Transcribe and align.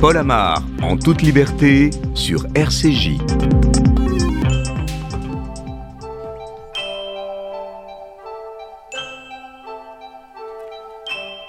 Paul 0.00 0.16
Amar, 0.16 0.62
en 0.82 0.96
toute 0.96 1.20
liberté, 1.20 1.90
sur 2.14 2.46
RCJ. 2.54 3.18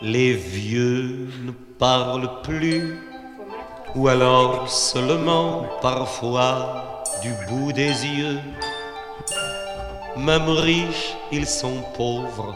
Les 0.02 0.34
vieux 0.34 1.30
ne 1.46 1.52
parlent 1.80 2.42
plus, 2.44 2.98
ou 3.96 4.10
alors 4.10 4.70
seulement 4.70 5.64
parfois 5.82 7.04
du 7.22 7.32
bout 7.48 7.72
des 7.72 8.06
yeux. 8.06 8.40
Même 10.18 10.50
riches, 10.50 11.16
ils 11.32 11.48
sont 11.48 11.82
pauvres, 11.96 12.54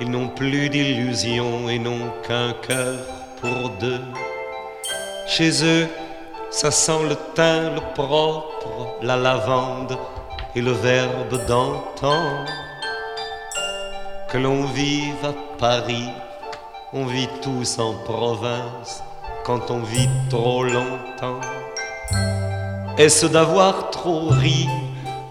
ils 0.00 0.10
n'ont 0.10 0.28
plus 0.28 0.68
d'illusions 0.68 1.68
et 1.68 1.78
n'ont 1.78 2.10
qu'un 2.26 2.52
cœur 2.66 2.98
pour 3.40 3.70
deux. 3.78 4.00
Chez 5.28 5.64
eux, 5.64 5.88
ça 6.50 6.70
sent 6.70 7.08
le 7.08 7.16
thym, 7.34 7.74
le 7.74 7.94
propre, 7.94 8.96
la 9.02 9.16
lavande 9.16 9.98
et 10.54 10.62
le 10.62 10.70
verbe 10.70 11.44
d'antan. 11.48 12.44
Que 14.30 14.38
l'on 14.38 14.66
vive 14.66 15.24
à 15.24 15.34
Paris, 15.58 16.08
on 16.92 17.06
vit 17.06 17.28
tous 17.42 17.80
en 17.80 17.94
province 18.04 19.02
quand 19.44 19.72
on 19.72 19.80
vit 19.80 20.08
trop 20.30 20.62
longtemps. 20.62 21.40
Est-ce 22.96 23.26
d'avoir 23.26 23.90
trop 23.90 24.28
ri 24.28 24.68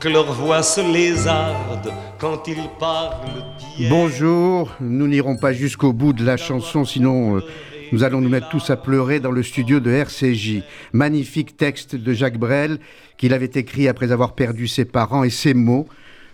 que 0.01 0.09
leur 0.09 0.29
voix 0.33 0.61
se 0.61 0.81
lézarde 0.81 1.93
quand 2.19 2.49
ils 2.49 2.69
parlent 2.77 3.45
Bonjour, 3.89 4.71
nous 4.81 5.07
n'irons 5.07 5.37
pas 5.37 5.53
jusqu'au 5.53 5.93
bout 5.93 6.11
de 6.11 6.25
la 6.25 6.35
chanson, 6.35 6.83
sinon... 6.83 7.37
Euh, 7.37 7.43
nous 7.91 8.03
allons 8.03 8.21
nous 8.21 8.29
mettre 8.29 8.49
tous 8.49 8.69
à 8.69 8.77
pleurer 8.77 9.19
dans 9.19 9.31
le 9.31 9.43
studio 9.43 9.79
de 9.79 9.91
RCJ. 9.91 10.63
Magnifique 10.93 11.57
texte 11.57 11.95
de 11.95 12.13
Jacques 12.13 12.37
Brel 12.37 12.79
qu'il 13.17 13.33
avait 13.33 13.51
écrit 13.53 13.87
après 13.87 14.11
avoir 14.11 14.35
perdu 14.35 14.67
ses 14.67 14.85
parents 14.85 15.23
et 15.23 15.29
ses 15.29 15.53
mots. 15.53 15.87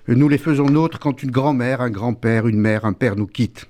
Nous 0.08 0.30
les 0.30 0.38
faisons 0.38 0.66
nôtres 0.66 1.00
quand 1.00 1.24
une 1.24 1.32
grand-mère, 1.32 1.82
un 1.82 1.90
grand-père, 1.90 2.48
une 2.48 2.60
mère, 2.60 2.86
un 2.86 2.94
père 2.94 3.16
nous 3.16 3.28
quittent. 3.28 3.68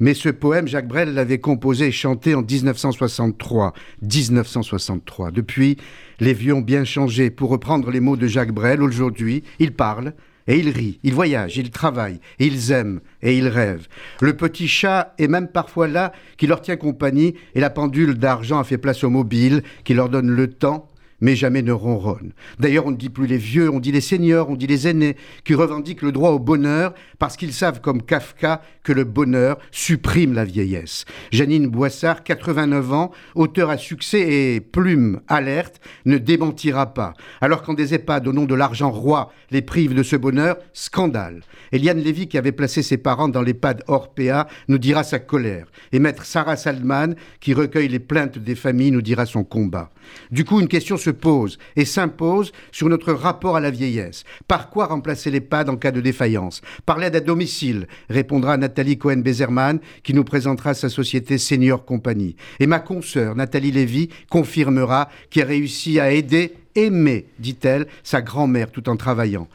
Mais 0.00 0.14
ce 0.14 0.28
poème, 0.28 0.66
Jacques 0.66 0.88
Brel 0.88 1.14
l'avait 1.14 1.38
composé 1.38 1.88
et 1.88 1.92
chanté 1.92 2.34
en 2.34 2.42
1963. 2.42 3.72
1963. 4.00 5.30
Depuis, 5.30 5.76
les 6.20 6.32
vieux 6.32 6.54
ont 6.54 6.60
bien 6.60 6.84
changé. 6.84 7.30
Pour 7.30 7.50
reprendre 7.50 7.90
les 7.90 8.00
mots 8.00 8.16
de 8.16 8.26
Jacques 8.26 8.52
Brel, 8.52 8.82
aujourd'hui, 8.82 9.44
il 9.58 9.72
parle, 9.72 10.14
et 10.46 10.58
ils 10.58 10.70
rient, 10.70 10.98
ils 11.02 11.14
voyagent, 11.14 11.56
ils 11.56 11.70
travaillent, 11.70 12.20
ils 12.38 12.72
aiment 12.72 13.00
et 13.22 13.36
ils 13.36 13.48
rêvent. 13.48 13.88
Le 14.20 14.36
petit 14.36 14.68
chat 14.68 15.14
est 15.18 15.28
même 15.28 15.48
parfois 15.48 15.88
là 15.88 16.12
qui 16.36 16.46
leur 16.46 16.60
tient 16.60 16.76
compagnie 16.76 17.34
et 17.54 17.60
la 17.60 17.70
pendule 17.70 18.14
d'argent 18.14 18.58
a 18.58 18.64
fait 18.64 18.78
place 18.78 19.04
au 19.04 19.10
mobile 19.10 19.62
qui 19.84 19.94
leur 19.94 20.08
donne 20.08 20.30
le 20.30 20.48
temps 20.48 20.88
mais 21.22 21.36
jamais 21.36 21.62
ne 21.62 21.72
ronronne. 21.72 22.32
D'ailleurs, 22.58 22.84
on 22.84 22.90
ne 22.90 22.96
dit 22.96 23.08
plus 23.08 23.26
les 23.26 23.38
vieux, 23.38 23.70
on 23.70 23.80
dit 23.80 23.92
les 23.92 24.02
seigneurs, 24.02 24.50
on 24.50 24.56
dit 24.56 24.66
les 24.66 24.88
aînés, 24.88 25.16
qui 25.44 25.54
revendiquent 25.54 26.02
le 26.02 26.12
droit 26.12 26.30
au 26.30 26.38
bonheur 26.38 26.92
parce 27.18 27.36
qu'ils 27.36 27.54
savent, 27.54 27.80
comme 27.80 28.02
Kafka, 28.02 28.60
que 28.82 28.92
le 28.92 29.04
bonheur 29.04 29.58
supprime 29.70 30.34
la 30.34 30.44
vieillesse. 30.44 31.04
Janine 31.30 31.68
Boissard, 31.68 32.24
89 32.24 32.92
ans, 32.92 33.12
auteur 33.36 33.70
à 33.70 33.78
succès 33.78 34.20
et 34.20 34.60
plume 34.60 35.20
alerte, 35.28 35.80
ne 36.04 36.18
démentira 36.18 36.92
pas. 36.92 37.14
Alors 37.40 37.62
quand 37.62 37.74
des 37.74 37.94
EHPAD, 37.94 38.26
au 38.26 38.32
nom 38.32 38.44
de 38.44 38.56
l'argent 38.56 38.90
roi, 38.90 39.32
les 39.52 39.62
privent 39.62 39.94
de 39.94 40.02
ce 40.02 40.16
bonheur, 40.16 40.56
scandale. 40.72 41.42
Eliane 41.70 42.00
Lévy, 42.00 42.26
qui 42.26 42.36
avait 42.36 42.50
placé 42.50 42.82
ses 42.82 42.98
parents 42.98 43.28
dans 43.28 43.42
l'EHPAD 43.42 43.84
Orpea, 43.86 44.48
nous 44.66 44.78
dira 44.78 45.04
sa 45.04 45.20
colère. 45.20 45.68
Et 45.92 46.00
maître 46.00 46.24
Sarah 46.24 46.56
Saldman, 46.56 47.14
qui 47.38 47.54
recueille 47.54 47.88
les 47.88 48.00
plaintes 48.00 48.38
des 48.38 48.56
familles, 48.56 48.90
nous 48.90 49.02
dira 49.02 49.24
son 49.24 49.44
combat. 49.44 49.90
Du 50.32 50.44
coup, 50.44 50.60
une 50.60 50.68
question 50.68 50.96
se 50.96 51.11
pose 51.12 51.58
et 51.76 51.84
s'impose 51.84 52.52
sur 52.72 52.88
notre 52.88 53.12
rapport 53.12 53.56
à 53.56 53.60
la 53.60 53.70
vieillesse. 53.70 54.24
Par 54.48 54.70
quoi 54.70 54.86
remplacer 54.86 55.30
l'EHPAD 55.30 55.68
en 55.68 55.76
cas 55.76 55.90
de 55.90 56.00
défaillance? 56.00 56.60
Par 56.86 56.98
l'aide 56.98 57.16
à 57.16 57.20
domicile, 57.20 57.86
répondra 58.08 58.56
Nathalie 58.56 58.98
Cohen-Bezerman, 58.98 59.80
qui 60.02 60.14
nous 60.14 60.24
présentera 60.24 60.74
sa 60.74 60.88
société 60.88 61.38
Senior 61.38 61.84
Company. 61.84 62.36
Et 62.60 62.66
ma 62.66 62.80
consoeur, 62.80 63.34
Nathalie 63.34 63.72
Lévy, 63.72 64.08
confirmera 64.30 65.08
qu'il 65.30 65.42
a 65.42 65.46
réussi 65.46 66.00
à 66.00 66.12
aider, 66.12 66.54
aimer, 66.74 67.26
dit-elle, 67.38 67.86
sa 68.02 68.22
grand-mère 68.22 68.70
tout 68.70 68.88
en 68.88 68.96
travaillant. 68.96 69.48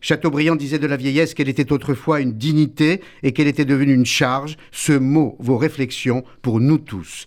Chateaubriand 0.00 0.56
disait 0.56 0.80
de 0.80 0.88
la 0.88 0.96
vieillesse 0.96 1.32
qu'elle 1.32 1.48
était 1.48 1.72
autrefois 1.72 2.20
une 2.20 2.32
dignité 2.32 3.00
et 3.22 3.32
qu'elle 3.32 3.46
était 3.46 3.64
devenue 3.64 3.94
une 3.94 4.04
charge. 4.04 4.56
Ce 4.72 4.92
mot, 4.92 5.36
vos 5.38 5.56
réflexions 5.56 6.24
pour 6.42 6.58
nous 6.58 6.78
tous. 6.78 7.24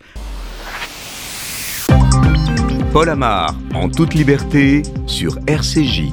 Paul 2.96 3.10
Amar, 3.10 3.54
en 3.74 3.90
toute 3.90 4.14
liberté, 4.14 4.82
sur 5.06 5.38
RCJ. 5.48 6.12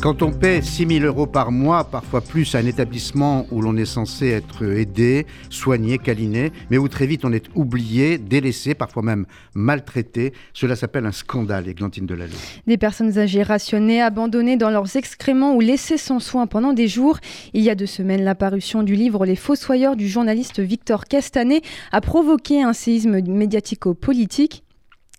Quand 0.00 0.22
on 0.22 0.30
paie 0.30 0.62
6 0.62 1.00
000 1.00 1.04
euros 1.04 1.26
par 1.26 1.50
mois, 1.50 1.82
parfois 1.82 2.20
plus, 2.20 2.54
à 2.54 2.58
un 2.58 2.66
établissement 2.66 3.46
où 3.50 3.60
l'on 3.60 3.76
est 3.76 3.84
censé 3.84 4.28
être 4.28 4.64
aidé, 4.64 5.26
soigné, 5.50 5.98
câliné, 5.98 6.52
mais 6.70 6.78
où 6.78 6.86
très 6.86 7.04
vite 7.08 7.24
on 7.24 7.32
est 7.32 7.46
oublié, 7.56 8.16
délaissé, 8.16 8.76
parfois 8.76 9.02
même 9.02 9.26
maltraité, 9.54 10.32
cela 10.52 10.76
s'appelle 10.76 11.04
un 11.04 11.10
scandale, 11.10 11.66
Églantine 11.66 12.06
Delalleux. 12.06 12.30
Des 12.68 12.78
personnes 12.78 13.18
âgées 13.18 13.42
rationnées, 13.42 14.00
abandonnées 14.00 14.56
dans 14.56 14.70
leurs 14.70 14.94
excréments 14.94 15.56
ou 15.56 15.60
laissées 15.60 15.98
sans 15.98 16.20
soin 16.20 16.46
pendant 16.46 16.72
des 16.72 16.86
jours. 16.86 17.18
Il 17.52 17.62
y 17.62 17.70
a 17.70 17.74
deux 17.74 17.86
semaines, 17.86 18.22
l'apparition 18.22 18.84
du 18.84 18.94
livre 18.94 19.26
Les 19.26 19.36
Fossoyeurs 19.36 19.96
du 19.96 20.06
journaliste 20.06 20.60
Victor 20.60 21.06
Castanet 21.06 21.62
a 21.90 22.00
provoqué 22.00 22.62
un 22.62 22.72
séisme 22.72 23.20
médiatico-politique. 23.20 24.62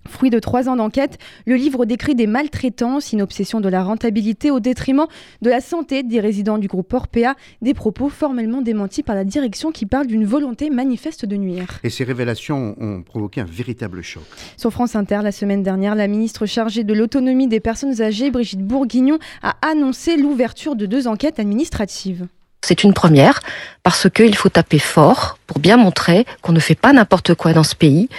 Fruit 0.07 0.29
de 0.29 0.39
trois 0.39 0.69
ans 0.69 0.75
d'enquête, 0.75 1.17
le 1.45 1.55
livre 1.55 1.85
décrit 1.85 2.15
des 2.15 2.25
maltraitances, 2.25 3.13
une 3.13 3.21
obsession 3.21 3.61
de 3.61 3.69
la 3.69 3.83
rentabilité 3.83 4.49
au 4.49 4.59
détriment 4.59 5.05
de 5.41 5.49
la 5.49 5.61
santé 5.61 6.03
des 6.03 6.19
résidents 6.19 6.57
du 6.57 6.67
groupe 6.67 6.91
Orpea, 6.93 7.35
des 7.61 7.73
propos 7.73 8.09
formellement 8.09 8.61
démentis 8.61 9.03
par 9.03 9.15
la 9.15 9.23
direction 9.23 9.71
qui 9.71 9.85
parle 9.85 10.07
d'une 10.07 10.25
volonté 10.25 10.69
manifeste 10.69 11.25
de 11.25 11.35
nuire. 11.35 11.79
Et 11.83 11.89
ces 11.89 12.03
révélations 12.03 12.75
ont 12.79 13.01
provoqué 13.01 13.41
un 13.41 13.45
véritable 13.45 14.01
choc. 14.01 14.23
Sur 14.57 14.71
France 14.71 14.95
Inter, 14.95 15.19
la 15.23 15.31
semaine 15.31 15.63
dernière, 15.63 15.95
la 15.95 16.07
ministre 16.07 16.45
chargée 16.45 16.83
de 16.83 16.93
l'autonomie 16.93 17.47
des 17.47 17.59
personnes 17.59 18.01
âgées, 18.01 18.31
Brigitte 18.31 18.65
Bourguignon, 18.65 19.19
a 19.43 19.55
annoncé 19.61 20.17
l'ouverture 20.17 20.75
de 20.75 20.85
deux 20.85 21.07
enquêtes 21.07 21.39
administratives. 21.39 22.27
C'est 22.61 22.83
une 22.83 22.93
première 22.93 23.39
parce 23.83 24.09
qu'il 24.09 24.35
faut 24.35 24.49
taper 24.49 24.79
fort 24.79 25.37
pour 25.47 25.59
bien 25.59 25.77
montrer 25.77 26.25
qu'on 26.41 26.51
ne 26.51 26.59
fait 26.59 26.75
pas 26.75 26.93
n'importe 26.93 27.33
quoi 27.33 27.53
dans 27.53 27.63
ce 27.63 27.75
pays 27.75 28.09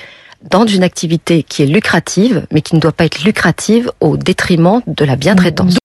dans 0.48 0.66
une 0.66 0.82
activité 0.82 1.42
qui 1.42 1.62
est 1.62 1.66
lucrative, 1.66 2.46
mais 2.52 2.62
qui 2.62 2.74
ne 2.74 2.80
doit 2.80 2.92
pas 2.92 3.04
être 3.04 3.24
lucrative 3.24 3.90
au 4.00 4.16
détriment 4.16 4.82
de 4.86 5.04
la 5.04 5.16
bientraitance. 5.16 5.78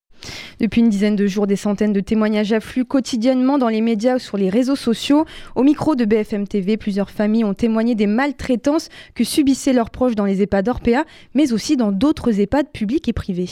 Depuis 0.59 0.81
une 0.81 0.89
dizaine 0.89 1.16
de 1.16 1.27
jours, 1.27 1.47
des 1.47 1.55
centaines 1.55 1.93
de 1.93 1.99
témoignages 1.99 2.53
affluent 2.53 2.85
quotidiennement 2.85 3.57
dans 3.57 3.67
les 3.67 3.81
médias 3.81 4.16
ou 4.16 4.19
sur 4.19 4.38
les 4.38 4.49
réseaux 4.49 4.75
sociaux. 4.75 5.25
Au 5.55 5.63
micro 5.63 5.95
de 5.95 6.05
BFM 6.05 6.47
TV, 6.47 6.77
plusieurs 6.77 7.09
familles 7.09 7.43
ont 7.43 7.53
témoigné 7.53 7.95
des 7.95 8.07
maltraitances 8.07 8.89
que 9.13 9.23
subissaient 9.23 9.73
leurs 9.73 9.89
proches 9.89 10.16
dans 10.16 10.25
les 10.25 10.41
EHPAD 10.41 10.69
Orpea, 10.69 11.03
mais 11.33 11.51
aussi 11.51 11.77
dans 11.77 11.91
d'autres 11.91 12.39
EHPAD 12.39 12.67
publics 12.72 13.07
et 13.07 13.13
privés. 13.13 13.49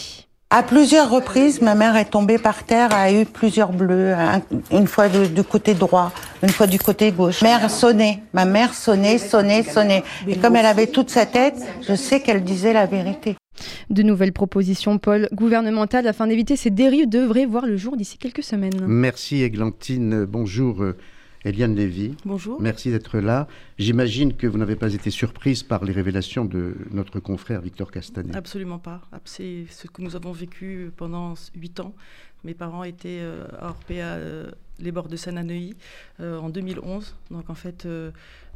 À 0.55 0.61
plusieurs 0.61 1.09
reprises, 1.09 1.63
ma 1.63 1.73
mère 1.73 1.95
est 1.95 2.11
tombée 2.11 2.37
par 2.37 2.63
terre, 2.63 2.93
a 2.93 3.11
eu 3.11 3.25
plusieurs 3.25 3.71
bleus, 3.71 4.13
une 4.71 4.85
fois 4.85 5.09
du, 5.09 5.43
côté 5.43 5.73
droit, 5.73 6.11
une 6.43 6.49
fois 6.49 6.67
du 6.67 6.77
côté 6.77 7.11
gauche. 7.11 7.41
Mère 7.41 7.71
sonnait, 7.71 8.19
ma 8.33 8.45
mère 8.45 8.75
sonnait, 8.75 9.17
sonnait, 9.17 9.63
sonnait. 9.63 10.03
Et 10.27 10.37
comme 10.37 10.55
elle 10.55 10.67
avait 10.67 10.85
toute 10.85 11.09
sa 11.09 11.25
tête, 11.25 11.55
je 11.81 11.95
sais 11.95 12.19
qu'elle 12.19 12.43
disait 12.43 12.71
la 12.71 12.85
vérité. 12.85 13.35
De 13.89 14.03
nouvelles 14.03 14.31
propositions, 14.31 14.99
Paul, 14.99 15.27
gouvernementales 15.33 16.05
afin 16.05 16.27
d'éviter 16.27 16.55
ces 16.55 16.69
dérives 16.69 17.09
devraient 17.09 17.47
voir 17.47 17.65
le 17.65 17.75
jour 17.75 17.97
d'ici 17.97 18.19
quelques 18.19 18.43
semaines. 18.43 18.79
Merci 18.85 19.41
Églantine, 19.41 20.25
bonjour. 20.25 20.83
Eliane 21.45 21.75
Lévy. 21.75 22.15
Bonjour. 22.25 22.61
Merci 22.61 22.91
d'être 22.91 23.19
là. 23.19 23.47
J'imagine 23.77 24.35
que 24.35 24.47
vous 24.47 24.57
n'avez 24.57 24.75
pas 24.75 24.93
été 24.93 25.09
surprise 25.09 25.63
par 25.63 25.83
les 25.83 25.91
révélations 25.91 26.45
de 26.45 26.75
notre 26.91 27.19
confrère 27.19 27.61
Victor 27.61 27.91
Castanet. 27.91 28.35
Absolument 28.35 28.79
pas. 28.79 29.01
C'est 29.25 29.65
ce 29.69 29.87
que 29.87 30.01
nous 30.01 30.15
avons 30.15 30.31
vécu 30.31 30.91
pendant 30.95 31.33
huit 31.55 31.79
ans. 31.79 31.93
Mes 32.43 32.53
parents 32.53 32.83
étaient 32.83 33.19
euh, 33.21 33.45
à 33.59 33.69
Orpea, 33.69 34.01
euh, 34.01 34.51
les 34.79 34.91
bords 34.91 35.07
de 35.07 35.15
Sananeuilly, 35.15 35.75
euh, 36.12 36.12
en 36.23 36.49
2011. 36.49 37.15
Donc 37.31 37.49
en 37.49 37.55
fait, 37.55 37.87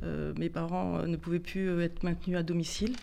mes 0.03 0.49
parents 0.49 1.03
ne 1.05 1.17
pouvaient 1.17 1.39
plus 1.39 1.81
être 1.81 2.03
maintenus 2.03 2.37
à 2.37 2.43
domicile. 2.43 2.95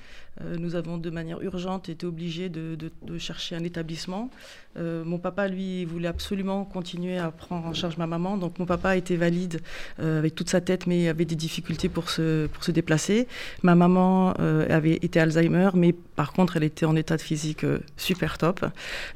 nous 0.59 0.75
avons 0.75 0.97
de 0.99 1.11
manière 1.11 1.41
urgente 1.43 1.89
été 1.89 2.07
obligés 2.07 2.49
de, 2.49 2.91
chercher 3.19 3.57
un 3.57 3.65
établissement. 3.65 4.31
mon 4.79 5.19
papa, 5.19 5.49
lui, 5.49 5.85
voulait 5.85 6.09
absolument 6.09 6.65
continuer 6.65 7.19
à 7.19 7.31
prendre 7.31 7.67
en 7.67 7.75
charge 7.75 7.97
ma 7.97 8.07
maman. 8.07 8.37
Donc 8.37 8.59
mon 8.59 8.67
papa 8.67 8.97
était 8.97 9.17
valide 9.17 9.61
avec 9.99 10.35
toute 10.35 10.49
sa 10.49 10.61
tête, 10.61 10.87
mais 10.87 11.09
avait 11.09 11.25
des 11.25 11.37
difficultés 11.37 11.89
pour 11.89 12.11
se, 12.11 12.47
pour 12.47 12.63
se 12.65 12.71
déplacer. 12.71 13.27
Ma 13.63 13.75
maman 13.75 14.33
avait 14.33 14.95
été 14.95 15.21
Alzheimer, 15.21 15.71
mais 15.75 15.93
par 15.93 16.33
contre, 16.33 16.57
elle 16.57 16.65
était 16.65 16.87
en 16.87 16.95
état 16.95 17.17
de 17.17 17.23
physique 17.23 17.67
super 17.97 18.39
top. 18.39 18.65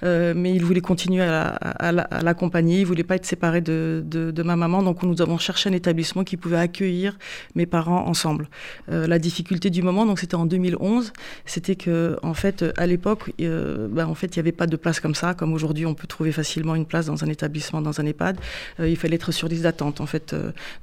mais 0.02 0.52
il 0.54 0.64
voulait 0.64 0.80
continuer 0.80 1.22
à, 1.22 1.92
l'accompagner. 2.22 2.80
Il 2.80 2.86
voulait 2.86 3.04
pas 3.04 3.16
être 3.16 3.26
séparé 3.26 3.60
de, 3.60 4.02
de, 4.04 4.30
de, 4.30 4.42
ma 4.42 4.56
maman. 4.56 4.82
Donc 4.82 5.02
nous 5.02 5.22
avons 5.22 5.37
cherché 5.40 5.68
un 5.68 5.72
établissement 5.72 6.24
qui 6.24 6.36
pouvait 6.36 6.58
accueillir 6.58 7.18
mes 7.54 7.66
parents 7.66 8.06
ensemble. 8.06 8.48
la 8.88 9.18
difficulté 9.18 9.70
du 9.70 9.82
moment, 9.82 10.06
donc 10.06 10.18
c'était 10.18 10.34
en 10.34 10.46
2011, 10.46 11.12
c'était 11.46 11.76
que 11.76 12.16
en 12.22 12.34
fait 12.34 12.64
à 12.76 12.86
l'époque, 12.86 13.32
ben, 13.38 14.06
en 14.06 14.14
fait 14.14 14.36
il 14.36 14.38
n'y 14.38 14.40
avait 14.40 14.52
pas 14.52 14.66
de 14.66 14.76
place 14.76 15.00
comme 15.00 15.14
ça, 15.14 15.34
comme 15.34 15.52
aujourd'hui 15.52 15.86
on 15.86 15.94
peut 15.94 16.06
trouver 16.06 16.32
facilement 16.32 16.74
une 16.74 16.86
place 16.86 17.06
dans 17.06 17.24
un 17.24 17.28
établissement, 17.28 17.80
dans 17.80 18.00
un 18.00 18.06
EHPAD. 18.06 18.38
il 18.80 18.96
fallait 18.96 19.16
être 19.16 19.32
sur 19.32 19.48
liste 19.48 19.62
d'attente 19.62 20.00
en 20.00 20.06
fait. 20.06 20.34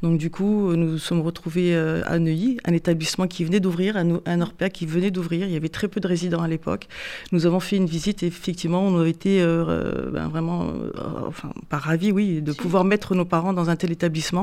donc 0.02 0.18
du 0.18 0.30
coup 0.30 0.74
nous 0.76 0.96
nous 0.96 0.98
sommes 0.98 1.22
retrouvés 1.22 1.76
à 1.76 2.20
Neuilly, 2.20 2.58
un 2.66 2.74
établissement 2.74 3.28
qui 3.28 3.44
venait 3.44 3.60
d'ouvrir, 3.60 3.98
un, 3.98 4.22
un 4.26 4.42
Orpea 4.42 4.70
qui 4.70 4.86
venait 4.86 5.12
d'ouvrir. 5.12 5.48
Il 5.48 5.54
y 5.54 5.58
avait 5.58 5.70
très 5.70 5.88
peu 5.88 6.00
de 6.00 6.08
résidents 6.08 6.42
à 6.42 6.48
l'époque. 6.48 6.88
Nous 7.32 7.46
avons 7.46 7.60
fait 7.60 7.78
une 7.78 7.86
visite 7.86 8.24
et 8.24 8.28
effectivement, 8.28 8.82
on 8.82 9.02
a 9.02 9.08
été 9.08 9.42
euh, 9.42 10.10
ben, 10.12 10.28
vraiment, 10.28 10.68
euh, 10.68 10.92
enfin, 11.28 11.50
pas 11.70 11.78
ravis, 11.78 12.12
oui, 12.12 12.42
de 12.42 12.54
pouvoir 12.54 12.84
mettre 12.84 13.16
nos 13.16 13.26
parents 13.26 13.54
dans 13.54 13.70
un 13.70 13.76
tel 13.76 13.92
établissement. 13.92 14.35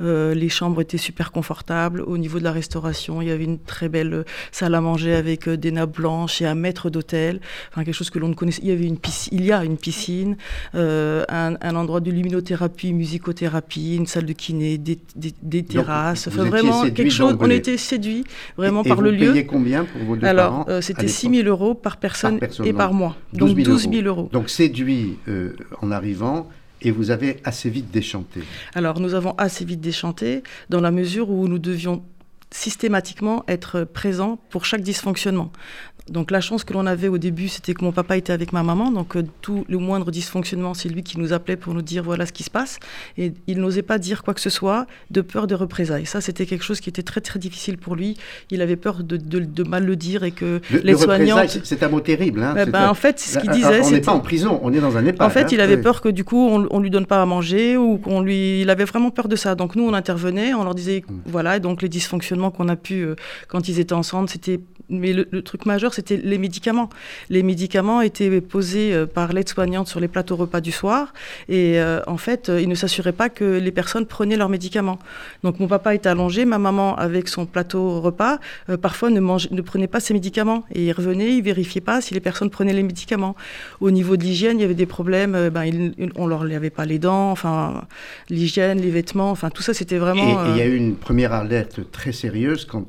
Euh, 0.00 0.34
les 0.34 0.48
chambres 0.48 0.80
étaient 0.80 0.98
super 0.98 1.32
confortables. 1.32 2.02
Au 2.02 2.18
niveau 2.18 2.38
de 2.38 2.44
la 2.44 2.52
restauration, 2.52 3.22
il 3.22 3.28
y 3.28 3.30
avait 3.30 3.44
une 3.44 3.58
très 3.58 3.88
belle 3.88 4.24
salle 4.52 4.74
à 4.74 4.80
manger 4.80 5.14
avec 5.14 5.48
des 5.48 5.72
nappes 5.72 5.96
blanches 5.96 6.42
et 6.42 6.46
un 6.46 6.54
maître 6.54 6.90
d'hôtel. 6.90 7.40
Enfin, 7.70 7.84
quelque 7.84 7.94
chose 7.94 8.10
que 8.10 8.18
l'on 8.18 8.28
ne 8.28 8.34
connaissait. 8.34 8.60
Il 8.62 8.68
y 8.68 8.72
avait 8.72 8.86
une 8.86 8.98
piscine, 8.98 9.38
il 9.38 9.44
y 9.44 9.52
a 9.52 9.64
une 9.64 9.76
piscine, 9.76 10.36
un, 10.74 11.74
endroit 11.74 12.00
de 12.00 12.10
luminothérapie, 12.10 12.92
musicothérapie, 12.92 13.96
une 13.96 14.06
salle 14.06 14.26
de 14.26 14.32
kiné, 14.32 14.78
des, 14.78 15.62
terrasses. 15.62 16.28
enfin, 16.28 16.44
vraiment 16.44 16.82
quelque 16.82 17.10
chose. 17.10 17.36
On 17.40 17.50
était 17.50 17.76
séduits 17.76 18.24
vraiment 18.56 18.82
et, 18.82 18.88
par 18.88 18.98
vous 18.98 19.04
le 19.04 19.10
lieu. 19.10 19.32
Payez 19.32 19.46
combien 19.46 19.84
pour 19.84 20.02
vos 20.02 20.16
deux 20.16 20.26
Alors, 20.26 20.66
c'était 20.80 21.08
6 21.08 21.30
000 21.42 21.48
euros 21.48 21.74
par 21.74 21.96
personne, 21.96 22.38
et 22.64 22.72
par 22.72 22.92
mois. 22.92 23.16
Donc 23.32 23.56
12 23.56 23.88
000 23.90 24.06
euros. 24.06 24.28
Donc 24.32 24.50
séduit 24.50 25.18
euh, 25.28 25.56
en 25.80 25.90
arrivant, 25.90 26.48
et 26.84 26.90
vous 26.90 27.10
avez 27.10 27.40
assez 27.44 27.70
vite 27.70 27.90
déchanté. 27.90 28.40
Alors 28.74 29.00
nous 29.00 29.14
avons 29.14 29.34
assez 29.36 29.64
vite 29.64 29.80
déchanté 29.80 30.42
dans 30.68 30.80
la 30.80 30.90
mesure 30.90 31.30
où 31.30 31.48
nous 31.48 31.58
devions 31.58 32.04
systématiquement 32.50 33.42
être 33.48 33.82
présents 33.82 34.38
pour 34.50 34.64
chaque 34.64 34.82
dysfonctionnement. 34.82 35.50
Donc 36.10 36.30
la 36.30 36.42
chance 36.42 36.64
que 36.64 36.74
l'on 36.74 36.84
avait 36.84 37.08
au 37.08 37.16
début, 37.16 37.48
c'était 37.48 37.72
que 37.72 37.82
mon 37.82 37.92
papa 37.92 38.18
était 38.18 38.32
avec 38.32 38.52
ma 38.52 38.62
maman, 38.62 38.90
donc 38.90 39.16
euh, 39.16 39.22
tout 39.40 39.64
le 39.68 39.78
moindre 39.78 40.10
dysfonctionnement, 40.10 40.74
c'est 40.74 40.90
lui 40.90 41.02
qui 41.02 41.18
nous 41.18 41.32
appelait 41.32 41.56
pour 41.56 41.72
nous 41.72 41.80
dire 41.80 42.02
voilà 42.02 42.26
ce 42.26 42.32
qui 42.32 42.42
se 42.42 42.50
passe, 42.50 42.78
et 43.16 43.32
il 43.46 43.58
n'osait 43.58 43.82
pas 43.82 43.96
dire 43.96 44.22
quoi 44.22 44.34
que 44.34 44.42
ce 44.42 44.50
soit 44.50 44.86
de 45.10 45.22
peur 45.22 45.46
de 45.46 45.54
représailles. 45.54 46.04
Ça, 46.04 46.20
c'était 46.20 46.44
quelque 46.44 46.62
chose 46.62 46.80
qui 46.80 46.90
était 46.90 47.02
très 47.02 47.22
très 47.22 47.38
difficile 47.38 47.78
pour 47.78 47.96
lui. 47.96 48.18
Il 48.50 48.60
avait 48.60 48.76
peur 48.76 49.02
de, 49.02 49.16
de, 49.16 49.62
mal 49.64 49.86
le 49.86 49.96
dire 49.96 50.24
et 50.24 50.30
que 50.30 50.60
les 50.82 50.94
soignants. 50.94 51.42
C'est 51.62 51.82
un 51.82 51.88
mot 51.88 52.00
terrible. 52.00 52.42
Hein, 52.42 52.54
eh 52.58 52.66
ben, 52.66 52.90
en 52.90 52.94
fait, 52.94 53.18
ce 53.18 53.38
qu'il 53.38 53.50
disait, 53.50 53.80
on 53.80 53.90
n'est 53.90 54.00
pas 54.02 54.12
en 54.12 54.20
prison, 54.20 54.60
on 54.62 54.74
est 54.74 54.80
dans 54.80 54.98
un 54.98 55.06
EHPAD. 55.06 55.26
En 55.26 55.30
fait, 55.30 55.44
hein, 55.44 55.48
il 55.52 55.60
avait 55.62 55.78
peur 55.78 56.02
que 56.02 56.10
du 56.10 56.24
coup, 56.24 56.36
on, 56.36 56.66
on 56.70 56.80
lui 56.80 56.90
donne 56.90 57.06
pas 57.06 57.22
à 57.22 57.26
manger 57.26 57.78
ou 57.78 57.96
qu'on 57.96 58.20
lui, 58.20 58.60
il 58.60 58.68
avait 58.68 58.84
vraiment 58.84 59.10
peur 59.10 59.26
de 59.26 59.36
ça. 59.36 59.54
Donc 59.54 59.74
nous, 59.74 59.88
on 59.88 59.94
intervenait, 59.94 60.52
on 60.52 60.64
leur 60.64 60.74
disait 60.74 61.02
mm. 61.08 61.14
voilà, 61.24 61.60
donc 61.60 61.80
les 61.80 61.88
dysfonctionnements 61.88 62.50
qu'on 62.50 62.68
a 62.68 62.76
pu 62.76 63.02
euh, 63.02 63.14
quand 63.48 63.68
ils 63.68 63.80
étaient 63.80 63.94
ensemble, 63.94 64.28
c'était 64.28 64.60
mais 64.88 65.12
le, 65.12 65.42
truc 65.42 65.66
majeur, 65.66 65.93
c'était 65.94 66.16
les 66.16 66.38
médicaments. 66.38 66.90
Les 67.30 67.42
médicaments 67.42 68.00
étaient 68.00 68.40
posés 68.40 68.92
euh, 68.92 69.06
par 69.06 69.32
l'aide-soignante 69.32 69.88
sur 69.88 70.00
les 70.00 70.08
plateaux 70.08 70.36
repas 70.36 70.60
du 70.60 70.72
soir. 70.72 71.12
Et 71.48 71.80
euh, 71.80 72.00
en 72.06 72.16
fait, 72.16 72.48
euh, 72.48 72.60
ils 72.60 72.68
ne 72.68 72.74
s'assuraient 72.74 73.12
pas 73.12 73.28
que 73.28 73.44
les 73.58 73.72
personnes 73.72 74.06
prenaient 74.06 74.36
leurs 74.36 74.48
médicaments. 74.48 74.98
Donc 75.42 75.60
mon 75.60 75.68
papa 75.68 75.94
était 75.94 76.08
allongé, 76.08 76.44
ma 76.44 76.58
maman, 76.58 76.96
avec 76.96 77.28
son 77.28 77.46
plateau 77.46 78.00
repas, 78.00 78.38
parfois 78.80 79.10
ne, 79.10 79.20
ne 79.20 79.60
prenait 79.60 79.86
pas 79.86 80.00
ses 80.00 80.14
médicaments. 80.14 80.64
Et 80.74 80.86
il 80.86 80.92
revenait, 80.92 81.36
il 81.36 81.42
vérifiait 81.42 81.80
pas 81.80 82.00
si 82.00 82.14
les 82.14 82.20
personnes 82.20 82.50
prenaient 82.50 82.72
les 82.72 82.82
médicaments. 82.82 83.36
Au 83.80 83.90
niveau 83.90 84.16
de 84.16 84.24
l'hygiène, 84.24 84.58
il 84.58 84.62
y 84.62 84.64
avait 84.64 84.74
des 84.74 84.86
problèmes. 84.86 85.50
ben, 85.50 85.64
il, 85.64 85.94
on 86.16 86.26
leur 86.26 86.44
lavait 86.44 86.70
pas 86.70 86.84
les 86.84 86.98
dents, 86.98 87.30
enfin, 87.30 87.84
l'hygiène, 88.28 88.80
les 88.80 88.90
vêtements, 88.90 89.30
enfin, 89.30 89.50
tout 89.50 89.62
ça, 89.62 89.74
c'était 89.74 89.98
vraiment... 89.98 90.46
Et 90.46 90.50
il 90.50 90.56
y 90.56 90.60
a 90.60 90.66
eu 90.66 90.76
une 90.76 90.96
première 90.96 91.32
alerte 91.32 91.80
très 91.90 92.12
sérieuse 92.12 92.64
quand 92.64 92.86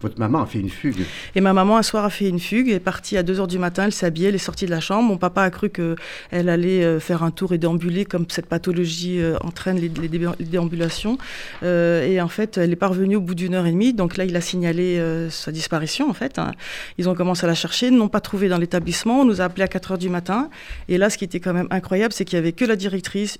votre 0.00 0.18
maman 0.18 0.42
a 0.42 0.46
fait 0.46 0.60
une 0.60 0.70
fugue. 0.70 1.04
Et 1.34 1.40
ma 1.40 1.52
maman, 1.52 1.76
un 1.76 1.82
soir, 1.82 2.04
a 2.04 2.10
fait 2.10 2.28
une 2.28 2.40
fugue, 2.40 2.70
est 2.70 2.80
partie 2.80 3.16
à 3.16 3.22
2h 3.22 3.46
du 3.46 3.58
matin, 3.58 3.84
elle 3.84 3.92
s'est 3.92 4.06
habillée, 4.06 4.28
elle 4.28 4.34
est 4.34 4.38
sortie 4.38 4.64
de 4.64 4.70
la 4.70 4.80
chambre. 4.80 5.08
Mon 5.08 5.18
papa 5.18 5.42
a 5.42 5.50
cru 5.50 5.68
qu'elle 5.68 6.48
allait 6.48 6.82
euh, 6.82 7.00
faire 7.00 7.22
un 7.22 7.30
tour 7.30 7.52
et 7.52 7.58
déambuler, 7.58 8.04
comme 8.04 8.24
cette 8.28 8.46
pathologie 8.46 9.20
euh, 9.20 9.36
entraîne 9.42 9.78
les, 9.78 9.88
déambulations. 9.88 11.18
Euh, 11.62 12.06
et 12.06 12.20
en 12.20 12.28
fait, 12.28 12.56
elle 12.56 12.72
est 12.72 12.76
parvenue 12.76 13.16
au 13.16 13.20
bout 13.20 13.34
d'une 13.34 13.54
heure 13.54 13.66
et 13.66 13.72
demie. 13.72 13.92
Donc 13.92 14.16
là, 14.16 14.24
il 14.24 14.34
a 14.36 14.40
signalé 14.40 15.00
sa 15.30 15.52
disparition, 15.52 16.08
en 16.08 16.14
fait. 16.14 16.38
Hein. 16.38 16.52
Ils 16.98 17.08
ont 17.08 17.14
commencé 17.14 17.44
à 17.44 17.48
la 17.48 17.54
chercher, 17.54 17.90
n'ont 17.90 18.08
pas 18.08 18.20
trouvé 18.20 18.48
dans 18.48 18.58
l'établissement. 18.58 19.20
On 19.20 19.24
nous 19.24 19.40
a 19.40 19.44
appelé 19.44 19.64
à 19.64 19.66
4h 19.66 19.98
du 19.98 20.08
matin. 20.08 20.48
Et 20.88 20.96
là, 20.98 21.10
ce 21.10 21.18
qui 21.18 21.24
était 21.24 21.40
quand 21.40 21.52
même 21.52 21.68
incroyable, 21.70 22.12
c'est 22.12 22.24
qu'il 22.24 22.36
y 22.36 22.38
avait 22.38 22.52
que 22.52 22.64
la 22.64 22.76
directrice, 22.76 23.38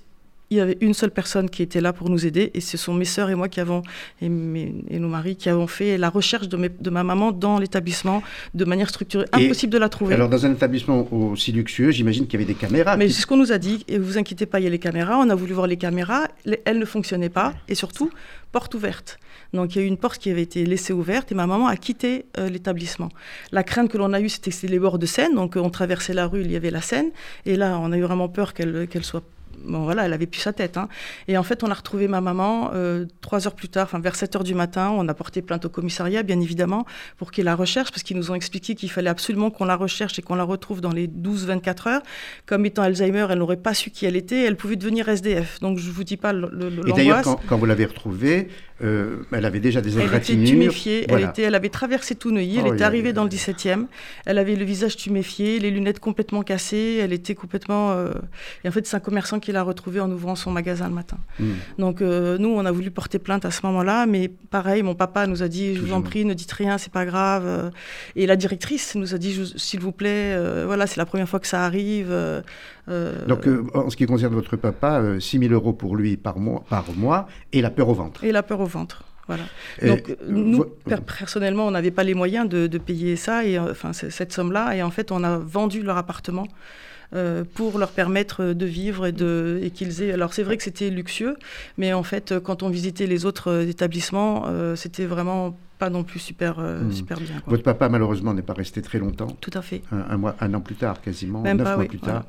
il 0.51 0.57
y 0.57 0.59
avait 0.59 0.77
une 0.81 0.93
seule 0.93 1.11
personne 1.11 1.49
qui 1.49 1.63
était 1.63 1.81
là 1.81 1.93
pour 1.93 2.09
nous 2.09 2.25
aider, 2.25 2.51
et 2.53 2.61
ce 2.61 2.77
sont 2.77 2.93
mes 2.93 3.05
sœurs 3.05 3.29
et 3.29 3.35
moi 3.35 3.47
qui 3.47 3.59
avons, 3.59 3.81
et, 4.21 4.25
et 4.25 4.99
nos 4.99 5.07
maris 5.07 5.37
qui 5.37 5.49
avons 5.49 5.65
fait 5.65 5.97
la 5.97 6.09
recherche 6.09 6.47
de, 6.49 6.57
de 6.79 6.89
ma 6.89 7.03
maman 7.03 7.31
dans 7.31 7.57
l'établissement 7.57 8.21
de 8.53 8.65
manière 8.65 8.89
structurée. 8.89 9.25
Impossible 9.31 9.71
de 9.71 9.77
la 9.77 9.89
trouver. 9.89 10.13
Alors, 10.13 10.29
dans 10.29 10.45
un 10.45 10.51
établissement 10.51 11.07
aussi 11.11 11.51
luxueux, 11.51 11.91
j'imagine 11.91 12.27
qu'il 12.27 12.39
y 12.39 12.43
avait 12.43 12.53
des 12.53 12.59
caméras. 12.59 12.97
Mais 12.97 13.09
c'est 13.09 13.21
ce 13.21 13.27
qu'on 13.27 13.37
nous 13.37 13.51
a 13.51 13.57
dit, 13.57 13.85
et 13.87 13.97
vous 13.97 14.17
inquiétez 14.17 14.45
pas, 14.45 14.59
il 14.59 14.63
y 14.63 14.67
a 14.67 14.69
les 14.69 14.77
caméras. 14.77 15.17
On 15.17 15.29
a 15.29 15.35
voulu 15.35 15.53
voir 15.53 15.67
les 15.67 15.77
caméras, 15.77 16.27
elles 16.65 16.79
ne 16.79 16.85
fonctionnaient 16.85 17.29
pas, 17.29 17.53
et 17.69 17.75
surtout, 17.75 18.11
porte 18.51 18.75
ouverte. 18.75 19.17
Donc 19.53 19.75
il 19.75 19.79
y 19.79 19.81
a 19.81 19.85
eu 19.85 19.87
une 19.87 19.97
porte 19.97 20.17
qui 20.17 20.29
avait 20.29 20.41
été 20.41 20.65
laissée 20.65 20.93
ouverte 20.93 21.31
et 21.31 21.35
ma 21.35 21.45
maman 21.45 21.67
a 21.67 21.75
quitté 21.75 22.25
euh, 22.37 22.49
l'établissement. 22.49 23.09
La 23.51 23.63
crainte 23.63 23.89
que 23.89 23.97
l'on 23.97 24.13
a 24.13 24.21
eue, 24.21 24.29
c'était 24.29 24.51
les 24.67 24.79
bords 24.79 24.97
de 24.97 25.05
Seine. 25.05 25.35
Donc 25.35 25.57
on 25.57 25.69
traversait 25.69 26.13
la 26.13 26.25
rue, 26.27 26.41
il 26.41 26.51
y 26.51 26.55
avait 26.55 26.71
la 26.71 26.81
Seine. 26.81 27.11
Et 27.45 27.57
là, 27.57 27.77
on 27.81 27.91
a 27.91 27.97
eu 27.97 28.01
vraiment 28.01 28.29
peur 28.29 28.53
qu'elle 28.53 28.87
qu'elle 28.87 29.03
soit 29.03 29.23
bon 29.65 29.83
voilà, 29.83 30.05
elle 30.05 30.13
avait 30.13 30.25
plus 30.25 30.41
sa 30.41 30.53
tête. 30.53 30.77
Hein. 30.77 30.87
Et 31.27 31.37
en 31.37 31.43
fait, 31.43 31.63
on 31.63 31.71
a 31.71 31.73
retrouvé 31.73 32.07
ma 32.07 32.21
maman 32.21 32.71
euh, 32.73 33.05
trois 33.21 33.47
heures 33.47 33.55
plus 33.55 33.69
tard, 33.69 33.85
enfin 33.85 33.99
vers 33.99 34.15
7 34.15 34.35
heures 34.35 34.43
du 34.43 34.55
matin. 34.55 34.91
On 34.93 35.07
a 35.07 35.13
porté 35.13 35.41
plainte 35.41 35.65
au 35.65 35.69
commissariat, 35.69 36.23
bien 36.23 36.39
évidemment, 36.39 36.85
pour 37.17 37.31
qu'il 37.31 37.45
la 37.45 37.55
recherche, 37.55 37.91
parce 37.91 38.03
qu'ils 38.03 38.17
nous 38.17 38.31
ont 38.31 38.35
expliqué 38.35 38.75
qu'il 38.75 38.91
fallait 38.91 39.09
absolument 39.09 39.51
qu'on 39.51 39.65
la 39.65 39.75
recherche 39.75 40.17
et 40.19 40.21
qu'on 40.21 40.35
la 40.35 40.43
retrouve 40.43 40.81
dans 40.81 40.91
les 40.91 41.07
12-24 41.07 41.89
heures. 41.89 42.01
Comme 42.45 42.65
étant 42.65 42.83
Alzheimer, 42.83 43.27
elle 43.29 43.39
n'aurait 43.39 43.57
pas 43.57 43.73
su 43.73 43.89
qui 43.89 44.05
elle 44.05 44.15
était, 44.15 44.43
elle 44.43 44.55
pouvait 44.55 44.75
devenir 44.75 45.09
SDF. 45.09 45.59
Donc 45.59 45.77
je 45.77 45.91
vous 45.91 46.03
dis 46.03 46.17
pas 46.17 46.33
l'angoisse. 46.33 46.87
Et 46.87 46.91
d'ailleurs, 46.91 47.39
quand, 47.47 47.57
vous 47.57 47.65
l'avez 47.65 47.85
retrouvée, 47.85 48.49
euh, 48.83 49.17
elle 49.31 49.45
avait 49.45 49.59
déjà 49.59 49.81
des. 49.81 49.99
Elle 49.99 50.13
était 50.13 50.35
tuméfiée, 50.35 51.05
elle, 51.07 51.23
était, 51.23 51.43
elle 51.43 51.55
avait 51.55 51.69
traversé 51.69 52.15
tout 52.15 52.31
Neuilly, 52.31 52.57
elle 52.57 52.67
oh, 52.67 52.73
était 52.73 52.83
arrivée 52.83 53.13
dans 53.13 53.23
le 53.23 53.29
17e, 53.29 53.85
elle 54.25 54.37
avait 54.37 54.55
le 54.55 54.65
visage 54.65 54.97
tuméfié, 54.97 55.59
les 55.59 55.69
lunettes 55.69 55.99
complètement 55.99 56.41
cassées, 56.41 56.99
elle 57.01 57.13
était 57.13 57.35
complètement... 57.35 57.91
Euh, 57.91 58.11
et 58.63 58.67
en 58.67 58.71
fait, 58.71 58.85
c'est 58.87 58.95
un 58.95 59.01
commerçant 59.01 59.39
qui 59.39 59.50
l'a 59.51 59.63
retrouvée 59.63 59.99
en 59.99 60.09
ouvrant 60.11 60.35
son 60.35 60.51
magasin 60.51 60.87
le 60.87 60.93
matin. 60.93 61.17
Hmm. 61.39 61.53
Donc 61.77 62.01
euh, 62.01 62.37
nous, 62.37 62.49
on 62.49 62.65
a 62.65 62.71
voulu 62.71 62.91
porter 62.91 63.19
plainte 63.19 63.45
à 63.45 63.51
ce 63.51 63.65
moment-là, 63.65 64.05
mais 64.05 64.27
pareil, 64.27 64.83
mon 64.83 64.95
papa 64.95 65.27
nous 65.27 65.43
a 65.43 65.47
dit, 65.47 65.75
je 65.75 65.81
vous 65.81 65.93
en 65.93 66.01
prie, 66.01 66.25
ne 66.25 66.33
dites 66.33 66.51
rien, 66.51 66.77
c'est 66.77 66.91
pas 66.91 67.05
grave. 67.05 67.71
Et 68.15 68.25
la 68.27 68.35
directrice 68.35 68.95
nous 68.95 69.13
a 69.13 69.17
dit, 69.17 69.39
s'il 69.55 69.79
vous 69.79 69.91
plaît, 69.91 70.37
voilà, 70.65 70.87
c'est 70.87 70.97
la 70.97 71.05
première 71.05 71.29
fois 71.29 71.39
que 71.39 71.47
ça 71.47 71.63
arrive. 71.63 72.13
Donc 72.87 73.47
en 73.73 73.89
ce 73.89 73.95
qui 73.95 74.05
concerne 74.05 74.33
votre 74.33 74.57
papa, 74.57 75.01
6 75.19 75.39
000 75.39 75.53
euros 75.53 75.73
pour 75.73 75.95
lui 75.95 76.17
par 76.17 76.37
mois, 76.39 76.63
par 76.69 76.85
mois 76.95 77.27
et 77.53 77.61
la 77.61 77.69
peur 77.69 77.89
au 77.89 77.93
ventre. 77.93 78.23
Et 78.23 78.31
la 78.31 78.43
peur 78.43 78.59
au 78.59 78.65
ventre. 78.65 79.03
Voilà. 79.27 79.43
Donc, 79.81 80.17
nous, 80.27 80.65
personnellement, 81.17 81.67
on 81.67 81.71
n'avait 81.71 81.91
pas 81.91 82.03
les 82.03 82.13
moyens 82.13 82.49
de, 82.49 82.77
payer 82.77 83.15
ça, 83.15 83.45
et, 83.45 83.57
euh, 83.57 83.71
enfin, 83.71 83.93
cette 83.93 84.33
somme-là. 84.33 84.75
Et 84.75 84.83
en 84.83 84.91
fait, 84.91 85.11
on 85.11 85.23
a 85.23 85.37
vendu 85.37 85.83
leur 85.83 85.97
appartement 85.97 86.47
euh, 87.13 87.43
pour 87.55 87.77
leur 87.77 87.91
permettre 87.91 88.53
de 88.53 88.65
vivre 88.65 89.05
et, 89.05 89.11
de, 89.11 89.59
et 89.61 89.71
qu'ils 89.71 90.01
aient. 90.01 90.13
Alors, 90.13 90.33
c'est 90.33 90.43
vrai 90.43 90.57
que 90.57 90.63
c'était 90.63 90.89
luxueux, 90.89 91.35
mais 91.77 91.93
en 91.93 92.03
fait, 92.03 92.39
quand 92.39 92.63
on 92.63 92.69
visitait 92.69 93.07
les 93.07 93.25
autres 93.25 93.51
euh, 93.51 93.67
établissements, 93.67 94.45
c'était 94.75 95.05
vraiment 95.05 95.57
pas 95.79 95.89
non 95.89 96.03
plus 96.03 96.19
super, 96.19 96.59
hmm. 96.59 96.91
super 96.91 97.19
bien. 97.19 97.41
Votre 97.47 97.63
papa, 97.63 97.89
malheureusement, 97.89 98.33
n'est 98.33 98.41
pas 98.41 98.53
resté 98.53 98.81
très 98.81 98.99
longtemps. 98.99 99.27
Tout 99.41 99.51
à 99.53 99.61
fait. 99.61 99.81
Un, 99.91 100.17
mois, 100.17 100.35
un 100.39 100.53
an 100.53 100.61
plus 100.61 100.75
tard, 100.75 101.01
quasiment, 101.01 101.41
neuf 101.41 101.75
mois 101.75 101.85
plus 101.85 101.99
tard. 101.99 102.25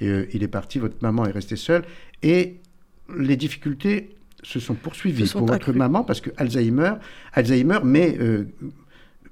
Et, 0.00 0.28
il 0.32 0.42
est 0.42 0.48
parti, 0.48 0.78
votre 0.78 0.96
maman 1.00 1.26
est 1.26 1.32
restée 1.32 1.56
seule. 1.56 1.84
Et 2.22 2.60
les 3.16 3.36
difficultés 3.36 4.16
se 4.42 4.58
sont 4.60 4.74
poursuivis 4.74 5.30
pour 5.30 5.46
votre 5.46 5.72
maman 5.72 6.02
parce 6.02 6.20
que 6.20 6.30
Alzheimer, 6.36 6.94
Alzheimer 7.32 7.78
mais 7.84 8.18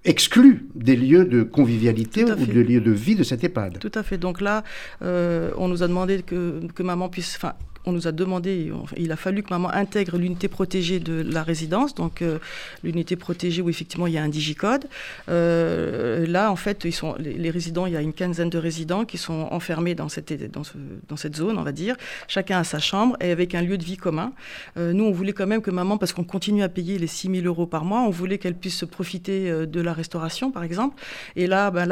exclut 0.04 0.66
des 0.74 0.96
lieux 0.96 1.24
de 1.24 1.42
convivialité 1.42 2.24
ou 2.24 2.34
des 2.34 2.64
lieux 2.64 2.80
de 2.80 2.90
vie 2.90 3.14
de 3.14 3.22
cette 3.22 3.44
EHPAD. 3.44 3.78
Tout 3.78 3.92
à 3.94 4.02
fait. 4.02 4.18
Donc 4.18 4.40
là, 4.40 4.64
euh, 5.02 5.50
on 5.56 5.68
nous 5.68 5.82
a 5.82 5.88
demandé 5.88 6.22
que, 6.22 6.60
que 6.74 6.82
maman 6.82 7.08
puisse, 7.08 7.36
enfin, 7.36 7.54
on 7.84 7.92
nous 7.92 8.06
a 8.06 8.12
demandé, 8.12 8.72
il 8.96 9.12
a 9.12 9.16
fallu 9.16 9.42
que 9.42 9.50
maman 9.50 9.70
intègre 9.70 10.16
l'unité 10.16 10.48
protégée 10.48 11.00
de 11.00 11.22
la 11.22 11.42
résidence, 11.42 11.94
donc 11.94 12.22
euh, 12.22 12.38
l'unité 12.84 13.16
protégée 13.16 13.60
où 13.62 13.70
effectivement 13.70 14.06
il 14.06 14.12
y 14.12 14.18
a 14.18 14.22
un 14.22 14.28
digicode. 14.28 14.86
Euh, 15.28 16.26
là, 16.26 16.50
en 16.52 16.56
fait, 16.56 16.84
ils 16.84 16.92
sont, 16.92 17.16
les, 17.18 17.50
résidents, 17.50 17.86
il 17.86 17.92
y 17.92 17.96
a 17.96 18.00
une 18.00 18.12
quinzaine 18.12 18.50
de 18.50 18.58
résidents 18.58 19.04
qui 19.04 19.18
sont 19.18 19.48
enfermés 19.50 19.94
dans 19.94 20.08
cette, 20.08 20.32
dans, 20.50 21.16
cette 21.16 21.36
zone, 21.36 21.58
on 21.58 21.62
va 21.62 21.72
dire, 21.72 21.96
chacun 22.28 22.58
à 22.58 22.64
sa 22.64 22.78
chambre 22.78 23.16
et 23.20 23.30
avec 23.30 23.54
un 23.54 23.62
lieu 23.62 23.78
de 23.78 23.84
vie 23.84 23.96
commun. 23.96 24.32
Euh, 24.76 24.92
nous, 24.92 25.04
on 25.04 25.12
voulait 25.12 25.32
quand 25.32 25.46
même 25.46 25.62
que 25.62 25.70
maman, 25.70 25.98
parce 25.98 26.12
qu'on 26.12 26.24
continue 26.24 26.62
à 26.62 26.68
payer 26.68 26.98
les 26.98 27.06
6 27.06 27.30
000 27.42 27.46
euros 27.46 27.66
par 27.66 27.84
mois, 27.84 28.02
on 28.02 28.10
voulait 28.10 28.38
qu'elle 28.38 28.54
puisse 28.54 28.84
profiter 28.84 29.66
de 29.66 29.80
la 29.80 29.92
restauration, 29.92 30.50
par 30.50 30.62
exemple. 30.62 31.02
Et 31.36 31.46
là, 31.46 31.70
ben, 31.70 31.88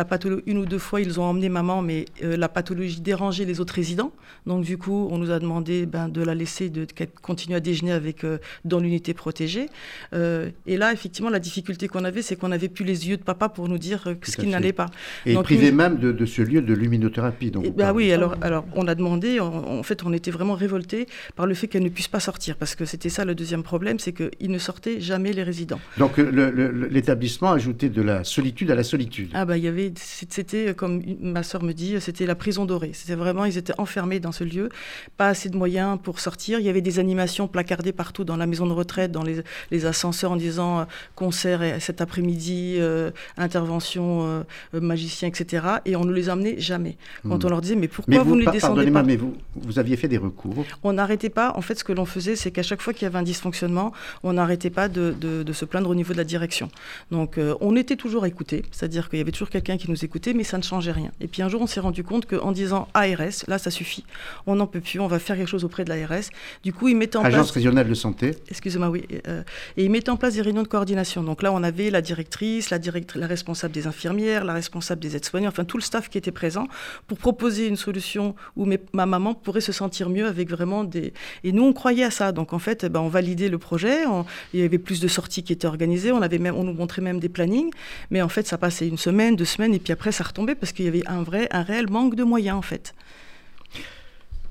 une 0.47 0.59
ou 0.59 0.67
deux 0.67 0.79
fois, 0.79 1.01
ils 1.01 1.19
ont 1.19 1.25
emmené 1.25 1.49
maman, 1.49 1.83
mais 1.83 2.05
la 2.21 2.49
pathologie 2.49 3.01
dérangeait 3.01 3.45
les 3.45 3.61
autres 3.61 3.75
résidents. 3.75 4.13
Donc, 4.47 4.65
du 4.65 4.79
coup, 4.79 5.09
on 5.11 5.19
nous 5.19 5.31
a 5.31 5.39
demandé 5.39 5.80
ben, 5.87 6.09
de 6.09 6.23
la 6.23 6.35
laisser, 6.35 6.71
de, 6.71 6.87
continuer 7.23 7.57
à 7.57 7.61
déjeuner 7.61 7.93
avec, 7.93 8.25
dans 8.65 8.81
l'unité 8.81 9.15
protégée. 9.15 9.67
et 10.13 10.77
là, 10.77 10.93
effectivement, 10.93 11.31
la 11.31 11.39
difficulté 11.39 11.89
qu'on 11.89 12.05
avait, 12.05 12.23
c'est 12.23 12.37
qu'on 12.37 12.49
n'avait 12.49 12.69
plus 12.69 12.85
les 12.85 13.09
yeux 13.09 13.17
de 13.17 13.23
papa 13.23 13.49
pour 13.49 13.69
nous 13.69 13.79
dire 13.79 14.05
ce 14.23 14.37
qui 14.37 14.47
n'allait 14.47 14.73
pas. 14.73 14.87
Et 15.27 15.35
privé 15.35 15.73
même 15.73 15.99
de, 15.99 16.27
ce 16.27 16.43
lieu 16.43 16.63
de 16.63 16.75
luminothérapie. 16.75 17.51
Donc, 17.51 17.75
bah 17.77 17.93
oui, 17.93 18.13
alors, 18.13 18.37
alors 18.41 18.65
on 18.75 18.87
a 18.87 18.95
demandé, 18.95 19.41
en, 19.41 19.83
fait, 19.83 20.05
on 20.05 20.13
était 20.13 20.31
vraiment 20.31 20.55
révoltés 20.55 21.07
par 21.37 21.47
le 21.47 21.55
fait 21.55 21.69
qu'elle 21.69 21.83
ne 21.83 21.89
puisse 21.89 22.09
pas 22.09 22.21
sortir, 22.21 22.57
parce 22.57 22.75
que 22.75 22.85
c'était 22.85 23.09
ça 23.09 23.25
le 23.25 23.35
deuxième 23.35 23.63
problème, 23.63 23.99
c'est 23.99 24.13
qu'ils 24.13 24.51
ne 24.51 24.59
sortaient 24.59 25.01
jamais 25.01 25.33
les 25.33 25.43
résidents. 25.43 25.81
Donc 25.99 26.19
l'établissement 26.19 27.53
ajoutait 27.53 27.89
de 27.89 28.03
la 28.03 28.25
solitude 28.25 28.71
à 28.71 28.75
la 28.75 28.85
solitude. 28.85 29.31
Ah 29.35 29.45
bah 29.45 29.57
il 29.57 29.65
y 29.65 29.69
avait, 29.69 29.93
c'était 29.97 30.75
comme 30.75 31.03
ma 31.21 31.43
soeur 31.43 31.63
me 31.63 31.73
dit, 31.73 31.97
c'était 32.01 32.27
la 32.27 32.35
prison 32.35 32.65
dorée. 32.65 32.91
C'était 32.93 33.15
vraiment, 33.15 33.45
ils 33.45 33.59
étaient 33.59 33.79
enfermés 33.79 34.21
dans 34.21 34.33
ce 34.33 34.45
lieu, 34.45 34.69
pas 35.17 35.29
assez 35.29 35.49
de 35.49 35.57
moyens 35.57 35.70
pour 36.03 36.21
sortir. 36.21 36.59
Il 36.59 36.67
y 36.67 36.69
avait 36.69 36.81
des 36.81 36.99
animations 36.99 37.49
placardées 37.49 37.93
partout 37.93 38.25
dans 38.25 38.37
la 38.37 38.47
maison 38.47 38.67
de 38.67 38.73
retraite, 38.73 39.13
dans 39.13 39.23
les, 39.23 39.87
ascenseurs 39.87 40.33
en 40.33 40.37
disant 40.37 40.81
euh, 40.81 40.85
concert 41.15 41.63
cet 41.81 42.01
après-midi, 42.01 42.77
euh, 42.79 43.11
intervention 43.37 44.45
euh, 44.75 44.81
magicien, 44.81 45.29
etc. 45.29 45.67
Et 45.85 45.97
on 45.97 46.05
ne 46.05 46.13
les 46.13 46.29
amenait 46.29 46.59
jamais. 46.59 46.97
Quand 47.23 47.43
hmm. 47.43 47.47
on 47.47 47.49
leur 47.49 47.61
disait 47.61 47.77
mais 47.77 47.89
pourquoi 47.89 48.23
vous, 48.23 48.37
ne 48.37 48.45
les 48.45 48.51
descendez 48.51 48.91
pas? 48.91 49.03
Mais 49.03 49.17
vous, 49.17 49.35
vous 49.57 49.79
aviez 49.79 49.97
fait 49.97 50.09
des 50.09 50.19
recours? 50.19 50.65
On 50.83 50.93
n'arrêtait 50.93 51.31
pas. 51.31 51.53
En 51.57 51.63
fait, 51.63 51.79
ce 51.79 51.85
que 51.85 51.93
l'on 51.93 52.05
faisait, 52.05 52.37
c'est 52.37 52.51
qu'à 52.51 52.63
chaque 52.63 52.83
fois 52.83 52.93
qu'il 52.93 53.03
y 53.03 53.07
avait 53.07 53.19
un 53.19 53.23
dysfonctionnement, 53.23 53.93
on 54.23 54.35
n'arrêtait 54.35 54.71
pas 54.71 54.89
de, 54.89 55.15
de, 55.19 55.53
se 55.53 55.65
plaindre 55.65 55.91
au 55.91 55.95
niveau 55.95 56.13
de 56.13 56.19
la 56.19 56.25
direction. 56.25 56.69
Donc 57.11 57.39
on 57.61 57.77
était 57.77 57.97
toujours 57.97 58.27
écoutés, 58.27 58.65
c'est-à-dire 58.71 59.09
qu'il 59.09 59.19
y 59.19 59.23
avait 59.23 59.33
toujours 59.33 59.51
quelqu'un 59.51 59.77
qui 59.77 59.91
nous 59.91 60.05
écoutait, 60.05 60.33
mais 60.33 60.45
ça 60.45 60.59
ne 60.59 60.63
changeait 60.63 60.93
rien. 60.93 61.11
Et 61.21 61.27
puis 61.27 61.43
un 61.43 61.49
jour, 61.49 61.61
on 61.61 61.67
s'est 61.67 61.81
rendu 61.81 62.05
compte 62.05 62.27
qu'en 62.27 62.53
disant 62.53 62.89
ARS, 62.95 63.45
là, 63.49 63.59
ça 63.59 63.71
suffit. 63.71 64.05
On 64.47 64.57
n'en 64.57 64.67
peut 64.67 64.81
plus, 64.81 65.01
on 65.01 65.07
va 65.07 65.19
faire 65.19 65.37
quelque 65.37 65.49
chose 65.49 65.60
auprès 65.65 65.85
de 65.85 65.91
l'ARS. 65.91 66.31
Du 66.63 66.73
coup, 66.73 66.89
ils 66.89 66.97
mettaient 66.97 67.17
en 67.17 67.25
Agence 67.25 67.51
régionale 67.51 67.89
de 67.89 67.95
santé. 67.95 68.37
Excusez-moi, 68.49 68.89
oui. 68.91 69.05
Euh, 69.29 69.43
et 69.77 69.85
ils 69.85 69.91
mettaient 69.91 70.11
en 70.11 70.17
place 70.17 70.35
des 70.35 70.43
réunions 70.43 70.63
de 70.63 70.69
coordination. 70.69 71.23
Donc 71.23 71.43
là, 71.43 71.53
on 71.53 71.63
avait 71.63 71.91
la 71.91 72.03
directrice, 72.03 72.71
la, 72.71 72.79
responsable 73.27 73.73
des 73.73 73.87
infirmières, 73.87 74.45
la 74.45 74.55
responsable 74.55 75.01
des 75.01 75.17
aides-soignants, 75.17 75.49
enfin 75.49 75.65
tout 75.65 75.77
le 75.77 75.83
staff 75.83 76.09
qui 76.09 76.19
était 76.19 76.33
présent 76.33 76.67
pour 77.07 77.19
proposer 77.19 77.67
une 77.67 77.77
solution 77.77 78.35
où 78.57 78.69
ma 78.93 79.07
maman 79.07 79.35
pourrait 79.35 79.61
se 79.61 79.73
sentir 79.73 80.11
mieux 80.11 80.27
avec 80.27 80.51
vraiment 80.51 80.85
des. 80.85 81.13
Et 81.45 81.53
nous, 81.53 81.65
on 81.65 81.73
croyait 81.73 82.05
à 82.05 82.11
ça. 82.11 82.33
Donc 82.33 82.53
en 82.53 82.59
fait, 82.59 82.87
ben, 82.87 83.01
on 83.01 83.09
validait 83.09 83.49
le 83.49 83.59
projet. 83.59 84.05
Il 84.53 84.61
y 84.61 84.63
avait 84.63 84.79
plus 84.79 85.01
de 85.01 85.09
sorties 85.09 85.43
qui 85.43 85.53
étaient 85.53 85.67
organisées. 85.67 86.13
On 86.13 86.23
avait 86.23 86.39
même, 86.39 86.55
on 86.55 86.65
nous 86.65 86.75
montrait 86.75 87.03
même 87.03 87.21
des 87.21 87.29
plannings. 87.29 87.71
Mais 88.11 88.23
en 88.23 88.29
fait, 88.29 88.47
ça 88.47 88.59
passait 88.59 88.89
une 88.89 88.99
semaine, 88.99 89.37
deux 89.37 89.45
semaines, 89.45 89.75
et 89.75 89.79
puis 89.79 89.93
après, 89.93 90.13
ça 90.13 90.25
retombait 90.25 90.55
parce 90.55 90.73
qu'il 90.73 90.85
y 90.85 90.89
avait 90.89 91.07
un 91.07 91.23
vrai, 91.23 91.49
un 91.51 91.63
réel 91.63 91.91
manque 91.91 92.15
de 92.15 92.25
moyens, 92.25 92.57
en 92.57 92.63
fait. 92.63 92.95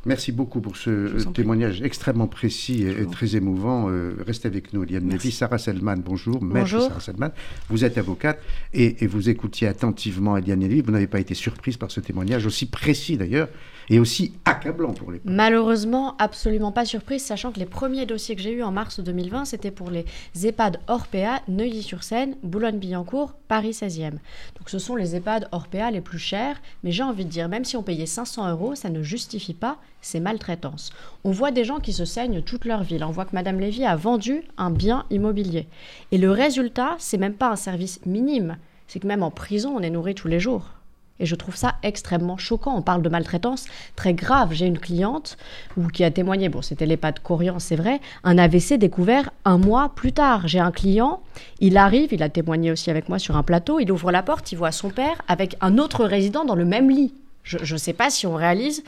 Merci 0.05 0.31
beaucoup 0.31 0.61
pour 0.61 0.77
ce 0.77 1.27
témoignage 1.33 1.81
extrêmement 1.81 2.27
précis 2.27 2.83
et, 2.83 3.05
très 3.07 3.35
émouvant. 3.35 3.89
Euh, 3.89 4.15
restez 4.25 4.47
avec 4.47 4.73
nous, 4.73 4.83
Eliane 4.83 5.09
Lévy. 5.09 5.31
Sarah 5.31 5.57
Selman, 5.57 5.97
bonjour. 5.97 6.41
Maître 6.41 6.69
Sarah 6.69 7.01
Selman, 7.01 7.31
vous 7.69 7.83
êtes 7.83 7.97
avocate 7.97 8.39
et, 8.73 9.05
vous 9.07 9.29
écoutiez 9.29 9.67
attentivement 9.67 10.37
Eliane 10.37 10.61
Lévy. 10.61 10.81
Vous 10.81 10.91
n'avez 10.91 11.07
pas 11.07 11.19
été 11.19 11.33
surprise 11.33 11.75
par 11.75 11.91
ce 11.91 11.99
témoignage, 11.99 12.45
aussi 12.45 12.65
précis 12.65 13.17
d'ailleurs, 13.17 13.49
et 13.89 13.99
aussi 13.99 14.33
accablant 14.45 14.93
pour 14.93 15.11
les 15.11 15.19
Malheureusement, 15.25 16.15
absolument 16.17 16.71
pas 16.71 16.85
surprise, 16.85 17.23
sachant 17.23 17.51
que 17.51 17.59
les 17.59 17.65
premiers 17.65 18.05
dossiers 18.05 18.35
que 18.35 18.41
j'ai 18.41 18.53
eus 18.53 18.63
en 18.63 18.71
mars 18.71 18.99
2020, 18.99 19.45
c'était 19.45 19.71
pour 19.71 19.89
les 19.89 20.05
EHPAD 20.41 20.79
Orpea, 20.87 21.41
Neuilly-sur-Seine, 21.47 22.35
Boulogne-Billancourt, 22.43 23.33
Paris 23.47 23.71
16e. 23.71 24.11
Donc 24.57 24.67
ce 24.69 24.79
sont 24.79 24.95
les 24.95 25.15
EHPAD 25.15 25.47
Orpea 25.51 25.91
les 25.91 26.01
plus 26.01 26.19
chers, 26.19 26.61
mais 26.83 26.91
j'ai 26.91 27.03
envie 27.03 27.25
de 27.25 27.29
dire, 27.29 27.49
même 27.49 27.65
si 27.65 27.77
on 27.77 27.83
payait 27.83 28.05
500 28.05 28.49
euros, 28.49 28.75
ça 28.75 28.89
ne 28.89 29.01
justifie 29.01 29.53
pas 29.53 29.77
ces 30.01 30.19
maltraitances. 30.19 30.91
On 31.23 31.31
voit 31.31 31.51
des 31.51 31.65
gens 31.65 31.79
qui 31.79 31.93
se 31.93 32.05
saignent 32.05 32.41
toute 32.41 32.65
leur 32.65 32.83
vie. 32.83 32.99
on 33.03 33.11
voit 33.11 33.25
que 33.25 33.35
Madame 33.35 33.59
Lévy 33.59 33.85
a 33.85 33.95
vendu 33.95 34.43
un 34.57 34.71
bien 34.71 35.05
immobilier. 35.09 35.67
Et 36.11 36.17
le 36.17 36.31
résultat, 36.31 36.95
c'est 36.99 37.17
même 37.17 37.33
pas 37.33 37.49
un 37.49 37.55
service 37.55 37.99
minime. 38.05 38.57
C'est 38.87 38.99
que 38.99 39.07
même 39.07 39.23
en 39.23 39.31
prison, 39.31 39.75
on 39.75 39.81
est 39.81 39.89
nourri 39.89 40.15
tous 40.15 40.27
les 40.27 40.39
jours. 40.39 40.78
Et 41.19 41.25
je 41.25 41.35
trouve 41.35 41.55
ça 41.55 41.75
extrêmement 41.83 42.37
choquant. 42.37 42.77
On 42.77 42.81
parle 42.81 43.01
de 43.01 43.09
maltraitance 43.09 43.65
très 43.95 44.13
grave. 44.13 44.53
J'ai 44.53 44.65
une 44.65 44.79
cliente 44.79 45.37
ou 45.77 45.87
qui 45.87 46.03
a 46.03 46.11
témoigné, 46.11 46.49
bon, 46.49 46.61
c'était 46.61 46.85
l'EHPAD 46.85 47.19
Corian, 47.19 47.59
c'est 47.59 47.75
vrai, 47.75 47.99
un 48.23 48.37
AVC 48.37 48.77
découvert 48.77 49.29
un 49.45 49.57
mois 49.57 49.89
plus 49.95 50.13
tard. 50.13 50.47
J'ai 50.47 50.59
un 50.59 50.71
client, 50.71 51.21
il 51.59 51.77
arrive, 51.77 52.13
il 52.13 52.23
a 52.23 52.29
témoigné 52.29 52.71
aussi 52.71 52.89
avec 52.89 53.09
moi 53.09 53.19
sur 53.19 53.35
un 53.35 53.43
plateau, 53.43 53.79
il 53.79 53.91
ouvre 53.91 54.11
la 54.11 54.23
porte, 54.23 54.51
il 54.51 54.57
voit 54.57 54.71
son 54.71 54.89
père 54.89 55.21
avec 55.27 55.55
un 55.61 55.77
autre 55.77 56.05
résident 56.05 56.45
dans 56.45 56.55
le 56.55 56.65
même 56.65 56.89
lit. 56.89 57.13
Je 57.43 57.73
ne 57.73 57.79
sais 57.79 57.93
pas 57.93 58.09
si 58.09 58.27
on 58.27 58.35
réalise 58.35 58.83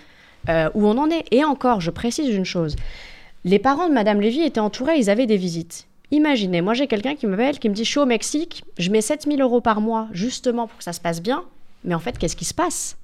euh, 0.49 0.69
où 0.73 0.85
on 0.87 0.97
en 0.97 1.09
est. 1.09 1.25
Et 1.31 1.43
encore, 1.43 1.81
je 1.81 1.91
précise 1.91 2.33
une 2.33 2.45
chose. 2.45 2.75
Les 3.43 3.59
parents 3.59 3.87
de 3.87 3.93
Madame 3.93 4.21
Lévy 4.21 4.41
étaient 4.41 4.59
entourés, 4.59 4.97
ils 4.97 5.09
avaient 5.09 5.25
des 5.25 5.37
visites. 5.37 5.87
Imaginez, 6.11 6.61
moi 6.61 6.73
j'ai 6.73 6.87
quelqu'un 6.87 7.15
qui 7.15 7.25
m'appelle, 7.25 7.57
qui 7.57 7.69
me 7.69 7.73
dit, 7.73 7.85
je 7.85 7.89
suis 7.89 7.99
au 7.99 8.05
Mexique, 8.05 8.63
je 8.77 8.91
mets 8.91 9.01
7000 9.01 9.41
euros 9.41 9.61
par 9.61 9.81
mois 9.81 10.07
justement 10.11 10.67
pour 10.67 10.77
que 10.77 10.83
ça 10.83 10.93
se 10.93 10.99
passe 10.99 11.21
bien. 11.21 11.43
Mais 11.83 11.95
en 11.95 11.99
fait, 11.99 12.17
qu'est-ce 12.17 12.35
qui 12.35 12.45
se 12.45 12.53
passe? 12.53 12.97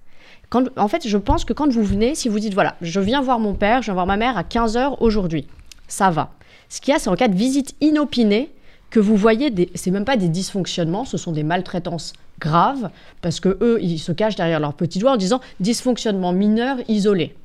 En 0.78 0.88
fait, 0.88 1.08
je 1.08 1.18
pense 1.18 1.44
que 1.44 1.54
quand 1.54 1.72
vous 1.72 1.84
venez, 1.84 2.16
si 2.16 2.30
vous 2.30 2.40
dites, 2.40 2.54
voilà, 2.54 2.76
je 2.82 3.00
viens 3.00 3.22
voir 3.22 3.40
mon 3.40 3.54
père, 3.54 3.82
je 3.82 3.88
viens 3.88 3.96
voir 3.96 4.06
ma 4.06 4.18
mère 4.18 4.38
à 4.38 4.44
15h 4.44 4.98
aujourd'hui, 5.02 5.46
ça 5.88 6.10
va. 6.10 6.32
Ce 6.70 6.80
qu'il 6.80 6.94
y 6.94 6.96
a, 6.96 7.00
c'est 7.00 7.10
en 7.10 7.16
cas 7.16 7.28
de 7.28 7.36
visite 7.36 7.76
inopinée 7.82 8.50
que 8.90 9.02
vous 9.02 9.18
voyez, 9.18 9.50
des... 9.50 9.70
c'est 9.76 9.92
même 9.92 10.06
pas 10.06 10.16
des 10.16 10.30
dysfonctionnements, 10.30 11.04
ce 11.04 11.18
sont 11.18 11.34
des 11.34 11.44
maltraitances 11.44 12.14
graves, 12.40 12.90
parce 13.22 13.40
que 13.42 13.58
eux, 13.62 13.80
ils 13.82 14.00
se 14.00 14.14
cachent 14.14 14.36
derrière 14.36 14.60
leur 14.60 14.74
petit 14.74 15.00
doigt 15.00 15.12
en 15.12 15.18
disant 15.18 15.42
dysfonctionnement 15.60 16.32
mineur 16.32 16.78
isolé. 16.88 17.36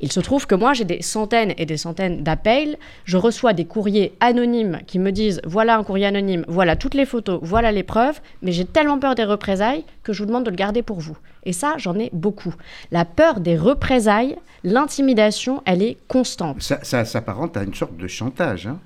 Il 0.00 0.12
se 0.12 0.20
trouve 0.20 0.46
que 0.46 0.54
moi, 0.54 0.74
j'ai 0.74 0.84
des 0.84 1.02
centaines 1.02 1.54
et 1.58 1.66
des 1.66 1.76
centaines 1.76 2.22
d'appels. 2.22 2.76
Je 3.04 3.16
reçois 3.16 3.52
des 3.52 3.64
courriers 3.64 4.14
anonymes 4.20 4.80
qui 4.86 4.98
me 4.98 5.10
disent 5.10 5.40
voilà 5.44 5.76
un 5.76 5.82
courrier 5.82 6.06
anonyme, 6.06 6.44
voilà 6.46 6.76
toutes 6.76 6.94
les 6.94 7.06
photos, 7.06 7.40
voilà 7.42 7.72
les 7.72 7.82
preuves, 7.82 8.20
mais 8.42 8.52
j'ai 8.52 8.64
tellement 8.64 8.98
peur 8.98 9.14
des 9.14 9.24
représailles 9.24 9.84
que 10.02 10.12
je 10.12 10.22
vous 10.22 10.26
demande 10.26 10.44
de 10.44 10.50
le 10.50 10.56
garder 10.56 10.82
pour 10.82 11.00
vous. 11.00 11.16
Et 11.44 11.52
ça, 11.52 11.74
j'en 11.78 11.98
ai 11.98 12.10
beaucoup. 12.12 12.54
La 12.90 13.04
peur 13.04 13.40
des 13.40 13.56
représailles, 13.56 14.36
l'intimidation, 14.64 15.62
elle 15.64 15.82
est 15.82 15.96
constante. 16.06 16.62
Ça, 16.62 17.04
s'apparente 17.04 17.56
à 17.56 17.62
une 17.62 17.74
sorte 17.74 17.96
de 17.96 18.06
chantage. 18.06 18.66
Hein 18.66 18.78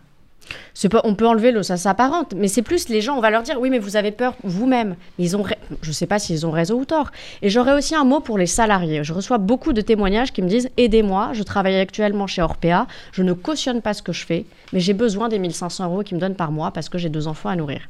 on 1.05 1.15
peut 1.15 1.27
enlever 1.27 1.53
le 1.53 1.63
ça 1.63 1.77
s'apparente, 1.77 2.35
mais 2.37 2.49
c'est 2.49 2.63
plus 2.63 2.89
les 2.89 3.01
gens, 3.01 3.17
on 3.17 3.21
va 3.21 3.31
leur 3.31 3.43
dire 3.43 3.61
oui, 3.61 3.71
mais 3.71 3.79
vous 3.79 3.97
avez 3.97 4.11
peur 4.11 4.35
vous-même. 4.43 4.97
Ils 5.19 5.37
ont, 5.37 5.45
je 5.83 5.89
ne 5.89 5.93
sais 5.93 6.07
pas 6.07 6.19
s'ils 6.19 6.47
ont 6.47 6.51
raison 6.51 6.79
ou 6.79 6.85
tort. 6.85 7.11
Et 7.43 7.51
j'aurais 7.51 7.73
aussi 7.73 7.95
un 7.95 8.05
mot 8.05 8.21
pour 8.21 8.39
les 8.39 8.47
salariés. 8.47 9.05
Je 9.05 9.13
reçois 9.13 9.39
beaucoup 9.39 9.73
de 9.73 9.81
témoignages 9.81 10.33
qui 10.33 10.43
me 10.43 10.49
disent 10.49 10.69
aidez-moi, 10.77 11.31
je 11.33 11.43
travaille 11.43 11.77
actuellement 11.77 12.27
chez 12.27 12.43
Orpea, 12.43 12.87
je 13.13 13.23
ne 13.23 13.33
cautionne 13.33 13.83
pas 13.83 13.95
ce 13.95 14.03
que 14.03 14.13
je 14.13 14.25
fais, 14.25 14.47
mais 14.73 14.81
j'ai 14.81 14.95
besoin 14.95 15.29
des 15.29 15.39
1500 15.39 15.85
euros 15.87 16.03
qu'ils 16.03 16.17
me 16.17 16.21
donnent 16.21 16.35
par 16.35 16.53
mois 16.53 16.71
parce 16.71 16.89
que 16.89 16.99
j'ai 16.99 17.09
deux 17.09 17.29
enfants 17.29 17.49
à 17.49 17.57
nourrir 17.57 17.83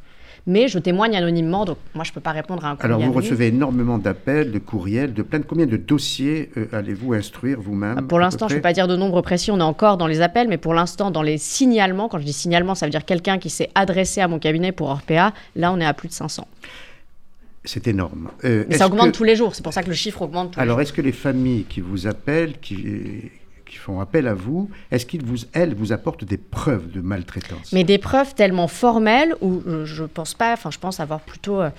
mais 0.46 0.68
je 0.68 0.78
témoigne 0.78 1.16
anonymement, 1.16 1.64
donc 1.64 1.78
moi 1.94 2.04
je 2.04 2.10
ne 2.10 2.14
peux 2.14 2.20
pas 2.20 2.32
répondre 2.32 2.64
à 2.64 2.70
un. 2.70 2.76
Alors 2.80 3.00
vous 3.00 3.12
recevez 3.12 3.48
énormément 3.48 3.98
d'appels, 3.98 4.50
de 4.52 4.58
courriels, 4.58 5.14
de 5.14 5.22
plaintes. 5.22 5.44
Combien 5.46 5.66
de 5.66 5.76
dossiers 5.76 6.50
euh, 6.56 6.66
allez-vous 6.72 7.14
instruire 7.14 7.60
vous-même 7.60 7.96
ah, 7.98 8.02
Pour 8.02 8.18
l'instant, 8.18 8.48
je 8.48 8.54
ne 8.54 8.58
peux 8.58 8.62
pas 8.62 8.72
dire 8.72 8.88
de 8.88 8.96
nombre 8.96 9.20
précis, 9.22 9.50
on 9.50 9.58
est 9.58 9.62
encore 9.62 9.96
dans 9.96 10.06
les 10.06 10.20
appels, 10.20 10.48
mais 10.48 10.58
pour 10.58 10.74
l'instant, 10.74 11.10
dans 11.10 11.22
les 11.22 11.38
signalements, 11.38 12.08
quand 12.08 12.18
je 12.18 12.24
dis 12.24 12.32
signalement, 12.32 12.74
ça 12.74 12.86
veut 12.86 12.90
dire 12.90 13.04
quelqu'un 13.04 13.38
qui 13.38 13.50
s'est 13.50 13.70
adressé 13.74 14.20
à 14.20 14.28
mon 14.28 14.38
cabinet 14.38 14.72
pour 14.72 14.88
Orpea, 14.88 15.32
là 15.56 15.72
on 15.72 15.80
est 15.80 15.86
à 15.86 15.94
plus 15.94 16.08
de 16.08 16.14
500. 16.14 16.46
C'est 17.64 17.86
énorme. 17.86 18.30
Euh, 18.44 18.64
mais 18.68 18.76
ça 18.76 18.86
augmente 18.86 19.12
tous 19.12 19.24
les 19.24 19.36
jours, 19.36 19.54
c'est 19.54 19.62
pour 19.62 19.72
ça 19.72 19.82
que 19.82 19.88
le 19.88 19.94
chiffre 19.94 20.22
augmente 20.22 20.52
tous 20.52 20.60
Alors, 20.60 20.80
est-ce 20.80 20.92
que 20.92 21.02
les 21.02 21.12
familles 21.12 21.64
qui 21.64 21.80
vous 21.80 22.08
appellent, 22.08 22.58
qui, 22.60 23.30
font 23.78 24.00
appel 24.00 24.26
à 24.26 24.34
vous, 24.34 24.70
est-ce 24.90 25.06
qu'ils 25.06 25.24
vous, 25.24 25.92
apportent 25.92 26.24
des 26.24 26.36
preuves 26.36 26.90
de 26.90 27.00
maltraitance? 27.00 27.72
Mais 27.72 27.84
des 27.84 27.98
preuves 27.98 28.34
tellement 28.34 28.68
formelles 28.68 29.34
où 29.40 29.62
euh, 29.66 29.84
je 29.84 30.04
pense 30.04 30.34
pas, 30.34 30.52
enfin 30.52 30.70
je 30.70 30.78
pense 30.78 31.00
avoir 31.00 31.20
plutôt, 31.20 31.60
euh, 31.60 31.70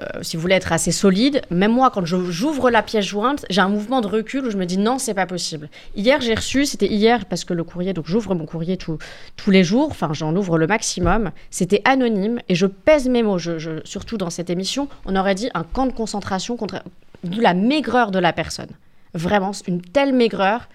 euh, 0.00 0.22
si 0.22 0.36
vous 0.36 0.42
voulez 0.42 0.54
être 0.54 0.72
assez 0.72 0.92
solide, 0.92 1.42
même 1.50 1.72
moi 1.72 1.90
quand 1.90 2.04
j'ouvre 2.04 2.70
la 2.70 2.82
pièce 2.82 3.04
jointe, 3.04 3.44
j'ai 3.50 3.60
un 3.60 3.68
mouvement 3.68 4.00
de 4.00 4.06
recul 4.06 4.46
où 4.46 4.50
je 4.50 4.56
me 4.56 4.66
dis 4.66 4.78
non, 4.78 4.98
c'est 4.98 5.14
pas 5.14 5.26
possible. 5.26 5.68
Hier 5.96 6.20
j'ai 6.20 6.34
reçu, 6.34 6.64
c'était 6.64 6.86
hier 6.88 7.26
parce 7.26 7.44
que 7.44 7.54
le 7.54 7.64
courrier, 7.64 7.92
donc 7.92 8.06
j'ouvre 8.06 8.34
mon 8.34 8.46
courrier 8.46 8.76
tous 8.76 9.50
les 9.50 9.64
jours, 9.64 9.88
enfin 9.90 10.10
j'en 10.12 10.34
ouvre 10.34 10.58
le 10.58 10.66
maximum, 10.66 11.30
c'était 11.50 11.82
anonyme 11.84 12.40
et 12.48 12.54
je 12.54 12.66
pèse 12.66 13.08
mes 13.08 13.22
mots, 13.22 13.38
je, 13.38 13.80
surtout 13.84 14.16
dans 14.16 14.30
cette 14.30 14.50
émission, 14.50 14.88
on 15.04 15.16
aurait 15.16 15.34
dit 15.34 15.50
un 15.54 15.64
camp 15.64 15.86
de 15.86 15.92
concentration 15.92 16.56
contre 16.56 16.82
la 17.24 17.54
maigreur 17.54 18.10
de 18.10 18.18
la 18.18 18.32
personne. 18.32 18.70
Vraiment, 19.14 19.52
une 19.66 19.82
telle 19.82 20.14
maigreur 20.14 20.68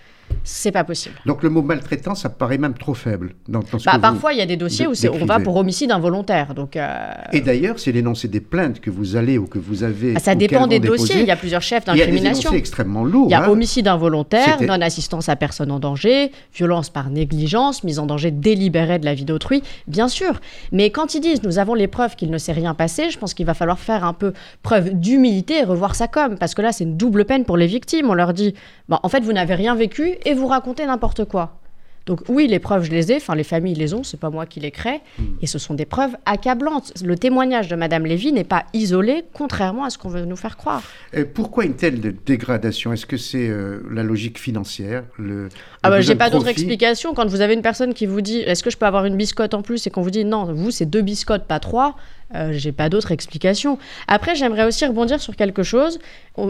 c'est 0.43 0.72
pas 0.72 0.84
possible. 0.84 1.15
Donc 1.25 1.43
le 1.43 1.50
mot 1.50 1.62
maltraitant, 1.62 2.15
ça 2.15 2.29
paraît 2.29 2.57
même 2.57 2.74
trop 2.74 2.93
faible. 2.93 3.34
Dans, 3.48 3.60
bah, 3.86 4.00
parfois, 4.00 4.34
il 4.34 4.39
y 4.39 4.41
a 4.41 4.46
des 4.46 4.55
dossiers 4.55 4.88
où 4.88 4.93
on 5.13 5.25
va 5.25 5.39
pour 5.39 5.55
homicide 5.57 5.91
involontaire. 5.91 6.53
Donc, 6.53 6.75
euh, 6.75 7.13
Et 7.34 7.41
d'ailleurs, 7.41 7.79
c'est 7.79 7.91
l'énoncé 7.91 8.27
des 8.27 8.39
plaintes 8.39 8.79
que 8.79 8.89
vous 8.89 9.15
allez 9.15 9.38
ou 9.38 9.46
que 9.46 9.60
vous 9.60 9.84
avez. 9.84 10.13
Ah, 10.15 10.19
ça 10.19 10.36
dépend 10.36 10.67
des 10.67 10.79
dossiers. 10.79 11.22
Il 11.22 11.27
y 11.27 11.31
a 11.31 11.36
plusieurs 11.36 11.62
chefs 11.62 11.86
d'incrimination. 11.86 12.51
Il 12.51 12.53
y 12.53 12.55
a 12.55 12.60
extrêmement 12.60 13.03
lourds. 13.03 13.27
Il 13.27 13.31
y 13.31 13.36
a 13.36 13.43
hein. 13.43 13.50
homicide 13.50 13.88
involontaire, 13.88 14.62
non-assistance 14.62 15.29
à 15.29 15.36
personne 15.36 15.72
en 15.72 15.79
danger, 15.79 16.31
violence 16.53 16.89
par 16.89 17.10
négligence, 17.10 17.84
mise 17.84 18.00
en 18.00 18.05
danger 18.05 18.31
délibérée 18.31 19.00
de 19.00 19.05
la 19.05 19.13
vie 19.13 19.25
d'autrui, 19.25 19.63
bien 19.88 20.07
sûr. 20.07 20.39
Mais 20.72 20.89
quand 20.91 21.13
ils 21.13 21.22
disent 21.22 21.43
nous 21.43 21.60
avons 21.60 21.74
les 21.74 21.88
preuves 21.88 22.15
qu'il 22.15 22.31
ne 22.31 22.38
s'est 22.38 22.53
rien 22.53 22.74
passé, 22.74 23.10
je 23.10 23.17
pense 23.17 23.34
qu'il 23.34 23.46
va 23.46 23.53
falloir 23.53 23.79
faire 23.79 24.05
un 24.05 24.13
peu 24.13 24.34
preuve 24.63 24.93
d'humilité 24.93 25.60
et 25.60 25.63
revoir 25.63 25.96
ça 25.96 26.07
comme. 26.07 26.38
Parce 26.38 26.55
que 26.55 26.62
là, 26.62 26.72
c'est 26.72 26.84
une 26.84 26.98
double 26.98 27.25
peine 27.25 27.43
pour 27.43 27.57
les 27.57 27.67
victimes. 27.67 28.10
On 28.10 28.13
leur 28.13 28.34
dit 28.34 28.53
bah, 28.89 29.00
en 29.03 29.10
fait, 29.10 29.19
vous 29.19 29.34
n'avez 29.34 29.55
rien 29.55 29.75
vécu 29.75 30.15
et 30.25 30.33
vous 30.33 30.47
racontez 30.47 30.86
n'importe 30.86 31.25
quoi. 31.25 31.57
Donc 32.07 32.21
oui, 32.29 32.47
les 32.47 32.59
preuves, 32.59 32.86
je 32.86 32.91
les 32.91 33.12
ai, 33.12 33.17
enfin 33.17 33.36
les 33.36 33.43
familles 33.43 33.75
les 33.75 33.93
ont, 33.93 34.01
c'est 34.01 34.19
pas 34.19 34.29
moi 34.29 34.45
qui 34.45 34.62
les 34.62 34.71
crée, 34.71 35.01
hmm. 35.19 35.24
et 35.41 35.47
ce 35.47 35.59
sont 35.59 35.74
des 35.74 35.86
preuves 35.86 36.15
accablantes. 36.25 36.93
Le 37.03 37.17
témoignage 37.17 37.67
de 37.67 37.75
Madame 37.75 38.05
Lévy 38.05 38.31
n'est 38.31 38.45
pas 38.45 38.63
isolé, 38.74 39.25
contrairement 39.33 39.83
à 39.83 39.89
ce 39.89 39.97
qu'on 39.97 40.07
veut 40.07 40.24
nous 40.24 40.38
faire 40.38 40.55
croire. 40.55 40.81
Et 41.12 41.25
pourquoi 41.25 41.65
une 41.65 41.75
telle 41.75 42.15
dégradation? 42.25 42.93
Est-ce 42.93 43.05
que 43.05 43.17
c'est 43.17 43.50
euh, 43.50 43.81
la 43.91 44.03
logique 44.03 44.39
financière 44.39 45.03
le, 45.17 45.50
Ah 45.83 45.89
bah, 45.89 46.00
j'ai 46.00 46.15
pas 46.15 46.29
d'autre 46.29 46.47
explication. 46.47 47.13
Quand 47.13 47.27
vous 47.27 47.41
avez 47.41 47.55
une 47.55 47.62
personne 47.62 47.93
qui 47.93 48.05
vous 48.05 48.21
dit, 48.21 48.38
est-ce 48.39 48.63
que 48.63 48.69
je 48.69 48.77
peux 48.77 48.86
avoir 48.86 49.03
une 49.03 49.17
biscotte 49.17 49.53
en 49.53 49.62
plus, 49.62 49.86
et 49.86 49.89
qu'on 49.89 50.01
vous 50.01 50.09
dit 50.09 50.24
non, 50.24 50.45
vous 50.53 50.71
c'est 50.71 50.86
deux 50.86 51.01
biscottes, 51.01 51.45
pas 51.45 51.59
trois, 51.59 51.97
euh, 52.36 52.51
j'ai 52.51 52.72
pas 52.72 52.89
d'autre 52.89 53.12
explication. 53.12 53.77
Après, 54.07 54.36
j'aimerais 54.36 54.65
aussi 54.65 54.86
rebondir 54.86 55.22
sur 55.22 55.36
quelque 55.36 55.63
chose. 55.63 56.00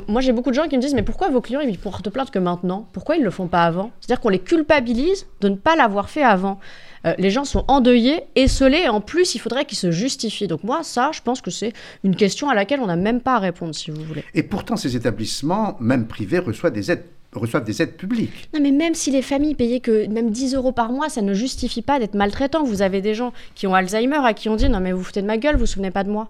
Moi, 0.07 0.21
j'ai 0.21 0.31
beaucoup 0.31 0.49
de 0.49 0.55
gens 0.55 0.67
qui 0.67 0.75
me 0.75 0.81
disent 0.81 0.95
Mais 0.95 1.03
pourquoi 1.03 1.29
vos 1.29 1.41
clients 1.41 1.59
ils 1.59 1.77
portent 1.77 2.09
plainte 2.09 2.31
que 2.31 2.39
maintenant? 2.39 2.87
Pourquoi 2.93 3.15
ils 3.15 3.23
le 3.23 3.29
font 3.29 3.47
pas 3.47 3.63
avant? 3.63 3.91
C'est-à-dire 3.99 4.21
qu'on 4.21 4.29
les 4.29 4.39
culpabilise 4.39 5.27
de 5.41 5.49
ne 5.49 5.55
pas 5.55 5.75
l'avoir 5.75 6.09
fait 6.09 6.23
avant. 6.23 6.59
Euh, 7.05 7.13
les 7.19 7.29
gens 7.29 7.45
sont 7.45 7.63
endeuillés, 7.67 8.23
esselés, 8.35 8.83
et 8.85 8.89
en 8.89 9.01
plus, 9.01 9.35
il 9.35 9.39
faudrait 9.39 9.65
qu'ils 9.65 9.77
se 9.77 9.91
justifient. 9.91 10.47
Donc, 10.47 10.63
moi, 10.63 10.81
ça, 10.83 11.11
je 11.13 11.21
pense 11.21 11.41
que 11.41 11.51
c'est 11.51 11.73
une 12.03 12.15
question 12.15 12.49
à 12.49 12.55
laquelle 12.55 12.79
on 12.79 12.87
n'a 12.87 12.95
même 12.95 13.21
pas 13.21 13.35
à 13.35 13.39
répondre, 13.39 13.75
si 13.75 13.91
vous 13.91 14.01
voulez. 14.03 14.23
Et 14.33 14.43
pourtant, 14.43 14.75
ces 14.75 14.95
établissements, 14.95 15.77
même 15.79 16.07
privés, 16.07 16.39
reçoivent 16.39 16.73
des 16.73 16.91
aides 16.91 17.05
reçoivent 17.33 17.63
des 17.63 17.81
aides 17.81 17.97
publiques. 17.97 18.49
Non, 18.53 18.59
mais 18.61 18.71
même 18.71 18.95
si 18.95 19.11
les 19.11 19.21
familles 19.21 19.55
payaient 19.55 19.79
que 19.79 20.07
même 20.07 20.31
10 20.31 20.55
euros 20.55 20.71
par 20.71 20.91
mois, 20.91 21.09
ça 21.09 21.21
ne 21.21 21.33
justifie 21.33 21.81
pas 21.81 21.99
d'être 21.99 22.15
maltraitant. 22.15 22.63
Vous 22.63 22.81
avez 22.81 23.01
des 23.01 23.13
gens 23.13 23.33
qui 23.55 23.67
ont 23.67 23.75
Alzheimer 23.75 24.19
à 24.23 24.33
qui 24.33 24.49
on 24.49 24.55
dit 24.55 24.69
non 24.69 24.79
mais 24.79 24.91
vous 24.91 25.03
foutez 25.03 25.21
de 25.21 25.27
ma 25.27 25.37
gueule, 25.37 25.55
vous 25.55 25.61
vous 25.61 25.65
souvenez 25.65 25.91
pas 25.91 26.03
de 26.03 26.09
moi. 26.09 26.29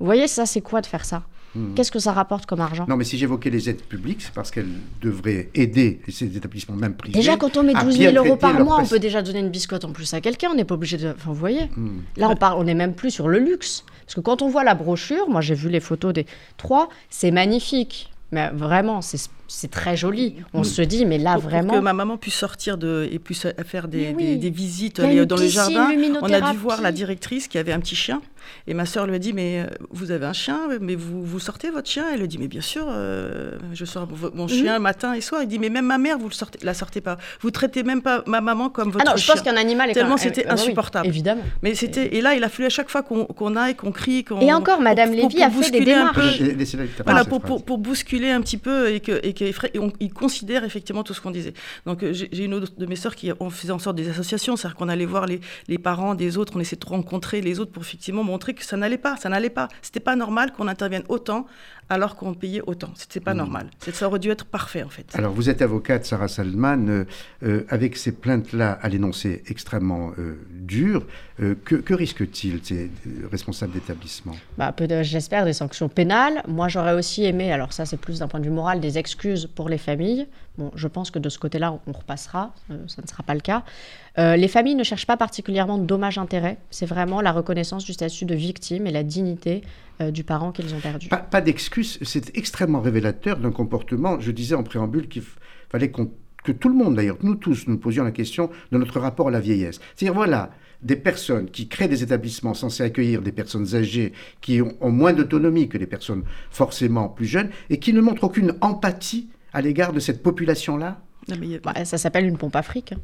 Vous 0.00 0.06
voyez, 0.06 0.26
ça 0.26 0.46
c'est 0.46 0.60
quoi 0.60 0.80
de 0.80 0.86
faire 0.86 1.04
ça? 1.04 1.22
Hmm. 1.54 1.74
Qu'est-ce 1.74 1.92
que 1.92 1.98
ça 1.98 2.12
rapporte 2.12 2.46
comme 2.46 2.60
argent? 2.60 2.86
Non, 2.88 2.96
mais 2.96 3.04
si 3.04 3.18
j'évoquais 3.18 3.50
les 3.50 3.68
aides 3.68 3.82
publiques, 3.82 4.22
c'est 4.22 4.32
parce 4.32 4.50
qu'elles 4.50 4.70
devraient 5.02 5.50
aider 5.54 6.00
ces 6.08 6.34
établissements 6.34 6.76
même 6.76 6.94
privés. 6.94 7.18
Déjà, 7.18 7.36
quand 7.36 7.58
on 7.58 7.62
met 7.62 7.74
12 7.74 7.98
000 7.98 8.14
euros 8.16 8.36
par 8.36 8.58
mois, 8.64 8.80
on 8.80 8.86
peut 8.86 8.98
déjà 8.98 9.20
donner 9.20 9.40
une 9.40 9.50
biscotte 9.50 9.84
en 9.84 9.92
plus 9.92 10.14
à 10.14 10.22
quelqu'un. 10.22 10.48
On 10.52 10.54
n'est 10.54 10.64
pas 10.64 10.76
obligé 10.76 10.96
de. 10.96 11.08
Enfin, 11.08 11.30
vous 11.30 11.34
voyez 11.34 11.66
hmm. 11.76 12.00
Là, 12.16 12.30
on 12.30 12.36
parle, 12.36 12.58
on 12.58 12.64
n'est 12.64 12.74
même 12.74 12.94
plus 12.94 13.10
sur 13.10 13.28
le 13.28 13.38
luxe. 13.38 13.84
Parce 14.06 14.14
que 14.14 14.20
quand 14.20 14.40
on 14.40 14.48
voit 14.48 14.64
la 14.64 14.74
brochure, 14.74 15.28
moi 15.28 15.40
j'ai 15.40 15.54
vu 15.54 15.68
les 15.68 15.80
photos 15.80 16.12
des 16.14 16.26
trois, 16.56 16.88
c'est 17.10 17.30
magnifique. 17.30 18.10
Mais 18.30 18.48
vraiment, 18.50 19.02
c'est 19.02 19.18
c'est 19.52 19.70
très 19.70 19.96
joli. 19.96 20.36
On 20.54 20.64
se 20.64 20.80
dit, 20.82 21.04
mais 21.04 21.18
là, 21.18 21.36
vraiment. 21.36 21.68
Pour 21.68 21.78
que 21.78 21.84
ma 21.84 21.92
maman 21.92 22.16
puisse 22.16 22.34
sortir 22.34 22.78
de, 22.78 23.08
et 23.12 23.18
puisse 23.18 23.46
faire 23.66 23.86
des, 23.86 24.12
des, 24.12 24.50
visites 24.50 25.00
dans 25.00 25.36
le 25.36 25.46
jardin, 25.46 25.90
on 26.20 26.32
a 26.32 26.52
dû 26.52 26.56
voir 26.56 26.80
la 26.80 26.90
directrice 26.90 27.48
qui 27.48 27.58
avait 27.58 27.72
un 27.72 27.80
petit 27.80 27.94
chien. 27.94 28.22
Et 28.66 28.74
ma 28.74 28.86
sœur 28.86 29.06
lui 29.06 29.14
a 29.14 29.18
dit, 29.18 29.32
mais 29.32 29.60
euh, 29.60 29.66
vous 29.90 30.10
avez 30.10 30.26
un 30.26 30.32
chien, 30.32 30.58
mais 30.80 30.94
vous, 30.94 31.24
vous 31.24 31.38
sortez 31.38 31.70
votre 31.70 31.88
chien? 31.88 32.06
Elle 32.12 32.20
lui 32.20 32.28
dit, 32.28 32.38
mais 32.38 32.48
bien 32.48 32.60
sûr, 32.60 32.86
euh, 32.88 33.52
je 33.72 33.84
sors 33.84 34.08
mon 34.34 34.44
mhm. 34.44 34.48
chien 34.48 34.78
matin 34.78 35.14
et 35.14 35.20
soir. 35.20 35.42
Il 35.42 35.48
dit, 35.48 35.58
mais 35.58 35.68
même 35.68 35.86
ma 35.86 35.98
mère, 35.98 36.18
vous 36.18 36.28
ne 36.28 36.32
sortez, 36.32 36.58
la 36.62 36.74
sortez 36.74 37.00
pas. 37.00 37.18
Vous 37.40 37.50
traitez 37.50 37.82
même 37.82 38.02
pas 38.02 38.22
ma 38.26 38.40
maman 38.40 38.68
comme 38.68 38.90
votre 38.90 39.04
chien. 39.04 39.12
Ah 39.12 39.16
non, 39.16 39.16
je 39.16 39.26
pense 39.30 39.42
qu'un 39.42 39.56
animal 39.56 39.90
est 39.90 39.94
Tellement 39.94 40.16
c'était 40.16 40.44
ah 40.48 40.54
insupportable. 40.54 41.06
évidemment. 41.06 41.42
Mais 41.62 41.74
c'était, 41.74 42.16
et 42.16 42.20
là, 42.20 42.34
il 42.34 42.44
a 42.44 42.48
fallu 42.48 42.66
à 42.66 42.70
chaque 42.70 42.90
fois 42.90 43.02
qu'on 43.02 43.56
aille, 43.56 43.74
qu'on 43.74 43.92
crie, 43.92 44.24
qu'on. 44.24 44.40
Et 44.40 44.52
encore, 44.52 44.80
Madame 44.80 45.12
Lévy 45.12 45.42
a 45.42 45.50
fait 45.50 45.70
des 45.70 45.84
démarches. 45.84 46.40
Voilà, 47.04 47.24
pour, 47.24 47.40
pour, 47.40 47.78
bousculer 47.78 48.30
un 48.30 48.40
petit 48.40 48.58
peu 48.58 48.90
et 48.92 49.00
que, 49.00 49.20
et 49.24 49.32
considère 50.14 50.64
effectivement 50.64 51.02
tout 51.02 51.14
ce 51.14 51.20
qu'on 51.20 51.30
disait. 51.30 51.54
Donc 51.86 52.02
euh, 52.02 52.12
j'ai 52.12 52.44
une 52.44 52.54
autre 52.54 52.72
de 52.76 52.86
mes 52.86 52.96
sœurs 52.96 53.16
qui 53.16 53.30
on 53.40 53.50
faisait 53.50 53.72
en 53.72 53.78
sorte 53.78 53.96
des 53.96 54.08
associations, 54.08 54.56
c'est-à-dire 54.56 54.76
qu'on 54.76 54.88
allait 54.88 55.06
voir 55.06 55.26
les, 55.26 55.40
les, 55.68 55.78
parents 55.78 56.14
des 56.14 56.38
autres, 56.38 56.54
on 56.56 56.60
essayait 56.60 56.78
de 56.78 56.86
rencontrer 56.86 57.40
les 57.40 57.60
autres 57.60 57.72
pour 57.72 57.82
effectivement 57.82 58.24
montrer 58.24 58.54
que 58.54 58.64
ça 58.64 58.76
n'allait 58.76 58.98
pas, 58.98 59.16
ça 59.16 59.28
n'allait 59.28 59.50
pas. 59.50 59.68
C'était 59.82 60.00
pas 60.00 60.16
normal 60.16 60.52
qu'on 60.52 60.68
intervienne 60.68 61.04
autant 61.08 61.46
alors 61.92 62.16
qu'on 62.16 62.34
payait 62.34 62.62
autant. 62.66 62.90
C'était 62.94 63.20
pas 63.20 63.34
mmh. 63.34 63.38
normal. 63.38 63.70
Ça 63.92 64.06
aurait 64.06 64.18
dû 64.18 64.30
être 64.30 64.44
parfait 64.44 64.82
en 64.82 64.88
fait. 64.88 65.06
Alors 65.14 65.32
vous 65.32 65.48
êtes 65.48 65.62
avocate, 65.62 66.04
Sarah 66.04 66.28
Salman, 66.28 66.88
euh, 66.88 67.04
euh, 67.42 67.64
avec 67.68 67.96
ces 67.96 68.12
plaintes-là 68.12 68.78
à 68.80 68.88
l'énoncé 68.88 69.42
extrêmement 69.46 70.12
dur, 70.50 71.06
que, 71.38 71.76
que 71.76 71.94
risquent-ils 71.94 72.60
ces 72.62 72.90
responsables 73.30 73.72
d'établissement? 73.72 74.34
Bah, 74.56 74.74
J'espère 75.02 75.44
des 75.44 75.52
sanctions 75.52 75.88
pénales. 75.88 76.42
Moi 76.46 76.68
j'aurais 76.68 76.94
aussi 76.94 77.24
aimé, 77.24 77.52
alors 77.52 77.72
ça 77.72 77.86
c'est 77.86 77.96
plus 77.96 78.20
d'un 78.20 78.28
point 78.28 78.40
de 78.40 78.44
vue 78.44 78.50
moral, 78.50 78.80
des 78.80 78.98
excuses 78.98 79.48
pour 79.54 79.68
les 79.68 79.78
familles 79.78 80.26
Bon, 80.58 80.70
je 80.74 80.86
pense 80.86 81.10
que 81.10 81.18
de 81.18 81.30
ce 81.30 81.38
côté-là, 81.38 81.78
on 81.86 81.92
repassera, 81.92 82.52
euh, 82.70 82.76
ça 82.86 83.00
ne 83.00 83.06
sera 83.06 83.22
pas 83.22 83.34
le 83.34 83.40
cas. 83.40 83.64
Euh, 84.18 84.36
les 84.36 84.48
familles 84.48 84.74
ne 84.74 84.84
cherchent 84.84 85.06
pas 85.06 85.16
particulièrement 85.16 85.78
de 85.78 85.84
dommages-intérêts, 85.84 86.58
c'est 86.70 86.86
vraiment 86.86 87.20
la 87.20 87.32
reconnaissance 87.32 87.84
du 87.84 87.92
statut 87.92 88.24
de 88.24 88.34
victime 88.34 88.86
et 88.86 88.90
la 88.90 89.02
dignité 89.02 89.62
euh, 90.00 90.10
du 90.10 90.22
parent 90.22 90.52
qu'ils 90.52 90.74
ont 90.74 90.80
perdu. 90.80 91.08
Pas, 91.08 91.16
pas 91.16 91.40
d'excuse, 91.40 91.98
c'est 92.02 92.36
extrêmement 92.36 92.80
révélateur 92.80 93.38
d'un 93.38 93.52
comportement. 93.52 94.20
Je 94.20 94.30
disais 94.30 94.54
en 94.54 94.62
préambule 94.62 95.08
qu'il 95.08 95.22
fallait 95.70 95.90
que 95.90 96.52
tout 96.52 96.68
le 96.68 96.74
monde, 96.74 96.96
d'ailleurs, 96.96 97.18
nous 97.22 97.36
tous, 97.36 97.66
nous 97.68 97.78
posions 97.78 98.04
la 98.04 98.10
question 98.10 98.50
de 98.70 98.78
notre 98.78 99.00
rapport 99.00 99.28
à 99.28 99.30
la 99.30 99.40
vieillesse. 99.40 99.80
C'est-à-dire, 99.96 100.14
voilà, 100.14 100.50
des 100.82 100.96
personnes 100.96 101.48
qui 101.48 101.68
créent 101.68 101.88
des 101.88 102.02
établissements 102.02 102.54
censés 102.54 102.82
accueillir 102.82 103.22
des 103.22 103.32
personnes 103.32 103.74
âgées 103.74 104.12
qui 104.40 104.60
ont, 104.60 104.76
ont 104.80 104.90
moins 104.90 105.12
d'autonomie 105.12 105.68
que 105.68 105.78
les 105.78 105.86
personnes 105.86 106.24
forcément 106.50 107.08
plus 107.08 107.26
jeunes 107.26 107.50
et 107.70 107.78
qui 107.78 107.92
ne 107.92 108.00
montrent 108.00 108.24
aucune 108.24 108.54
empathie 108.60 109.28
à 109.52 109.62
l'égard 109.62 109.92
de 109.92 110.00
cette 110.00 110.22
population-là 110.22 111.00
bah, 111.62 111.84
Ça 111.84 111.98
s'appelle 111.98 112.26
une 112.26 112.36
pompe 112.36 112.56
afrique. 112.56 112.92
Hein. 112.92 112.98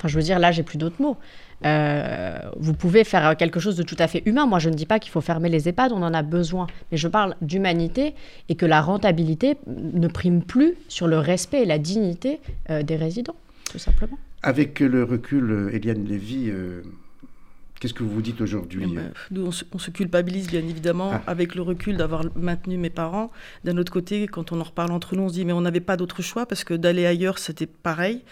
Enfin, 0.00 0.08
je 0.08 0.16
veux 0.16 0.22
dire, 0.22 0.38
là, 0.38 0.50
j'ai 0.50 0.62
plus 0.62 0.78
d'autres 0.78 1.02
mots. 1.02 1.18
Euh, 1.66 2.38
vous 2.56 2.72
pouvez 2.72 3.04
faire 3.04 3.36
quelque 3.36 3.60
chose 3.60 3.76
de 3.76 3.82
tout 3.82 3.96
à 3.98 4.08
fait 4.08 4.22
humain. 4.24 4.46
Moi, 4.46 4.58
je 4.58 4.70
ne 4.70 4.74
dis 4.74 4.86
pas 4.86 4.98
qu'il 4.98 5.12
faut 5.12 5.20
fermer 5.20 5.50
les 5.50 5.68
EHPAD, 5.68 5.92
on 5.92 6.02
en 6.02 6.14
a 6.14 6.22
besoin. 6.22 6.68
Mais 6.90 6.96
je 6.96 7.06
parle 7.06 7.34
d'humanité 7.42 8.14
et 8.48 8.54
que 8.54 8.64
la 8.64 8.80
rentabilité 8.80 9.58
ne 9.66 10.08
prime 10.08 10.42
plus 10.42 10.74
sur 10.88 11.06
le 11.06 11.18
respect 11.18 11.64
et 11.64 11.66
la 11.66 11.78
dignité 11.78 12.40
euh, 12.70 12.82
des 12.82 12.96
résidents, 12.96 13.36
tout 13.70 13.78
simplement. 13.78 14.18
Avec 14.42 14.80
le 14.80 15.04
recul, 15.04 15.50
euh, 15.50 15.74
Eliane 15.74 16.06
Lévy, 16.06 16.50
Qu'est-ce 17.80 17.94
que 17.94 18.02
vous 18.02 18.10
vous 18.10 18.20
dites 18.20 18.42
aujourd'hui 18.42 18.84
eh 18.84 18.94
ben, 18.94 19.10
Nous, 19.30 19.42
on 19.42 19.78
se, 19.78 19.90
culpabilise 19.90 20.48
bien 20.48 20.60
évidemment 20.60 21.12
ah. 21.14 21.22
avec 21.26 21.54
le 21.54 21.62
recul 21.62 21.96
d'avoir 21.96 22.24
maintenu 22.36 22.76
mes 22.76 22.90
parents. 22.90 23.30
D'un 23.64 23.78
autre 23.78 23.90
côté, 23.90 24.26
quand 24.26 24.52
on 24.52 24.60
en 24.60 24.64
reparle 24.64 24.92
entre 24.92 25.16
nous, 25.16 25.22
on 25.22 25.28
se 25.30 25.32
dit 25.32 25.46
mais 25.46 25.54
on 25.54 25.62
n'avait 25.62 25.80
pas 25.80 25.96
d'autre 25.96 26.20
choix 26.20 26.44
parce 26.44 26.62
que 26.62 26.74
d'aller 26.74 27.06
ailleurs, 27.06 27.38
c'était 27.38 27.66
pareil. 27.66 28.22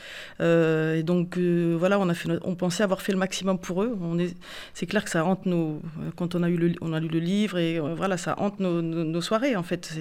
Euh, 0.43 0.97
et 0.97 1.03
donc 1.03 1.39
euh, 1.39 1.75
voilà, 1.79 1.99
on 1.99 2.11
a 2.11 2.15
fait, 2.15 2.29
on 2.45 2.57
pensait 2.57 2.83
avoir 2.83 3.01
fait 3.01 3.13
le 3.13 3.19
maximum 3.19 3.59
pour 3.59 3.83
eux. 3.83 3.97
On 4.03 4.19
est, 4.19 4.37
c'est 4.75 4.85
clair 4.85 5.03
que 5.03 5.11
ça 5.11 5.25
hante 5.25 5.47
nos, 5.47 5.81
quand 6.17 6.35
on 6.35 6.43
a 6.43 6.51
eu 6.51 6.59
le, 6.59 6.75
on 6.83 6.93
a 6.93 7.01
lu 7.01 7.09
le 7.09 7.19
livre 7.19 7.57
et 7.57 7.79
euh, 7.79 7.95
voilà, 7.95 8.19
ça 8.19 8.35
hante 8.39 8.61
nos, 8.61 9.21
soirées 9.23 9.57
en 9.57 9.63
fait. 9.63 9.99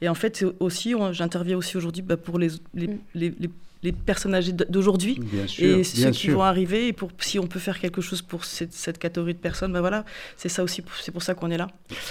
Et 0.00 0.08
en 0.08 0.14
fait, 0.14 0.44
aussi, 0.60 0.94
j'interviens 1.10 1.56
aussi 1.56 1.76
aujourd'hui 1.76 2.02
bah, 2.02 2.16
pour 2.16 2.38
les, 2.38 2.50
les, 2.72 2.86
mm. 2.86 2.98
les, 3.14 3.34
les 3.40 3.50
les 3.86 3.92
personnes 3.92 4.34
âgées 4.34 4.52
d'aujourd'hui 4.52 5.20
et 5.58 5.84
ceux 5.84 6.10
qui 6.10 6.28
vont 6.30 6.42
arriver. 6.42 6.88
Et 6.88 6.92
pour, 6.92 7.10
si 7.20 7.38
on 7.38 7.46
peut 7.46 7.60
faire 7.60 7.78
quelque 7.78 8.00
chose 8.00 8.20
pour 8.20 8.44
cette, 8.44 8.98
catégorie 8.98 9.34
de 9.34 9.38
personnes, 9.38 9.72
ben 9.72 9.80
voilà, 9.80 10.04
c'est 10.36 10.48
ça 10.48 10.62
aussi, 10.62 10.82
c'est 11.00 11.12
pour 11.12 11.22
ça 11.22 11.34
qu'on 11.34 11.50
est 11.50 11.56
là. 11.56 11.68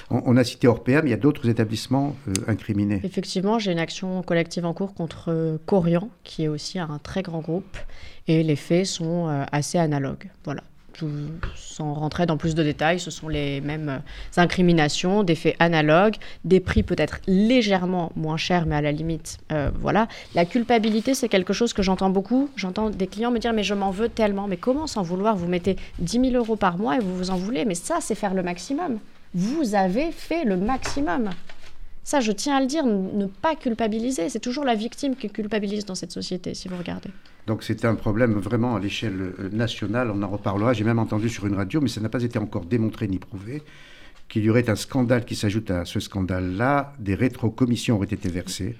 On, 0.09 0.37
a 0.37 0.43
cité 0.43 0.67
Orpea, 0.67 1.01
mais 1.01 1.09
il 1.09 1.11
y 1.11 1.13
a 1.13 1.17
d'autres 1.17 1.49
établissements 1.49 2.15
euh, 2.27 2.33
incriminés. 2.47 3.01
Effectivement, 3.03 3.59
j'ai 3.59 3.71
une 3.71 3.79
action 3.79 4.21
collective 4.23 4.65
en 4.65 4.73
cours 4.73 4.93
contre 4.93 5.25
euh, 5.29 5.57
Corian, 5.65 6.09
qui 6.23 6.43
est 6.43 6.47
aussi 6.47 6.79
un 6.79 6.99
très 7.03 7.21
grand 7.21 7.41
groupe, 7.41 7.77
et 8.27 8.43
les 8.43 8.55
faits 8.55 8.85
sont 8.85 9.27
euh, 9.27 9.43
assez 9.51 9.77
analogues. 9.77 10.29
Voilà 10.45 10.63
sans 11.55 11.93
rentrer 11.93 12.25
dans 12.25 12.37
plus 12.37 12.55
de 12.55 12.63
détails, 12.63 12.99
ce 12.99 13.11
sont 13.11 13.27
les 13.27 13.61
mêmes 13.61 13.89
euh, 13.89 14.41
incriminations, 14.41 15.23
des 15.23 15.35
faits 15.35 15.55
analogues, 15.59 16.15
des 16.43 16.59
prix 16.59 16.83
peut-être 16.83 17.19
légèrement 17.27 18.11
moins 18.15 18.37
chers, 18.37 18.65
mais 18.65 18.75
à 18.75 18.81
la 18.81 18.91
limite, 18.91 19.37
euh, 19.51 19.69
voilà. 19.79 20.07
La 20.33 20.45
culpabilité, 20.45 21.13
c'est 21.13 21.29
quelque 21.29 21.53
chose 21.53 21.73
que 21.73 21.81
j'entends 21.81 22.09
beaucoup. 22.09 22.49
J'entends 22.55 22.89
des 22.89 23.07
clients 23.07 23.31
me 23.31 23.39
dire, 23.39 23.53
mais 23.53 23.63
je 23.63 23.73
m'en 23.73 23.91
veux 23.91 24.09
tellement. 24.09 24.47
Mais 24.47 24.57
comment 24.57 24.87
s'en 24.87 25.01
vouloir 25.01 25.35
Vous 25.35 25.47
mettez 25.47 25.75
10 25.99 26.31
000 26.31 26.35
euros 26.35 26.55
par 26.55 26.77
mois 26.77 26.95
et 26.95 26.99
vous 26.99 27.15
vous 27.15 27.31
en 27.31 27.37
voulez? 27.37 27.65
Mais 27.65 27.75
ça, 27.75 27.97
c'est 28.01 28.15
faire 28.15 28.33
le 28.33 28.43
maximum. 28.43 28.99
Vous 29.33 29.75
avez 29.75 30.11
fait 30.11 30.45
le 30.45 30.55
maximum. 30.55 31.29
Ça, 32.05 32.19
je 32.19 32.31
tiens 32.31 32.57
à 32.57 32.61
le 32.61 32.67
dire, 32.67 32.85
ne 32.85 33.25
pas 33.25 33.55
culpabiliser. 33.55 34.29
C'est 34.29 34.39
toujours 34.39 34.63
la 34.63 34.75
victime 34.75 35.15
qui 35.15 35.27
culpabilise 35.27 35.85
dans 35.85 35.95
cette 35.95 36.11
société, 36.11 36.53
si 36.53 36.67
vous 36.67 36.77
regardez. 36.77 37.09
Donc 37.47 37.63
c'est 37.63 37.83
un 37.83 37.95
problème 37.95 38.33
vraiment 38.33 38.75
à 38.75 38.79
l'échelle 38.79 39.33
euh, 39.39 39.49
nationale, 39.49 40.11
on 40.11 40.21
en 40.21 40.27
reparlera. 40.27 40.73
J'ai 40.73 40.83
même 40.83 40.99
entendu 40.99 41.29
sur 41.29 41.47
une 41.47 41.55
radio, 41.55 41.81
mais 41.81 41.89
ça 41.89 42.01
n'a 42.01 42.09
pas 42.09 42.21
été 42.21 42.37
encore 42.37 42.65
démontré 42.65 43.07
ni 43.07 43.17
prouvé, 43.17 43.63
qu'il 44.29 44.43
y 44.43 44.51
aurait 44.51 44.69
un 44.69 44.75
scandale 44.75 45.25
qui 45.25 45.35
s'ajoute 45.35 45.71
à 45.71 45.83
ce 45.85 45.99
scandale-là. 45.99 46.93
Des 46.99 47.15
rétrocommissions 47.15 47.95
auraient 47.95 48.05
été 48.05 48.29
versées. 48.29 48.75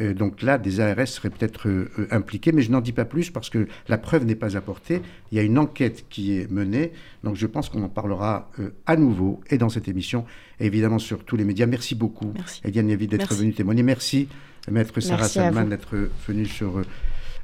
Euh, 0.00 0.14
donc 0.14 0.42
là, 0.42 0.58
des 0.58 0.80
ARS 0.80 1.08
seraient 1.08 1.30
peut-être 1.30 1.68
euh, 1.68 1.88
impliqués, 2.10 2.52
mais 2.52 2.62
je 2.62 2.70
n'en 2.70 2.80
dis 2.80 2.92
pas 2.92 3.04
plus 3.04 3.30
parce 3.30 3.50
que 3.50 3.66
la 3.88 3.98
preuve 3.98 4.24
n'est 4.24 4.36
pas 4.36 4.56
apportée. 4.56 5.02
Il 5.32 5.36
y 5.36 5.40
a 5.40 5.42
une 5.42 5.58
enquête 5.58 6.04
qui 6.08 6.36
est 6.36 6.50
menée, 6.50 6.92
donc 7.24 7.36
je 7.36 7.46
pense 7.46 7.68
qu'on 7.68 7.82
en 7.82 7.88
parlera 7.88 8.50
à 8.86 8.96
nouveau 8.96 9.40
et 9.50 9.58
dans 9.58 9.68
cette 9.68 9.88
émission, 9.88 10.24
et 10.60 10.66
évidemment 10.66 10.98
sur 10.98 11.24
tous 11.24 11.36
les 11.36 11.44
médias. 11.44 11.66
Merci 11.66 11.94
beaucoup, 11.94 12.32
Merci. 12.34 12.60
Eliane 12.64 12.94
d'être 12.96 13.34
venue 13.34 13.52
témoigner. 13.52 13.82
Merci, 13.82 14.28
Maître 14.70 15.00
Sarah 15.00 15.28
Salman, 15.28 15.64
d'être 15.64 16.10
venue 16.26 16.46
sur 16.46 16.82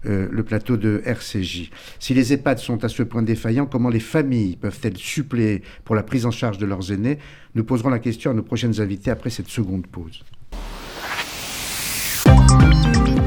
euh, 0.07 0.29
le 0.31 0.43
plateau 0.45 0.77
de 0.77 1.03
RCJ. 1.05 1.71
Si 1.99 2.15
les 2.15 2.33
EHPAD 2.33 2.59
sont 2.59 2.85
à 2.85 2.89
ce 2.89 3.03
point 3.03 3.23
défaillants, 3.23 3.67
comment 3.67 3.89
les 3.89 4.01
familles 4.01 4.57
peuvent-elles 4.57 4.99
suppléer 4.99 5.63
pour 5.85 5.97
la 5.97 6.03
prise 6.03 6.27
en 6.27 6.31
charge 6.31 6.59
de 6.59 6.67
leurs 6.67 6.93
aînés? 6.93 7.19
Nous 7.55 7.65
poserons 7.65 7.89
la 7.89 7.99
question 7.99 8.31
à 8.31 8.35
nos 8.35 8.43
prochaines 8.43 8.81
invités 8.81 9.11
après 9.11 9.31
cette 9.31 9.49
seconde 9.49 9.87
pause. 9.87 10.23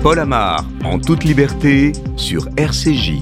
Paul 0.01 0.17
Amar, 0.17 0.65
en 0.85 0.97
toute 0.97 1.25
liberté, 1.25 1.91
sur 2.15 2.47
RCJ. 2.55 3.19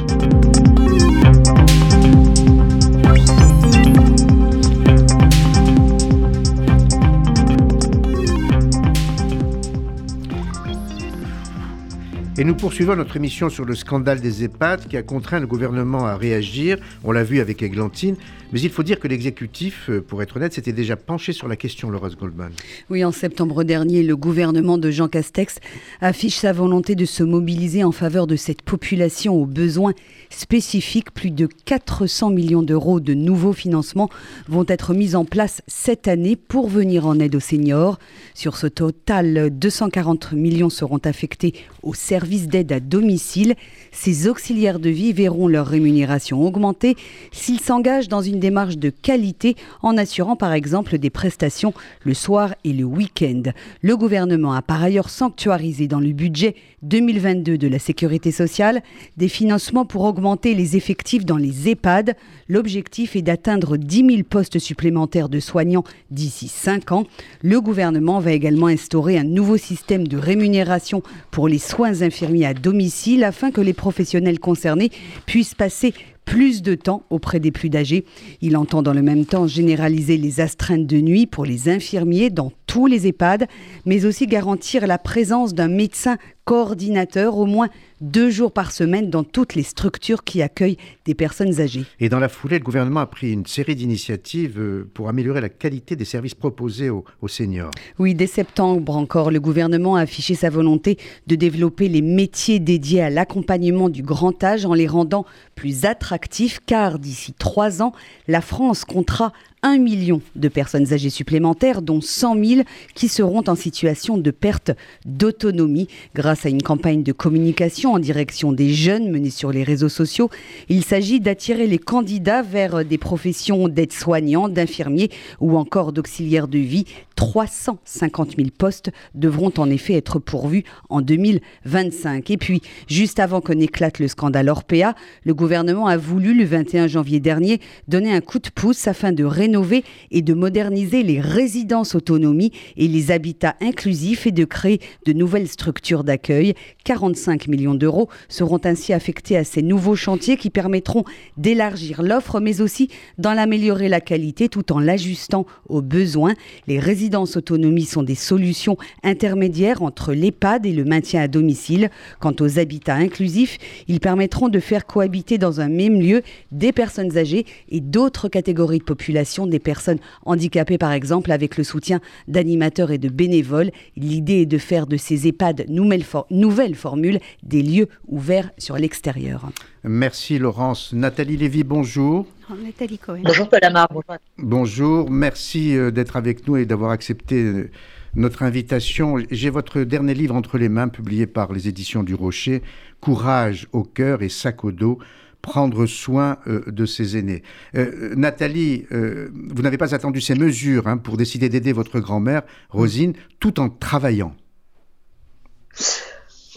Et 12.39 12.43
nous 12.43 12.53
poursuivons 12.53 12.95
notre 12.95 13.17
émission 13.17 13.49
sur 13.49 13.65
le 13.65 13.73
scandale 13.73 14.21
des 14.21 14.43
EHPAD 14.43 14.87
qui 14.87 14.95
a 14.95 15.01
contraint 15.01 15.39
le 15.39 15.47
gouvernement 15.47 16.05
à 16.05 16.15
réagir. 16.15 16.77
On 17.03 17.11
l'a 17.11 17.23
vu 17.23 17.39
avec 17.39 17.63
Eglantine. 17.63 18.15
Mais 18.53 18.61
il 18.61 18.69
faut 18.69 18.83
dire 18.83 18.99
que 18.99 19.09
l'exécutif, 19.09 19.89
euh, 19.89 20.01
pour 20.01 20.21
être 20.21 20.37
honnête, 20.37 20.53
s'était 20.53 20.71
déjà 20.71 20.95
penché 20.95 21.33
sur 21.33 21.49
la 21.49 21.57
question, 21.57 21.89
Laurence 21.89 22.15
Goldman. 22.15 22.51
Oui, 22.89 23.03
en 23.03 23.11
septembre 23.11 23.65
dernier, 23.65 24.03
le 24.03 24.15
gouvernement 24.15 24.77
de 24.77 24.89
Jean 24.89 25.09
Castex 25.09 25.59
affiche 25.99 26.37
sa 26.37 26.53
volonté 26.53 26.95
de 26.95 27.03
se 27.03 27.23
mobiliser 27.23 27.83
en 27.83 27.91
faveur 27.91 28.25
de 28.25 28.37
cette 28.37 28.61
population 28.61 29.35
aux 29.35 29.45
besoins 29.45 29.93
spécifiques. 30.29 31.11
Plus 31.11 31.31
de 31.31 31.47
400 31.65 32.29
millions 32.29 32.63
d'euros 32.63 33.01
de 33.01 33.13
nouveaux 33.13 33.51
financements 33.51 34.09
vont 34.47 34.65
être 34.67 34.93
mis 34.93 35.15
en 35.15 35.25
place 35.25 35.61
cette 35.67 36.07
année 36.07 36.37
pour 36.37 36.69
venir 36.69 37.05
en 37.05 37.19
aide 37.19 37.35
aux 37.35 37.41
seniors. 37.41 37.99
Sur 38.33 38.55
ce 38.55 38.67
total, 38.67 39.49
240 39.51 40.31
millions 40.31 40.69
seront 40.69 41.01
affectés 41.03 41.53
aux 41.83 41.93
services 41.93 42.47
d'aide 42.47 42.71
à 42.71 42.79
domicile. 42.79 43.55
Ces 43.91 44.27
auxiliaires 44.29 44.79
de 44.79 44.89
vie 44.89 45.11
verront 45.11 45.49
leur 45.49 45.67
rémunération 45.67 46.41
augmenter 46.45 46.95
s'ils 47.31 47.59
s'engagent 47.59 48.07
dans 48.07 48.21
une 48.21 48.36
démarche 48.39 48.77
de 48.77 48.89
qualité 48.89 49.55
en 49.81 49.97
assurant 49.97 50.35
par 50.35 50.53
exemple 50.53 50.97
des 50.97 51.09
prestations 51.09 51.73
le 52.03 52.13
soir 52.13 52.55
et 52.63 52.73
le 52.73 52.83
week-end. 52.83 53.43
Le 53.81 53.97
gouvernement 53.97 54.53
a 54.53 54.61
par 54.61 54.83
ailleurs 54.83 55.09
sanctuarisé 55.09 55.87
dans 55.87 55.99
le 55.99 56.11
budget 56.11 56.55
2022 56.83 57.57
de 57.57 57.67
la 57.67 57.79
sécurité 57.79 58.31
sociale 58.31 58.81
des 59.17 59.27
financements 59.27 59.85
pour 59.85 60.03
augmenter 60.03 60.53
les 60.53 60.77
effectifs 60.77 61.25
dans 61.25 61.37
les 61.37 61.69
EHPAD. 61.69 62.15
L'objectif 62.47 63.15
est 63.15 63.21
d'atteindre 63.21 63.77
10 63.77 64.05
000 64.09 64.23
postes 64.23 64.59
supplémentaires 64.59 65.29
de 65.29 65.39
soignants 65.39 65.83
d'ici 66.11 66.47
5 66.47 66.91
ans. 66.91 67.05
Le 67.41 67.59
gouvernement 67.61 68.19
va 68.19 68.31
également 68.31 68.67
instaurer 68.67 69.17
un 69.17 69.23
nouveau 69.23 69.57
système 69.57 70.07
de 70.07 70.17
rémunération 70.17 71.01
pour 71.31 71.47
les 71.47 71.59
soins 71.59 72.01
infirmiers 72.01 72.45
à 72.45 72.53
domicile 72.53 73.23
afin 73.23 73.51
que 73.51 73.61
les 73.61 73.73
professionnels 73.73 74.39
concernés 74.39 74.91
puissent 75.25 75.55
passer 75.55 75.93
plus 76.27 76.61
de 76.61 76.75
temps 76.75 77.03
auprès 77.09 77.39
des 77.39 77.51
plus 77.51 77.73
âgés. 77.73 78.03
Il 78.41 78.57
entend 78.57 78.83
dans 78.83 78.93
le 78.93 79.01
même 79.01 79.25
temps 79.25 79.47
généraliser 79.47 80.17
les 80.17 80.41
astreintes 80.41 80.85
de 80.85 80.99
nuit 80.99 81.25
pour 81.25 81.45
les 81.45 81.69
infirmiers 81.69 82.29
dans 82.29 82.51
tous 82.67 82.85
les 82.85 83.07
EHPAD, 83.07 83.47
mais 83.85 84.05
aussi 84.05 84.27
garantir 84.27 84.85
la 84.87 84.97
présence 84.97 85.53
d'un 85.53 85.69
médecin 85.69 86.17
coordinateur 86.43 87.37
au 87.37 87.45
moins 87.45 87.69
deux 88.01 88.29
jours 88.29 88.51
par 88.51 88.71
semaine 88.71 89.09
dans 89.09 89.23
toutes 89.23 89.55
les 89.55 89.63
structures 89.63 90.23
qui 90.23 90.41
accueillent 90.41 90.77
des 91.05 91.15
personnes 91.15 91.59
âgées. 91.59 91.85
Et 91.99 92.09
dans 92.09 92.19
la 92.19 92.29
foulée, 92.29 92.59
le 92.59 92.63
gouvernement 92.63 92.99
a 92.99 93.05
pris 93.07 93.31
une 93.31 93.45
série 93.45 93.75
d'initiatives 93.75 94.59
euh, 94.59 94.89
pour 94.93 95.09
améliorer 95.09 95.41
la 95.41 95.49
qualité 95.49 95.95
des 95.95 96.05
services 96.05 96.35
proposés 96.35 96.89
aux, 96.89 97.03
aux, 97.21 97.27
seniors. 97.27 97.71
Oui, 97.99 98.13
dès 98.13 98.27
septembre 98.27 98.95
encore, 98.95 99.31
le 99.31 99.39
gouvernement 99.39 99.95
a 99.95 100.01
affiché 100.01 100.35
sa 100.35 100.49
volonté 100.49 100.97
de 101.27 101.35
développer 101.35 101.89
les 101.89 102.01
métiers 102.01 102.59
dédiés 102.59 103.01
à 103.01 103.09
l'accompagnement 103.09 103.89
du 103.89 104.03
grand 104.03 104.43
âge 104.43 104.65
en 104.65 104.73
les 104.73 104.87
rendant 104.87 105.25
plus 105.55 105.85
attractifs, 105.85 106.59
car 106.65 106.99
d'ici 106.99 107.33
trois 107.33 107.81
ans, 107.81 107.93
la 108.27 108.41
France 108.41 108.85
comptera 108.85 109.33
1 109.63 109.79
million 109.79 110.21
de 110.35 110.47
personnes 110.47 110.93
âgées 110.93 111.09
supplémentaires, 111.09 111.81
dont 111.81 112.01
100 112.01 112.43
000 112.43 112.61
qui 112.93 113.07
seront 113.07 113.43
en 113.47 113.55
situation 113.55 114.17
de 114.17 114.31
perte 114.31 114.71
d'autonomie 115.05 115.87
grâce 116.15 116.45
à 116.45 116.49
une 116.49 116.61
campagne 116.61 117.03
de 117.03 117.11
communication 117.11 117.93
en 117.93 117.99
direction 117.99 118.51
des 118.51 118.73
jeunes 118.73 119.09
menée 119.09 119.29
sur 119.29 119.51
les 119.51 119.63
réseaux 119.63 119.89
sociaux. 119.89 120.29
Il 120.69 120.83
s'agit 120.83 121.19
d'attirer 121.19 121.67
les 121.67 121.79
candidats 121.79 122.41
vers 122.41 122.85
des 122.85 122.97
professions 122.97 123.67
d'aide-soignants, 123.67 124.49
d'infirmiers 124.49 125.09
ou 125.39 125.57
encore 125.57 125.91
d'auxiliaires 125.91 126.47
de 126.47 126.59
vie. 126.59 126.85
350 127.17 128.35
000 128.37 128.49
postes 128.55 128.91
devront 129.15 129.51
en 129.57 129.69
effet 129.69 129.95
être 129.95 130.19
pourvus 130.19 130.63
en 130.89 131.01
2025. 131.01 132.29
Et 132.29 132.37
puis, 132.37 132.61
juste 132.87 133.19
avant 133.19 133.41
qu'on 133.41 133.59
éclate 133.59 133.97
le 133.97 134.07
scandale 134.07 134.49
Orpea, 134.49 134.93
le 135.23 135.33
gouvernement 135.33 135.87
a 135.87 135.97
voulu, 135.97 136.35
le 136.35 136.45
21 136.45 136.85
janvier 136.87 137.19
dernier, 137.19 137.59
donner 137.87 138.13
un 138.13 138.21
coup 138.21 138.37
de 138.37 138.49
pouce 138.49 138.87
afin 138.87 139.11
de 139.11 139.23
rénover 139.23 139.83
et 140.11 140.21
de 140.21 140.35
moderniser 140.35 141.01
les 141.01 141.19
résidences 141.19 141.95
autonomie 141.95 142.51
et 142.77 142.87
les 142.87 143.09
habitats 143.09 143.55
inclusifs 143.61 144.27
et 144.27 144.31
de 144.31 144.45
créer 144.45 144.79
de 145.07 145.13
nouvelles 145.13 145.47
structures 145.47 146.03
d'accueil. 146.03 146.53
45 146.83 147.47
millions 147.47 147.73
d'euros 147.73 148.09
seront 148.29 148.61
ainsi 148.63 148.93
affectés 148.93 149.37
à 149.37 149.43
ces 149.43 149.63
nouveaux 149.63 149.95
chantiers 149.95 150.37
qui 150.37 150.51
permettront 150.51 151.03
d'élargir 151.35 152.03
l'offre 152.03 152.39
mais 152.39 152.61
aussi 152.61 152.89
d'en 153.17 153.37
améliorer 153.37 153.89
la 153.89 154.01
qualité 154.01 154.49
tout 154.49 154.71
en 154.71 154.79
l'ajustant 154.79 155.47
aux 155.67 155.81
besoins. 155.81 156.35
Les 156.67 156.77
résidences 156.77 157.06
autonomie 157.15 157.85
sont 157.85 158.03
des 158.03 158.15
solutions 158.15 158.77
intermédiaires 159.03 159.81
entre 159.81 160.13
l'EHPAD 160.13 160.65
et 160.65 160.73
le 160.73 160.83
maintien 160.83 161.21
à 161.21 161.27
domicile. 161.27 161.89
Quant 162.19 162.35
aux 162.39 162.59
habitats 162.59 162.95
inclusifs, 162.95 163.57
ils 163.87 163.99
permettront 163.99 164.49
de 164.49 164.59
faire 164.59 164.85
cohabiter 164.85 165.37
dans 165.37 165.61
un 165.61 165.69
même 165.69 165.99
lieu 165.99 166.21
des 166.51 166.71
personnes 166.71 167.17
âgées 167.17 167.45
et 167.69 167.81
d'autres 167.81 168.27
catégories 168.29 168.79
de 168.79 168.83
population, 168.83 169.47
des 169.47 169.59
personnes 169.59 169.99
handicapées 170.25 170.77
par 170.77 170.91
exemple, 170.91 171.31
avec 171.31 171.57
le 171.57 171.63
soutien 171.63 171.99
d'animateurs 172.27 172.91
et 172.91 172.97
de 172.97 173.09
bénévoles. 173.09 173.71
L'idée 173.95 174.41
est 174.41 174.45
de 174.45 174.57
faire 174.57 174.87
de 174.87 174.97
ces 174.97 175.27
EHPAD 175.27 175.65
nouvelles, 175.69 176.03
for 176.03 176.27
formules 176.75 177.19
des 177.43 177.61
lieux 177.61 177.87
ouverts 178.07 178.51
sur 178.57 178.77
l'extérieur. 178.77 179.49
Merci 179.83 180.39
Laurence. 180.39 180.93
Nathalie 180.93 181.37
Lévy, 181.37 181.63
bonjour. 181.63 182.25
Nathalie 182.63 182.97
Cohen. 182.97 183.21
Bonjour 183.23 183.49
Palamar. 183.49 183.87
Bonjour. 183.91 184.17
Bonjour, 184.37 185.09
merci 185.09 185.75
d'être 185.91 186.15
avec 186.15 186.47
nous 186.47 186.57
et 186.57 186.65
d'avoir 186.65 186.91
accepté 186.91 187.69
notre 188.15 188.43
invitation. 188.43 189.17
J'ai 189.29 189.49
votre 189.49 189.81
dernier 189.81 190.13
livre 190.13 190.35
entre 190.35 190.57
les 190.57 190.69
mains, 190.69 190.87
publié 190.87 191.27
par 191.27 191.53
les 191.53 191.67
éditions 191.67 192.03
du 192.03 192.15
Rocher, 192.15 192.63
Courage 192.99 193.67
au 193.73 193.83
cœur 193.83 194.23
et 194.23 194.29
sac 194.29 194.63
au 194.63 194.71
dos 194.71 194.99
prendre 195.41 195.85
soin 195.85 196.39
euh, 196.47 196.61
de 196.67 196.85
ses 196.85 197.17
aînés. 197.17 197.43
Euh, 197.75 198.13
Nathalie, 198.15 198.85
euh, 198.91 199.29
vous 199.33 199.61
n'avez 199.61 199.77
pas 199.77 199.95
attendu 199.95 200.19
ces 200.19 200.35
mesures 200.35 200.87
hein, 200.87 200.97
pour 200.97 201.15
décider 201.15 201.47
d'aider 201.47 201.71
votre 201.71 201.99
grand-mère, 201.99 202.41
Rosine, 202.69 203.13
tout 203.39 203.59
en 203.59 203.69
travaillant. 203.69 204.35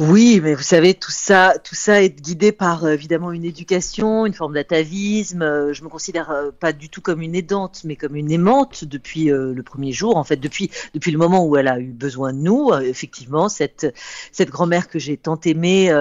Oui, 0.00 0.40
mais 0.42 0.54
vous 0.54 0.62
savez, 0.62 0.94
tout 0.94 1.10
ça, 1.10 1.58
tout 1.62 1.74
ça 1.74 2.02
est 2.02 2.08
guidé 2.08 2.52
par 2.52 2.88
évidemment 2.88 3.32
une 3.32 3.44
éducation, 3.44 4.24
une 4.24 4.32
forme 4.32 4.54
d'atavisme. 4.54 5.74
Je 5.74 5.84
me 5.84 5.90
considère 5.90 6.32
pas 6.58 6.72
du 6.72 6.88
tout 6.88 7.02
comme 7.02 7.20
une 7.20 7.34
aidante, 7.34 7.82
mais 7.84 7.96
comme 7.96 8.16
une 8.16 8.32
aimante 8.32 8.84
depuis 8.84 9.26
le 9.26 9.62
premier 9.62 9.92
jour. 9.92 10.16
En 10.16 10.24
fait, 10.24 10.38
depuis 10.38 10.70
depuis 10.94 11.10
le 11.10 11.18
moment 11.18 11.44
où 11.46 11.54
elle 11.58 11.68
a 11.68 11.78
eu 11.78 11.92
besoin 11.92 12.32
de 12.32 12.38
nous, 12.38 12.72
effectivement, 12.72 13.50
cette 13.50 13.94
cette 14.32 14.48
grand-mère 14.48 14.88
que 14.88 14.98
j'ai 14.98 15.18
tant 15.18 15.38
aimée 15.44 15.92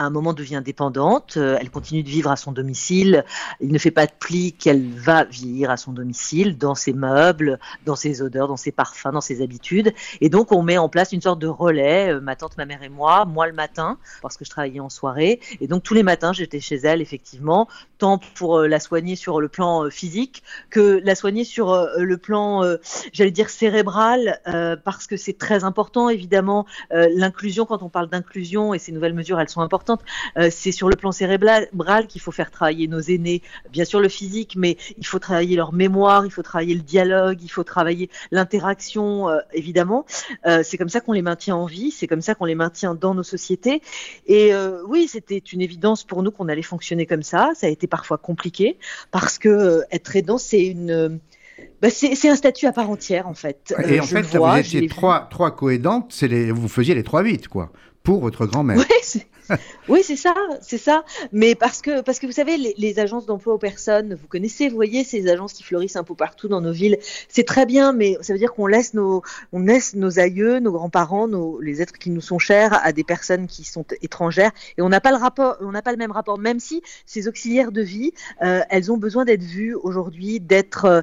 à 0.00 0.04
un 0.04 0.10
moment 0.10 0.32
devient 0.32 0.62
dépendante, 0.64 1.34
euh, 1.36 1.58
elle 1.60 1.70
continue 1.70 2.02
de 2.02 2.08
vivre 2.08 2.30
à 2.30 2.36
son 2.36 2.52
domicile, 2.52 3.22
il 3.60 3.70
ne 3.70 3.76
fait 3.76 3.90
pas 3.90 4.06
de 4.06 4.12
pli 4.18 4.54
qu'elle 4.54 4.88
va 4.88 5.24
vieillir 5.24 5.70
à 5.70 5.76
son 5.76 5.92
domicile, 5.92 6.56
dans 6.56 6.74
ses 6.74 6.94
meubles, 6.94 7.58
dans 7.84 7.96
ses 7.96 8.22
odeurs, 8.22 8.48
dans 8.48 8.56
ses 8.56 8.72
parfums, 8.72 9.12
dans 9.12 9.20
ses 9.20 9.42
habitudes. 9.42 9.92
Et 10.22 10.30
donc 10.30 10.52
on 10.52 10.62
met 10.62 10.78
en 10.78 10.88
place 10.88 11.12
une 11.12 11.20
sorte 11.20 11.38
de 11.38 11.46
relais, 11.46 12.14
euh, 12.14 12.20
ma 12.20 12.34
tante, 12.34 12.56
ma 12.56 12.64
mère 12.64 12.82
et 12.82 12.88
moi, 12.88 13.26
moi 13.26 13.46
le 13.46 13.52
matin, 13.52 13.98
parce 14.22 14.38
que 14.38 14.46
je 14.46 14.50
travaillais 14.50 14.80
en 14.80 14.88
soirée. 14.88 15.38
Et 15.60 15.66
donc 15.66 15.82
tous 15.82 15.92
les 15.92 16.02
matins 16.02 16.32
j'étais 16.32 16.60
chez 16.60 16.76
elle, 16.76 17.02
effectivement, 17.02 17.68
tant 17.98 18.18
pour 18.36 18.60
euh, 18.60 18.68
la 18.68 18.80
soigner 18.80 19.16
sur 19.16 19.38
le 19.38 19.48
plan 19.48 19.90
physique 19.90 20.42
que 20.70 21.02
la 21.04 21.14
soigner 21.14 21.44
sur 21.44 21.88
le 21.96 22.16
plan, 22.16 22.62
j'allais 23.12 23.30
dire, 23.30 23.50
cérébral, 23.50 24.40
parce 24.84 25.06
que 25.06 25.16
c'est 25.16 25.36
très 25.36 25.64
important, 25.64 26.08
évidemment, 26.08 26.66
l'inclusion, 26.90 27.66
quand 27.66 27.82
on 27.82 27.88
parle 27.88 28.08
d'inclusion, 28.08 28.72
et 28.72 28.78
ces 28.78 28.92
nouvelles 28.92 29.14
mesures, 29.14 29.40
elles 29.40 29.48
sont 29.48 29.60
importantes 29.60 29.89
euh, 30.36 30.48
c'est 30.50 30.72
sur 30.72 30.88
le 30.88 30.96
plan 30.96 31.12
cérébral 31.12 31.68
qu'il 32.08 32.20
faut 32.20 32.32
faire 32.32 32.50
travailler 32.50 32.88
nos 32.88 33.00
aînés. 33.00 33.42
Bien 33.70 33.84
sûr 33.84 34.00
le 34.00 34.08
physique, 34.08 34.54
mais 34.56 34.76
il 34.98 35.06
faut 35.06 35.18
travailler 35.18 35.56
leur 35.56 35.72
mémoire, 35.72 36.26
il 36.26 36.30
faut 36.30 36.42
travailler 36.42 36.74
le 36.74 36.82
dialogue, 36.82 37.38
il 37.42 37.48
faut 37.48 37.64
travailler 37.64 38.10
l'interaction, 38.30 39.28
euh, 39.28 39.38
évidemment. 39.52 40.06
Euh, 40.46 40.62
c'est 40.64 40.78
comme 40.78 40.88
ça 40.88 41.00
qu'on 41.00 41.12
les 41.12 41.22
maintient 41.22 41.56
en 41.56 41.66
vie, 41.66 41.90
c'est 41.90 42.06
comme 42.06 42.22
ça 42.22 42.34
qu'on 42.34 42.44
les 42.44 42.54
maintient 42.54 42.94
dans 42.94 43.14
nos 43.14 43.22
sociétés. 43.22 43.82
Et 44.26 44.52
oui, 44.86 45.08
c'était 45.08 45.38
une 45.38 45.60
évidence 45.60 46.04
pour 46.04 46.22
nous 46.22 46.30
qu'on 46.30 46.48
allait 46.48 46.62
fonctionner 46.62 47.06
comme 47.06 47.22
ça. 47.22 47.50
Ça 47.54 47.66
a 47.66 47.70
été 47.70 47.86
parfois 47.86 48.18
compliqué 48.18 48.78
parce 49.10 49.38
que 49.38 49.82
être 49.90 50.14
aidant, 50.16 50.38
c'est 50.38 50.64
une 50.64 51.20
bah 51.82 51.88
c'est 51.90 52.28
un 52.28 52.36
statut 52.36 52.66
à 52.66 52.72
part 52.72 52.90
entière 52.90 53.26
en 53.26 53.34
fait. 53.34 53.74
Et 53.88 54.00
en 54.00 54.04
fait, 54.04 54.22
vous 54.22 54.56
étiez 54.56 54.86
trois, 54.86 55.28
trois 55.30 55.50
coaidantes, 55.50 56.20
les, 56.22 56.52
vous 56.52 56.68
faisiez 56.68 56.94
les 56.94 57.02
trois 57.02 57.22
8 57.22 57.48
quoi 57.48 57.72
pour 58.10 58.18
votre 58.18 58.44
grand-mère. 58.44 58.76
Oui, 59.88 60.02
c'est 60.04 60.16
ça, 60.16 60.34
c'est 60.62 60.78
ça. 60.78 61.04
Mais 61.32 61.54
parce 61.54 61.82
que, 61.82 62.02
parce 62.02 62.18
que 62.18 62.26
vous 62.26 62.32
savez, 62.32 62.56
les, 62.56 62.98
agences 63.00 63.26
d'emploi 63.26 63.54
aux 63.54 63.58
personnes, 63.58 64.14
vous 64.14 64.26
connaissez, 64.28 64.68
vous 64.68 64.76
voyez 64.76 65.04
ces 65.04 65.28
agences 65.28 65.52
qui 65.52 65.62
fleurissent 65.62 65.96
un 65.96 66.04
peu 66.04 66.14
partout 66.14 66.48
dans 66.48 66.60
nos 66.60 66.72
villes. 66.72 66.98
C'est 67.28 67.44
très 67.44 67.66
bien, 67.66 67.92
mais 67.92 68.16
ça 68.20 68.32
veut 68.32 68.38
dire 68.38 68.52
qu'on 68.52 68.66
laisse 68.66 68.94
nos, 68.94 69.22
on 69.52 69.60
laisse 69.60 69.94
nos 69.94 70.18
aïeux, 70.18 70.60
nos 70.60 70.72
grands-parents, 70.72 71.28
nos, 71.28 71.60
les 71.60 71.82
êtres 71.82 71.98
qui 71.98 72.10
nous 72.10 72.20
sont 72.20 72.38
chers 72.38 72.84
à 72.84 72.92
des 72.92 73.04
personnes 73.04 73.46
qui 73.46 73.64
sont 73.64 73.84
étrangères, 74.02 74.52
et 74.76 74.82
on 74.82 74.88
n'a 74.88 75.00
pas 75.00 75.10
le 75.10 75.16
rapport, 75.16 75.56
on 75.60 75.72
n'a 75.72 75.82
pas 75.82 75.92
le 75.92 75.98
même 75.98 76.12
rapport. 76.12 76.38
Même 76.38 76.60
si 76.60 76.82
ces 77.06 77.26
auxiliaires 77.26 77.72
de 77.72 77.82
vie, 77.82 78.12
euh, 78.42 78.62
elles 78.70 78.92
ont 78.92 78.98
besoin 78.98 79.24
d'être 79.24 79.42
vues 79.42 79.74
aujourd'hui, 79.74 80.40
d'être, 80.40 80.84
euh, 80.84 81.00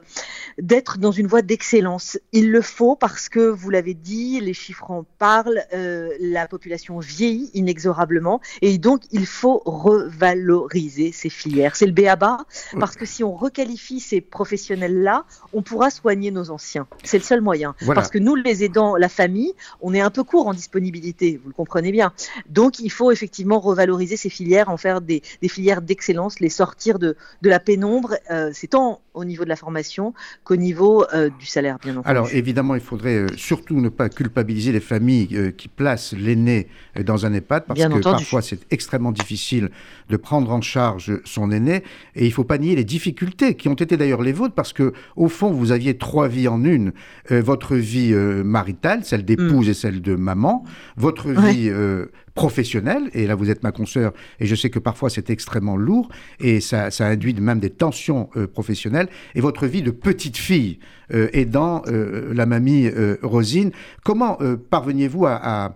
d'être 0.57 0.97
dans 0.97 1.11
une 1.11 1.27
voie 1.27 1.41
d'excellence. 1.41 2.17
Il 2.31 2.51
le 2.51 2.61
faut 2.61 2.95
parce 2.95 3.27
que 3.27 3.39
vous 3.39 3.69
l'avez 3.69 3.93
dit, 3.93 4.39
les 4.39 4.53
chiffres 4.53 4.91
en 4.91 5.03
parlent, 5.17 5.63
euh, 5.73 6.09
la 6.19 6.47
population 6.47 6.96
vieillit 6.99 7.49
inexorablement 7.53 8.41
et 8.61 8.77
donc, 8.77 9.03
il 9.11 9.25
faut 9.25 9.61
revaloriser 9.65 11.11
ces 11.11 11.29
filières. 11.29 11.75
C'est 11.75 11.85
le 11.85 11.91
béaba, 11.91 12.45
parce 12.79 12.95
que 12.95 13.05
si 13.05 13.23
on 13.23 13.35
requalifie 13.35 13.99
ces 13.99 14.21
professionnels-là, 14.21 15.25
on 15.53 15.61
pourra 15.61 15.89
soigner 15.89 16.31
nos 16.31 16.49
anciens. 16.49 16.87
C'est 17.03 17.17
le 17.17 17.23
seul 17.23 17.41
moyen. 17.41 17.75
Parce 17.93 18.09
que 18.09 18.19
nous, 18.19 18.35
les 18.35 18.63
aidants, 18.63 18.95
la 18.95 19.09
famille, 19.09 19.53
on 19.81 19.93
est 19.93 20.01
un 20.01 20.09
peu 20.09 20.23
court 20.23 20.47
en 20.47 20.53
disponibilité, 20.53 21.39
vous 21.41 21.49
le 21.49 21.53
comprenez 21.53 21.91
bien. 21.91 22.13
Donc, 22.49 22.79
il 22.79 22.91
faut 22.91 23.11
effectivement 23.11 23.59
revaloriser 23.59 24.17
ces 24.17 24.29
filières, 24.29 24.69
en 24.69 24.77
faire 24.77 25.01
des, 25.01 25.21
filières 25.47 25.81
d'excellence, 25.81 26.39
les 26.39 26.49
sortir 26.49 26.99
de, 26.99 27.15
de 27.41 27.49
la 27.49 27.59
pénombre. 27.59 28.15
Euh, 28.31 28.51
c'est 28.53 28.67
tant 28.67 29.01
au 29.13 29.25
niveau 29.25 29.43
de 29.43 29.49
la 29.49 29.55
formation 29.55 30.13
qu'au 30.43 30.55
niveau 30.55 31.05
euh, 31.13 31.29
du 31.39 31.45
salaire, 31.45 31.77
bien 31.79 31.93
entendu. 31.93 32.09
Alors, 32.09 32.29
évidemment, 32.33 32.75
il 32.75 32.81
faudrait 32.81 33.15
euh, 33.15 33.27
surtout 33.35 33.79
ne 33.79 33.89
pas 33.89 34.09
culpabiliser 34.09 34.71
les 34.71 34.79
familles 34.79 35.53
qui 35.57 35.67
placent 35.67 36.13
l'aîné 36.13 36.67
dans 37.03 37.25
un 37.25 37.33
EHPAD, 37.33 37.65
parce 37.67 37.79
que 37.79 38.01
parfois, 38.01 38.41
c'est 38.41 38.61
extrêmement 38.71 39.11
difficile 39.11 39.69
de 40.09 40.17
prendre 40.17 40.51
en 40.51 40.61
charge 40.61 41.19
son 41.25 41.51
aîné. 41.51 41.83
Et 42.15 42.25
il 42.25 42.29
ne 42.29 42.33
faut 42.33 42.43
pas 42.43 42.57
nier 42.57 42.75
les 42.75 42.83
difficultés 42.83 43.55
qui 43.55 43.69
ont 43.69 43.75
été 43.75 43.97
d'ailleurs 43.97 44.21
les 44.21 44.33
vôtres, 44.33 44.55
parce 44.55 44.73
que 44.73 44.93
au 45.15 45.27
fond, 45.27 45.51
vous 45.51 45.71
aviez 45.71 45.97
trois 45.97 46.27
vies 46.27 46.47
en 46.47 46.63
une. 46.63 46.91
Euh, 47.31 47.41
votre 47.41 47.75
vie 47.75 48.13
euh, 48.13 48.43
maritale, 48.43 49.03
celle 49.03 49.25
d'épouse 49.25 49.67
mm. 49.67 49.71
et 49.71 49.73
celle 49.73 50.01
de 50.01 50.15
maman, 50.15 50.63
votre 50.95 51.29
vie 51.29 51.69
euh, 51.69 52.07
professionnelle, 52.35 53.09
et 53.13 53.25
là 53.25 53.35
vous 53.35 53.49
êtes 53.49 53.63
ma 53.63 53.71
consoeur, 53.71 54.13
et 54.39 54.45
je 54.45 54.55
sais 54.55 54.69
que 54.69 54.79
parfois 54.79 55.09
c'est 55.09 55.29
extrêmement 55.29 55.75
lourd, 55.75 56.09
et 56.39 56.59
ça, 56.59 56.91
ça 56.91 57.07
induit 57.07 57.33
même 57.33 57.59
des 57.59 57.71
tensions 57.71 58.29
professionnelles, 58.53 59.09
et 59.33 59.41
votre 59.41 59.65
vie 59.65 59.81
de 59.81 59.91
petite 59.91 60.37
fille, 60.37 60.79
aidant 61.09 61.81
la 61.87 62.45
mamie 62.45 62.91
Rosine. 63.23 63.71
Comment 64.03 64.37
parveniez-vous 64.69 65.25
à 65.25 65.39
à 65.41 65.75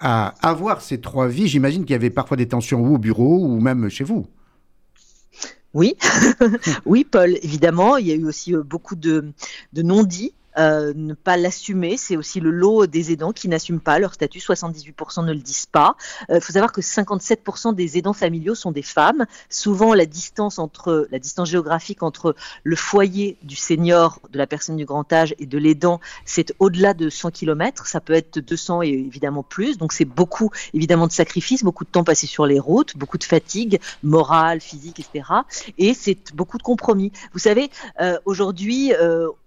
avoir 0.00 0.80
ces 0.80 1.00
trois 1.00 1.28
vies, 1.28 1.48
j'imagine 1.48 1.84
qu'il 1.84 1.92
y 1.92 1.96
avait 1.96 2.10
parfois 2.10 2.36
des 2.36 2.48
tensions 2.48 2.84
au 2.84 2.98
bureau 2.98 3.44
ou 3.44 3.60
même 3.60 3.88
chez 3.88 4.04
vous. 4.04 4.26
Oui, 5.72 5.94
oui, 6.84 7.04
Paul, 7.04 7.36
évidemment. 7.42 7.96
Il 7.96 8.06
y 8.06 8.12
a 8.12 8.16
eu 8.16 8.24
aussi 8.24 8.54
euh, 8.54 8.62
beaucoup 8.62 8.96
de, 8.96 9.32
de 9.72 9.82
non-dits 9.82 10.34
euh, 10.58 10.92
ne 10.96 11.14
pas 11.14 11.36
l'assumer. 11.36 11.96
C'est 11.96 12.16
aussi 12.16 12.40
le 12.40 12.50
lot 12.50 12.86
des 12.86 13.12
aidants 13.12 13.32
qui 13.32 13.48
n'assument 13.48 13.80
pas 13.80 13.98
leur 13.98 14.14
statut. 14.14 14.40
78% 14.40 15.24
ne 15.24 15.32
le 15.32 15.38
disent 15.38 15.66
pas. 15.66 15.96
Il 16.28 16.36
euh, 16.36 16.40
faut 16.40 16.52
savoir 16.52 16.72
que 16.72 16.80
57% 16.80 17.74
des 17.74 17.98
aidants 17.98 18.12
familiaux 18.12 18.54
sont 18.54 18.72
des 18.72 18.82
femmes. 18.82 19.26
Souvent, 19.48 19.94
la 19.94 20.06
distance 20.06 20.58
entre 20.58 21.06
la 21.10 21.18
distance 21.18 21.48
géographique 21.50 22.02
entre 22.02 22.34
le 22.64 22.76
foyer 22.76 23.36
du 23.42 23.54
senior, 23.54 24.20
de 24.30 24.38
la 24.38 24.46
personne 24.46 24.76
du 24.76 24.84
grand 24.84 25.10
âge 25.12 25.34
et 25.38 25.46
de 25.46 25.58
l'aidant, 25.58 26.00
c'est 26.24 26.52
au-delà 26.58 26.94
de 26.94 27.08
100 27.08 27.30
km. 27.30 27.86
Ça 27.86 28.00
peut 28.00 28.12
être 28.12 28.40
200 28.40 28.82
et 28.82 28.88
évidemment 28.88 29.42
plus. 29.42 29.78
Donc, 29.78 29.92
c'est 29.92 30.04
beaucoup 30.04 30.50
évidemment 30.74 31.06
de 31.06 31.12
sacrifices, 31.12 31.62
beaucoup 31.62 31.84
de 31.84 31.90
temps 31.90 32.04
passé 32.04 32.26
sur 32.26 32.46
les 32.46 32.58
routes, 32.58 32.96
beaucoup 32.96 33.18
de 33.18 33.24
fatigue 33.24 33.80
morale, 34.02 34.60
physique, 34.60 34.98
etc. 34.98 35.28
Et 35.78 35.94
c'est 35.94 36.34
beaucoup 36.34 36.58
de 36.58 36.62
compromis. 36.62 37.12
Vous 37.32 37.38
savez, 37.38 37.70
euh, 38.00 38.18
aujourd'hui, 38.24 38.92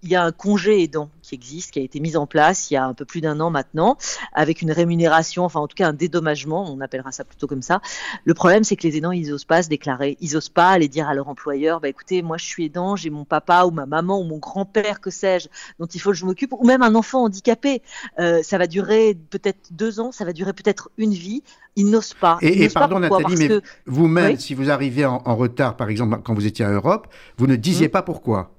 il 0.02 0.08
y 0.08 0.14
a 0.14 0.24
un 0.24 0.32
congé 0.32 0.88
qui 1.22 1.34
existe, 1.34 1.72
qui 1.72 1.80
a 1.80 1.82
été 1.82 2.00
mise 2.00 2.16
en 2.16 2.26
place 2.26 2.70
il 2.70 2.74
y 2.74 2.76
a 2.76 2.84
un 2.84 2.94
peu 2.94 3.04
plus 3.04 3.20
d'un 3.20 3.40
an 3.40 3.50
maintenant, 3.50 3.96
avec 4.32 4.62
une 4.62 4.72
rémunération, 4.72 5.44
enfin 5.44 5.60
en 5.60 5.66
tout 5.66 5.76
cas 5.76 5.88
un 5.88 5.92
dédommagement, 5.92 6.70
on 6.70 6.80
appellera 6.80 7.12
ça 7.12 7.24
plutôt 7.24 7.46
comme 7.46 7.62
ça. 7.62 7.80
Le 8.24 8.34
problème, 8.34 8.64
c'est 8.64 8.76
que 8.76 8.86
les 8.86 8.96
aidants, 8.96 9.12
ils 9.12 9.30
n'osent 9.30 9.44
pas 9.44 9.62
se 9.62 9.68
déclarer, 9.68 10.16
ils 10.20 10.34
n'osent 10.34 10.48
pas 10.48 10.70
aller 10.70 10.88
dire 10.88 11.08
à 11.08 11.14
leur 11.14 11.28
employeur, 11.28 11.80
bah 11.80 11.88
écoutez, 11.88 12.22
moi 12.22 12.36
je 12.36 12.44
suis 12.44 12.66
aidant, 12.66 12.96
j'ai 12.96 13.10
mon 13.10 13.24
papa 13.24 13.64
ou 13.64 13.70
ma 13.70 13.86
maman 13.86 14.20
ou 14.20 14.24
mon 14.24 14.38
grand-père, 14.38 15.00
que 15.00 15.10
sais-je, 15.10 15.48
dont 15.78 15.86
il 15.86 16.00
faut 16.00 16.10
que 16.10 16.16
je 16.16 16.24
m'occupe, 16.24 16.52
ou 16.52 16.66
même 16.66 16.82
un 16.82 16.94
enfant 16.94 17.24
handicapé. 17.24 17.82
Euh, 18.18 18.42
ça 18.42 18.58
va 18.58 18.66
durer 18.66 19.16
peut-être 19.30 19.72
deux 19.72 20.00
ans, 20.00 20.12
ça 20.12 20.24
va 20.24 20.32
durer 20.32 20.52
peut-être 20.52 20.90
une 20.98 21.12
vie. 21.12 21.42
Ils 21.76 21.90
n'osent 21.90 22.14
pas. 22.14 22.38
Et, 22.40 22.68
pardon 22.68 23.00
Nathalie, 23.00 23.34
mais 23.36 23.60
vous-même, 23.86 24.38
si 24.38 24.54
vous 24.54 24.70
arrivez 24.70 25.04
en, 25.04 25.18
retard, 25.34 25.76
par 25.76 25.88
exemple, 25.88 26.20
quand 26.22 26.32
vous 26.32 26.46
étiez 26.46 26.64
à 26.64 26.70
Europe, 26.70 27.08
vous 27.36 27.48
ne 27.48 27.56
disiez 27.56 27.88
mmh. 27.88 27.90
pas 27.90 28.02
pourquoi 28.02 28.52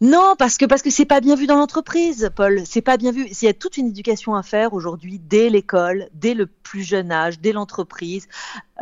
non, 0.00 0.34
parce 0.36 0.58
que 0.58 0.64
parce 0.64 0.82
que 0.82 0.90
c'est 0.90 1.04
pas 1.04 1.20
bien 1.20 1.36
vu 1.36 1.46
dans 1.46 1.56
l'entreprise, 1.56 2.30
Paul. 2.34 2.62
C'est 2.66 2.82
pas 2.82 2.96
bien 2.96 3.12
vu. 3.12 3.26
Il 3.26 3.44
y 3.44 3.48
a 3.48 3.54
toute 3.54 3.76
une 3.76 3.86
éducation 3.86 4.34
à 4.34 4.42
faire 4.42 4.74
aujourd'hui 4.74 5.20
dès 5.20 5.48
l'école, 5.48 6.08
dès 6.12 6.34
le 6.34 6.46
plus 6.46 6.82
jeune 6.82 7.12
âge, 7.12 7.38
dès 7.38 7.52
l'entreprise, 7.52 8.26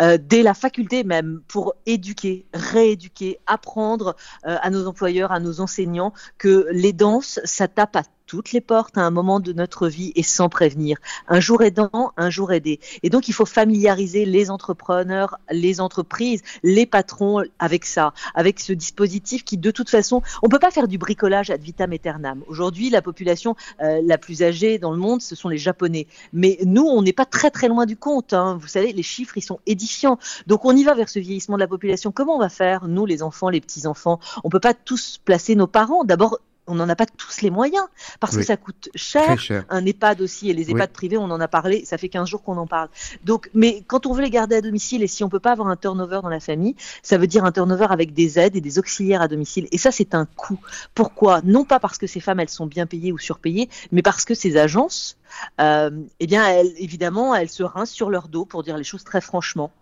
euh, 0.01 0.17
dès 0.21 0.43
la 0.43 0.55
faculté 0.55 1.05
même, 1.05 1.43
pour 1.49 1.75
éduquer, 1.85 2.47
rééduquer, 2.55 3.39
apprendre 3.47 4.17
euh, 4.47 4.57
à 4.63 4.71
nos 4.71 4.87
employeurs, 4.87 5.33
à 5.33 5.39
nos 5.39 5.61
enseignants 5.61 6.15
que 6.39 6.67
les 6.73 6.95
danses, 6.95 7.41
ça 7.45 7.69
tape 7.69 7.97
à 7.97 8.03
toutes 8.33 8.53
les 8.53 8.63
portes 8.63 8.97
à 8.97 9.03
un 9.03 9.11
moment 9.11 9.41
de 9.41 9.53
notre 9.53 9.89
vie 9.89 10.11
et 10.17 10.23
sans 10.23 10.49
prévenir. 10.49 10.97
Un 11.29 11.39
jour 11.39 11.61
aidant, 11.61 12.15
un 12.17 12.31
jour 12.31 12.51
aidé. 12.51 12.81
Et 13.03 13.11
donc, 13.11 13.29
il 13.29 13.33
faut 13.33 13.45
familiariser 13.45 14.25
les 14.25 14.51
entrepreneurs, 14.51 15.37
les 15.51 15.83
entreprises, 15.83 16.41
les 16.63 16.87
patrons 16.87 17.43
avec 17.59 17.85
ça, 17.85 18.15
avec 18.35 18.59
ce 18.59 18.73
dispositif 18.73 19.45
qui, 19.45 19.59
de 19.59 19.71
toute 19.71 19.91
façon, 19.91 20.23
on 20.43 20.49
peut 20.49 20.59
pas 20.59 20.71
faire 20.71 20.89
du 20.89 20.97
bricolage 20.97 21.51
ad 21.51 21.61
vitam 21.61 21.93
aeternam. 21.93 22.43
Aujourd'hui, 22.47 22.89
la 22.89 23.03
population 23.03 23.55
euh, 23.83 24.01
la 24.03 24.17
plus 24.17 24.43
âgée 24.43 24.79
dans 24.79 24.93
le 24.93 24.99
monde, 24.99 25.21
ce 25.21 25.35
sont 25.35 25.51
les 25.51 25.59
Japonais. 25.59 26.07
Mais 26.33 26.59
nous, 26.65 26.87
on 26.87 27.03
n'est 27.03 27.13
pas 27.13 27.27
très 27.27 27.51
très 27.51 27.69
loin 27.69 27.85
du 27.85 27.99
compte. 27.99 28.33
Hein. 28.33 28.57
Vous 28.59 28.67
savez, 28.67 28.95
les 28.95 29.03
chiffres, 29.03 29.37
ils 29.37 29.43
sont 29.43 29.61
édifiants. 29.67 30.19
Donc, 30.47 30.65
on 30.65 30.75
y 30.75 30.85
va 30.85 30.95
vers 30.95 31.11
ce 31.11 31.19
vieillissement 31.19 31.57
de 31.57 31.61
la 31.61 31.69
population. 31.69 32.13
Comment 32.13 32.37
on 32.37 32.41
va 32.41 32.49
faire, 32.49 32.89
nous, 32.89 33.05
les 33.05 33.23
enfants, 33.23 33.51
les 33.51 33.61
petits-enfants? 33.61 34.21
On 34.43 34.49
peut 34.49 34.59
pas 34.59 34.73
tous 34.73 35.21
placer 35.23 35.55
nos 35.55 35.67
parents. 35.67 36.05
D'abord, 36.05 36.39
on 36.67 36.75
n'en 36.75 36.89
a 36.89 36.97
pas 36.97 37.07
tous 37.07 37.43
les 37.43 37.51
moyens 37.51 37.85
parce 38.21 38.37
que 38.37 38.43
ça 38.43 38.57
coûte 38.57 38.89
cher. 38.95 39.37
Un 39.69 39.85
EHPAD 39.85 40.21
aussi 40.21 40.51
et 40.51 40.53
les 40.53 40.71
EHPAD 40.71 40.91
privés, 40.91 41.19
on 41.19 41.25
en 41.25 41.41
a 41.41 41.49
parlé. 41.49 41.85
Ça 41.85 41.99
fait 41.99 42.09
15 42.09 42.29
jours 42.29 42.43
qu'on 42.43 42.57
en 42.57 42.67
parle. 42.67 42.89
Donc, 43.25 43.51
mais 43.55 43.83
quand 43.87 44.07
on 44.07 44.13
veut 44.13 44.23
les 44.23 44.31
garder 44.31 44.57
à 44.57 44.61
domicile 44.61 45.03
et 45.03 45.09
si 45.09 45.25
on 45.25 45.29
peut 45.29 45.41
pas 45.41 45.53
avoir 45.53 45.69
un 45.69 45.77
turnover 45.77 46.21
dans 46.23 46.29
la 46.29 46.41
famille, 46.41 46.77
ça 47.03 47.19
veut 47.19 47.27
dire 47.27 47.45
un 47.45 47.53
turnover 47.53 47.89
avec 47.91 48.15
des 48.15 48.39
aides 48.39 48.57
et 48.57 48.61
des 48.61 48.79
auxiliaires 48.79 49.23
à 49.23 49.29
domicile. 49.29 49.67
Et 49.73 49.79
ça, 49.79 49.91
c'est 49.91 50.15
un 50.15 50.25
coût. 50.25 50.61
Pourquoi? 50.95 51.41
Non 51.43 51.65
pas 51.65 51.81
parce 51.81 51.99
que 51.99 52.07
ces 52.07 52.21
femmes 52.21 52.41
elles 52.41 52.49
sont 52.49 52.67
bien 52.67 52.87
payées 52.87 53.13
ou 53.13 53.19
surpayées, 53.19 53.69
mais 53.91 54.03
parce 54.03 54.25
que 54.25 54.35
ces 54.35 54.57
agences, 54.57 55.17
euh, 55.61 55.91
eh 56.21 56.27
bien, 56.27 56.47
elles, 56.47 56.73
évidemment, 56.79 57.35
elles 57.35 57.49
se 57.49 57.63
rincent 57.63 57.93
sur 57.93 58.11
leur 58.11 58.29
dos 58.29 58.45
pour 58.45 58.63
dire 58.63 58.77
les 58.77 58.85
choses 58.85 59.05
très 59.05 59.21
franchement. 59.21 59.73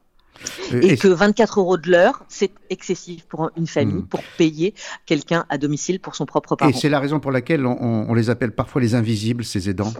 Euh, 0.72 0.80
et, 0.82 0.96
que 0.96 1.08
24 1.08 1.60
euros 1.60 1.76
de 1.76 1.90
l'heure, 1.90 2.24
c'est 2.28 2.52
excessif 2.70 3.24
pour 3.24 3.50
une 3.56 3.66
famille, 3.66 4.02
hmm. 4.02 4.06
pour 4.06 4.22
payer 4.38 4.74
quelqu'un 5.06 5.44
à 5.48 5.58
domicile 5.58 6.00
pour 6.00 6.14
son 6.14 6.26
propre 6.26 6.56
parent. 6.56 6.70
Et 6.70 6.72
c'est 6.72 6.88
la 6.88 7.00
raison 7.00 7.20
pour 7.20 7.30
laquelle 7.30 7.66
on, 7.66 8.14
les 8.14 8.30
appelle 8.30 8.52
parfois 8.52 8.80
les 8.80 8.94
invisibles, 8.94 9.44
ces 9.44 9.68
aidants 9.68 9.92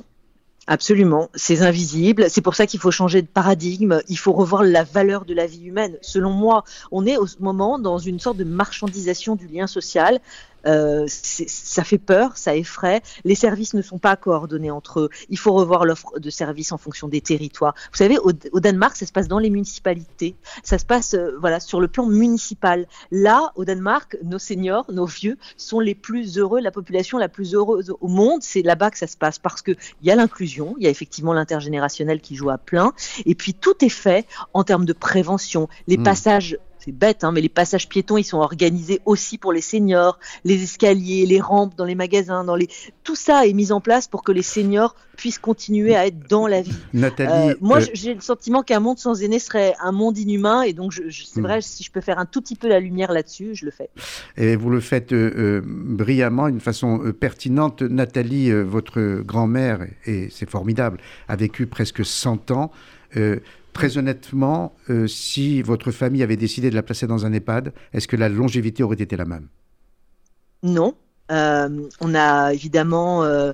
Absolument, 0.67 1.31
c'est 1.35 1.63
invisible. 1.63 2.27
C'est 2.29 2.43
pour 2.43 2.55
ça 2.55 2.67
qu'il 2.67 2.79
faut 2.79 2.93
changer 2.93 3.23
de 3.23 3.27
paradigme. 3.27 4.01
Il 4.09 4.19
faut 4.19 4.33
revoir 4.33 4.63
la 4.63 4.85
valeur 4.85 5.25
de 5.25 5.35
la 5.35 5.47
vie 5.47 5.65
humaine. 5.65 5.97
Selon 6.01 6.31
moi, 6.31 6.63
on 6.93 7.07
est 7.07 7.17
au 7.17 7.27
moment 7.41 7.79
dans 7.79 7.99
une 7.99 8.21
sorte 8.21 8.37
de 8.37 8.45
marchandisation 8.45 9.35
du 9.35 9.49
lien 9.49 9.67
social 9.67 10.21
euh, 10.67 11.07
ça 11.09 11.85
fait 11.85 11.99
peur, 11.99 12.37
ça 12.37 12.55
effraie. 12.55 13.03
Les 13.25 13.35
services 13.35 13.75
ne 13.75 13.83
sont 13.83 13.99
pas 13.99 14.17
coordonnés 14.17 14.71
entre 14.71 15.01
eux. 15.01 15.09
Il 15.29 15.39
faut 15.39 15.53
revoir 15.53 15.85
l'offre 15.85 16.19
de 16.19 16.31
services 16.31 16.73
en 16.73 16.79
fonction 16.79 17.09
des 17.09 17.21
territoires. 17.21 17.75
Vous 17.93 17.97
savez, 17.97 18.19
au, 18.19 18.33
Danemark, 18.33 18.97
ça 18.97 19.07
se 19.07 19.13
passe 19.13 19.29
dans 19.29 19.39
les 19.39 19.51
municipalités. 19.51 20.37
Ça 20.63 20.79
se 20.79 20.85
passe, 20.85 21.15
euh, 21.15 21.37
voilà, 21.41 21.61
sur 21.61 21.81
le 21.81 21.89
plan 21.89 22.07
municipal. 22.07 22.87
Là, 23.11 23.53
au 23.57 23.65
Danemark, 23.65 24.17
nos 24.23 24.39
seniors, 24.39 24.91
nos 24.93 25.07
vieux, 25.07 25.39
sont 25.57 25.81
les 25.81 25.95
plus 25.95 26.39
heureux. 26.39 26.61
La 26.61 26.71
population 26.71 27.19
la 27.19 27.29
plus 27.29 27.55
heureuse 27.55 27.95
au 28.01 28.09
monde, 28.09 28.43
c'est 28.43 28.63
là-bas 28.63 28.91
que 28.91 28.99
ça 28.99 29.07
se 29.07 29.17
passe 29.17 29.39
parce 29.39 29.63
que 29.63 29.73
il 30.03 30.09
y 30.09 30.11
a 30.11 30.17
l'inclusion, 30.17 30.75
il 30.79 30.85
y 30.85 30.87
a 30.87 30.91
effectivement 30.91 31.33
l'intergénérationnel 31.33 32.21
qui 32.21 32.35
joue 32.37 32.51
à 32.51 32.59
plein, 32.59 32.93
et 33.27 33.35
puis 33.35 33.55
tout 33.55 33.85
est 33.85 33.89
fait 33.89 34.27
en 34.55 34.65
termes 34.65 34.85
de 34.85 34.93
prévention. 34.93 35.69
Les 35.87 35.99
hmm. 35.99 36.03
passages 36.03 36.59
c'est 36.83 36.93
bête, 36.93 37.25
hein, 37.25 37.33
mais 37.33 37.41
les 37.43 37.49
passages 37.51 37.89
piétons, 37.89 38.17
ils 38.17 38.25
sont 38.25 38.39
organisés 38.39 39.01
aussi 39.05 39.37
pour 39.39 39.53
les 39.53 39.61
seniors, 39.61 40.19
les 40.45 40.63
escaliers, 40.63 41.27
les 41.27 41.41
rampes 41.41 41.77
dans 41.77 41.85
les 41.85 41.95
magasins, 41.95 42.43
dans 42.45 42.57
les... 42.57 42.69
tout 43.05 43.17
ça 43.17 43.47
est 43.47 43.53
mis 43.53 43.71
en 43.73 43.81
place 43.81 44.09
pour 44.09 44.23
que 44.23 44.33
les 44.33 44.43
seniors 44.43 44.95
puissent 45.17 45.39
continuer 45.39 45.95
à 45.95 46.07
être 46.07 46.27
dans 46.31 46.47
la 46.47 46.63
vie. 46.63 46.79
Nathalie, 46.95 47.51
Euh, 47.51 47.55
moi, 47.61 47.79
euh, 47.83 47.87
j'ai 47.93 48.15
le 48.15 48.23
sentiment 48.23 48.63
qu'un 48.63 48.81
monde 48.81 48.99
sans 48.99 49.23
aînés 49.23 49.39
serait 49.39 49.75
un 49.83 49.93
monde 49.93 50.17
inhumain, 50.17 50.63
et 50.63 50.73
donc 50.73 50.93
je, 50.93 51.03
je- 51.09 51.25
c'est 51.25 51.41
Hmm. 51.41 51.45
vrai, 51.45 51.61
si 51.61 51.83
je 51.85 51.91
peux 51.91 52.01
faire 52.01 52.19
un 52.19 52.25
tout 52.25 52.41
petit 52.41 52.57
peu 52.57 52.69
la 52.69 52.81
lumière 52.81 53.13
là-dessus, 53.13 53.51
je 53.55 53.67
le 53.67 53.71
fais. 53.71 53.91
Et 54.39 54.57
vous 54.57 54.71
le 54.71 54.81
faites 54.81 55.13
euh, 55.13 55.61
brillamment, 55.65 56.49
d'une 56.49 56.61
façon 56.61 57.13
pertinente. 57.21 57.83
Nathalie, 57.83 58.51
votre 58.53 59.21
grand-mère, 59.23 59.87
et 60.07 60.29
c'est 60.31 60.49
formidable, 60.49 60.99
a 61.29 61.37
vécu 61.37 61.67
presque 61.67 62.05
100 62.05 62.51
ans. 62.51 62.71
Euh, 63.17 63.41
très 63.73 63.99
honnêtement, 63.99 64.75
euh, 64.89 65.07
si 65.07 65.63
votre 65.63 65.91
famille 65.91 66.23
avait 66.23 66.37
décidé 66.37 66.71
de 66.71 66.75
la 66.75 66.83
placer 66.83 67.07
dans 67.07 67.27
un 67.27 67.33
EHPAD, 67.33 67.73
est-ce 67.93 68.09
que 68.09 68.17
la 68.17 68.29
longévité 68.29 68.83
aurait 68.83 68.97
été 68.97 69.17
la 69.17 69.25
même? 69.25 69.49
Non. 70.63 70.95
Euh, 71.31 71.89
on 72.01 72.15
a 72.15 72.53
évidemment 72.53 73.23
euh, 73.23 73.53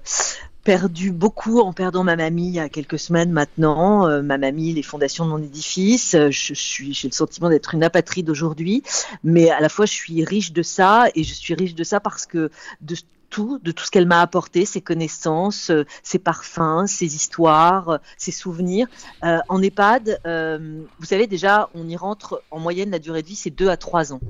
perdu 0.65 1.13
beaucoup 1.13 1.61
en 1.61 1.73
perdant 1.75 2.05
ma 2.05 2.17
mamie 2.17 2.49
il 2.49 2.55
y 2.55 2.59
a 2.59 2.69
quelques 2.69 2.99
semaines 2.99 3.31
maintenant. 3.31 4.23
Ma 4.23 4.39
mamie, 4.39 4.73
les 4.73 4.83
fondations 4.83 5.27
de 5.27 5.31
mon 5.31 5.43
édifice. 5.43 6.17
Je 6.31 6.55
suis, 6.55 6.95
j'ai 6.95 7.09
le 7.09 7.13
sentiment 7.13 7.51
d'être 7.51 7.75
une 7.75 7.85
apatride 7.85 8.31
aujourd'hui, 8.31 8.83
mais 9.23 9.51
à 9.51 9.61
la 9.61 9.69
fois 9.69 9.85
je 9.85 9.93
suis 9.93 10.25
riche 10.25 10.53
de 10.53 10.63
ça 10.63 11.07
et 11.15 11.23
je 11.23 11.35
suis 11.35 11.55
riche 11.55 11.75
de 11.75 11.85
ça 11.85 12.01
parce 12.01 12.25
que 12.25 12.51
de 12.81 12.97
tout, 13.37 13.59
de 13.63 13.71
tout 13.71 13.85
ce 13.85 13.91
qu'elle 13.91 14.07
m'a 14.07 14.23
apporté, 14.23 14.65
ses 14.65 14.81
connaissances, 14.81 15.69
euh, 15.69 15.85
ses 16.03 16.19
parfums, 16.19 16.87
ses 16.87 17.17
histoires, 17.17 17.89
euh, 17.91 17.99
ses 18.17 18.33
souvenirs. 18.33 18.87
Euh, 19.25 19.41
en 19.51 19.61
EHPAD, 19.61 20.21
euh, 20.27 20.81
vous 20.99 21.05
savez 21.05 21.27
déjà, 21.27 21.69
on 21.75 21.87
y 21.87 21.97
rentre 21.97 22.43
en 22.51 22.59
moyenne 22.61 22.91
la 22.91 22.99
durée 22.99 23.21
de 23.21 23.27
vie, 23.27 23.37
c'est 23.37 23.51
2 23.51 23.69
à 23.69 23.77
3 23.77 24.15
ans. 24.15 24.21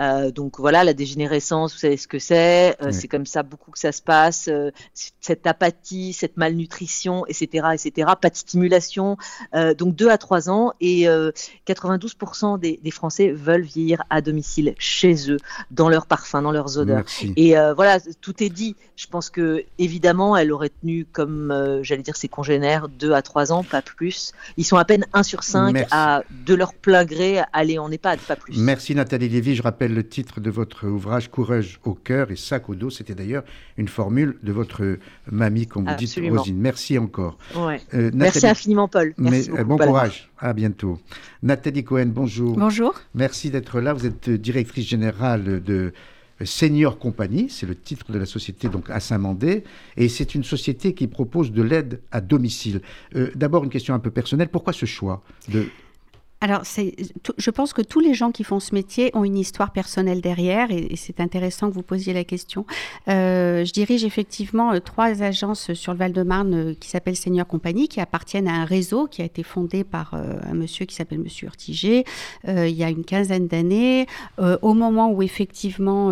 Euh, 0.00 0.30
donc 0.30 0.60
voilà, 0.60 0.84
la 0.84 0.94
dégénérescence, 0.94 1.72
vous 1.72 1.80
savez 1.80 1.96
ce 1.96 2.06
que 2.06 2.20
c'est. 2.20 2.76
Oui. 2.80 2.94
C'est 2.94 3.08
comme 3.08 3.26
ça 3.26 3.42
beaucoup 3.42 3.72
que 3.72 3.80
ça 3.80 3.90
se 3.90 4.00
passe. 4.00 4.48
cette 4.94 5.46
apathie, 5.48 6.12
cette 6.12 6.36
malnutrition, 6.36 7.26
etc., 7.26 7.66
etc. 7.74 8.12
Pas 8.20 8.30
de 8.30 8.36
stimulation. 8.36 9.16
Donc 9.52 9.96
2 9.96 10.08
à 10.08 10.18
3 10.18 10.50
ans 10.50 10.72
et 10.80 11.08
euh, 11.08 11.32
92% 11.66 12.60
des, 12.60 12.78
des 12.80 12.90
Français 12.92 13.32
veulent 13.32 13.62
vieillir 13.62 14.04
à 14.08 14.20
domicile, 14.20 14.76
chez 14.78 15.32
eux, 15.32 15.38
dans 15.72 15.88
leurs 15.88 16.06
parfums, 16.06 16.42
dans 16.42 16.52
leurs 16.52 16.78
odeurs. 16.78 16.98
Merci. 16.98 17.32
Et 17.34 17.56
voilà, 17.74 17.98
tout 18.20 18.35
est 18.42 18.50
dit. 18.50 18.76
Je 18.96 19.06
pense 19.06 19.30
que 19.30 19.64
évidemment, 19.78 20.36
elle 20.36 20.52
aurait 20.52 20.70
tenu 20.70 21.04
comme, 21.10 21.50
euh, 21.50 21.82
j'allais 21.82 22.02
dire, 22.02 22.16
ses 22.16 22.28
congénères, 22.28 22.88
2 22.88 23.12
à 23.12 23.22
3 23.22 23.52
ans, 23.52 23.62
pas 23.62 23.82
plus. 23.82 24.32
Ils 24.56 24.64
sont 24.64 24.76
à 24.76 24.84
peine 24.84 25.04
1 25.12 25.22
sur 25.22 25.42
5 25.42 25.72
Merci. 25.72 25.88
à, 25.92 26.22
de 26.46 26.54
leur 26.54 26.74
plein 26.74 27.04
gré, 27.04 27.40
aller 27.52 27.78
en 27.78 27.90
EHPAD, 27.90 28.18
pas 28.20 28.36
plus. 28.36 28.56
Merci 28.58 28.94
Nathalie 28.94 29.28
Lévy. 29.28 29.54
Je 29.54 29.62
rappelle 29.62 29.94
le 29.94 30.06
titre 30.06 30.40
de 30.40 30.50
votre 30.50 30.86
ouvrage 30.86 31.30
Courage 31.30 31.80
au 31.84 31.94
cœur 31.94 32.30
et 32.30 32.36
sac 32.36 32.68
au 32.68 32.74
dos. 32.74 32.90
C'était 32.90 33.14
d'ailleurs 33.14 33.44
une 33.76 33.88
formule 33.88 34.38
de 34.42 34.52
votre 34.52 34.98
mamie, 35.30 35.66
comme 35.66 35.88
vous 35.88 35.94
dites, 35.96 36.08
Absolument. 36.10 36.38
Rosine. 36.40 36.58
Merci 36.58 36.98
encore. 36.98 37.38
Ouais. 37.54 37.80
Euh, 37.94 38.10
Merci 38.14 38.38
Nathalie- 38.38 38.46
infiniment, 38.50 38.88
Paul. 38.88 39.14
Merci 39.18 39.50
Mais, 39.50 39.58
euh, 39.60 39.64
beaucoup, 39.64 39.78
bon 39.80 39.86
courage. 39.86 40.30
À 40.38 40.52
bientôt. 40.52 40.98
Nathalie 41.42 41.84
Cohen, 41.84 42.06
bonjour. 42.06 42.56
Bonjour. 42.56 42.94
Merci 43.14 43.50
d'être 43.50 43.80
là. 43.80 43.92
Vous 43.92 44.06
êtes 44.06 44.28
directrice 44.30 44.86
générale 44.86 45.62
de 45.62 45.92
Senior 46.44 46.98
Compagnie, 46.98 47.48
c'est 47.48 47.66
le 47.66 47.74
titre 47.74 48.12
de 48.12 48.18
la 48.18 48.26
société 48.26 48.68
donc 48.68 48.90
à 48.90 49.00
Saint-Mandé, 49.00 49.64
et 49.96 50.08
c'est 50.08 50.34
une 50.34 50.44
société 50.44 50.94
qui 50.94 51.06
propose 51.06 51.52
de 51.52 51.62
l'aide 51.62 52.00
à 52.12 52.20
domicile. 52.20 52.82
Euh, 53.14 53.30
D'abord 53.34 53.64
une 53.64 53.70
question 53.70 53.94
un 53.94 53.98
peu 53.98 54.10
personnelle, 54.10 54.48
pourquoi 54.48 54.72
ce 54.72 54.86
choix 54.86 55.22
de 55.48 55.66
Alors, 56.42 56.64
je 56.64 57.50
pense 57.50 57.72
que 57.72 57.80
tous 57.80 58.00
les 58.00 58.12
gens 58.12 58.30
qui 58.30 58.44
font 58.44 58.60
ce 58.60 58.74
métier 58.74 59.10
ont 59.14 59.24
une 59.24 59.38
histoire 59.38 59.72
personnelle 59.72 60.20
derrière, 60.20 60.70
et, 60.70 60.94
c'est 60.94 61.20
intéressant 61.20 61.70
que 61.70 61.74
vous 61.74 61.82
posiez 61.82 62.12
la 62.12 62.24
question. 62.24 62.66
Euh, 63.08 63.64
je 63.64 63.72
dirige 63.72 64.04
effectivement 64.04 64.72
euh, 64.72 64.80
trois 64.80 65.22
agences 65.22 65.72
sur 65.72 65.94
le 65.94 65.98
Val-de-Marne 65.98 66.54
euh, 66.54 66.74
qui 66.78 66.90
s'appellent 66.90 67.16
Senior 67.16 67.46
Compagnie, 67.46 67.88
qui 67.88 68.00
appartiennent 68.00 68.48
à 68.48 68.52
un 68.52 68.66
réseau 68.66 69.06
qui 69.06 69.22
a 69.22 69.24
été 69.24 69.42
fondé 69.42 69.82
par 69.82 70.14
un 70.14 70.54
monsieur 70.54 70.84
qui 70.84 70.94
s'appelle 70.94 71.20
Monsieur 71.20 71.46
Urtiger 71.46 72.04
il 72.46 72.70
y 72.70 72.84
a 72.84 72.90
une 72.90 73.04
quinzaine 73.04 73.46
d'années, 73.46 74.06
au 74.38 74.74
moment 74.74 75.10
où 75.10 75.22
effectivement 75.22 76.10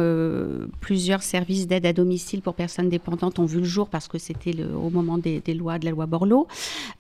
plusieurs 0.81 1.23
services 1.23 1.67
d'aide 1.67 1.87
à 1.87 1.93
domicile 1.93 2.43
pour 2.43 2.55
personnes 2.55 2.89
dépendantes 2.89 3.39
ont 3.39 3.45
vu 3.45 3.59
le 3.59 3.65
jour 3.65 3.89
parce 3.89 4.09
que 4.09 4.19
c'était 4.19 4.55
au 4.63 4.91
moment 4.91 5.19
des, 5.19 5.43
lois 5.55 5.79
de 5.79 5.85
la 5.85 5.91
loi 5.91 6.07
Borloo. 6.07 6.47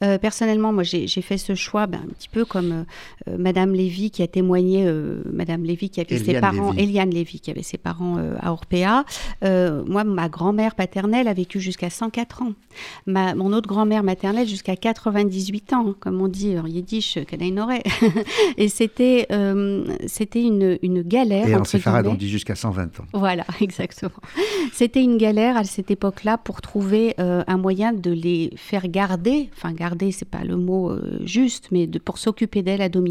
Personnellement, 0.00 0.72
moi, 0.72 0.82
j'ai 0.82 1.06
j'ai 1.06 1.22
fait 1.22 1.38
ce 1.38 1.54
choix 1.54 1.86
ben, 1.86 2.00
un 2.04 2.12
petit 2.12 2.28
peu 2.28 2.44
comme 2.44 2.84
euh, 3.28 3.36
Madame 3.38 3.74
Lévy 3.74 4.10
qui 4.10 4.22
a 4.22 4.26
témoigné, 4.26 4.84
euh, 4.86 5.22
Madame 5.32 5.64
Lévy 5.64 5.90
qui 5.90 6.00
avait 6.00 6.18
ses 6.18 6.40
parents, 6.40 6.72
Lévy. 6.72 6.82
Eliane 6.82 7.10
Lévy 7.10 7.40
qui 7.40 7.50
avait 7.50 7.62
ses 7.62 7.78
parents 7.78 8.16
euh, 8.18 8.34
à 8.40 8.52
Orpea. 8.52 9.04
Moi, 9.42 10.04
ma 10.04 10.28
grand-mère 10.28 10.74
paternelle 10.74 11.28
a 11.28 11.34
vécu 11.34 11.60
jusqu'à 11.60 11.90
104 11.90 12.42
ans. 12.42 12.52
Ma, 13.06 13.34
mon 13.34 13.52
autre 13.52 13.68
grand-mère 13.68 14.02
maternelle 14.02 14.48
jusqu'à 14.48 14.76
98 14.76 15.72
ans, 15.72 15.94
comme 15.98 16.20
on 16.20 16.28
dit 16.28 16.58
en 16.58 16.66
yiddish, 16.66 17.18
Kanaïnoré. 17.26 17.82
Et 18.56 18.68
c'était 18.68 19.28
c'était 20.06 20.42
une, 20.42 20.78
une 20.82 21.02
galère. 21.02 21.48
Et 21.48 21.54
en 21.54 21.64
séfarade, 21.64 22.06
on 22.06 22.14
dit 22.14 22.28
jusqu'à 22.28 22.54
120 22.54 23.00
ans. 23.00 23.04
Voilà, 23.12 23.44
exactement. 23.60 24.10
C'était 24.72 25.02
une 25.02 25.18
galère 25.18 25.56
à 25.56 25.64
cette 25.64 25.90
époque-là 25.90 26.38
pour 26.38 26.60
trouver 26.60 27.14
un 27.18 27.56
moyen 27.56 27.92
de 27.92 28.10
les 28.10 28.50
faire 28.56 28.88
garder. 28.88 29.50
Enfin, 29.56 29.72
garder, 29.72 30.12
c'est 30.12 30.28
pas 30.28 30.44
le 30.44 30.56
mot 30.56 30.90
euh, 30.90 31.20
juste, 31.24 31.68
mais 31.70 31.86
de, 31.86 31.98
pour 31.98 32.18
s'occuper 32.18 32.62
d'elles 32.62 32.82
à 32.82 32.88
domicile. 32.88 33.03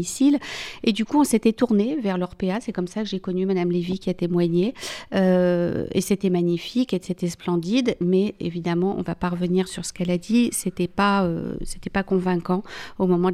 Et 0.82 0.92
du 0.92 1.04
coup, 1.04 1.20
on 1.20 1.24
s'était 1.24 1.52
tourné 1.52 1.96
vers 2.00 2.18
l'Orpea. 2.18 2.60
C'est 2.60 2.72
comme 2.72 2.86
ça 2.86 3.02
que 3.02 3.08
j'ai 3.08 3.20
connu 3.20 3.46
Madame 3.46 3.70
Lévy 3.70 3.98
qui 3.98 4.10
a 4.10 4.14
témoigné. 4.14 4.74
Euh, 5.14 5.86
et 5.92 6.00
c'était 6.00 6.30
magnifique 6.30 6.94
et 6.94 7.00
c'était 7.02 7.28
splendide. 7.28 7.96
Mais 8.00 8.34
évidemment, 8.40 8.96
on 8.98 9.02
va 9.02 9.14
pas 9.14 9.28
revenir 9.28 9.68
sur 9.68 9.84
ce 9.84 9.92
qu'elle 9.92 10.10
a 10.10 10.18
dit. 10.18 10.50
C'était 10.52 10.88
pas, 10.88 11.24
euh, 11.24 11.56
c'était 11.64 11.90
pas 11.90 12.02
convaincant 12.02 12.62
au 12.98 13.06
moment 13.06 13.30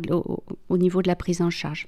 au 0.68 0.78
niveau 0.78 1.02
de 1.02 1.08
la 1.08 1.16
prise 1.16 1.40
en 1.42 1.50
charge. 1.50 1.86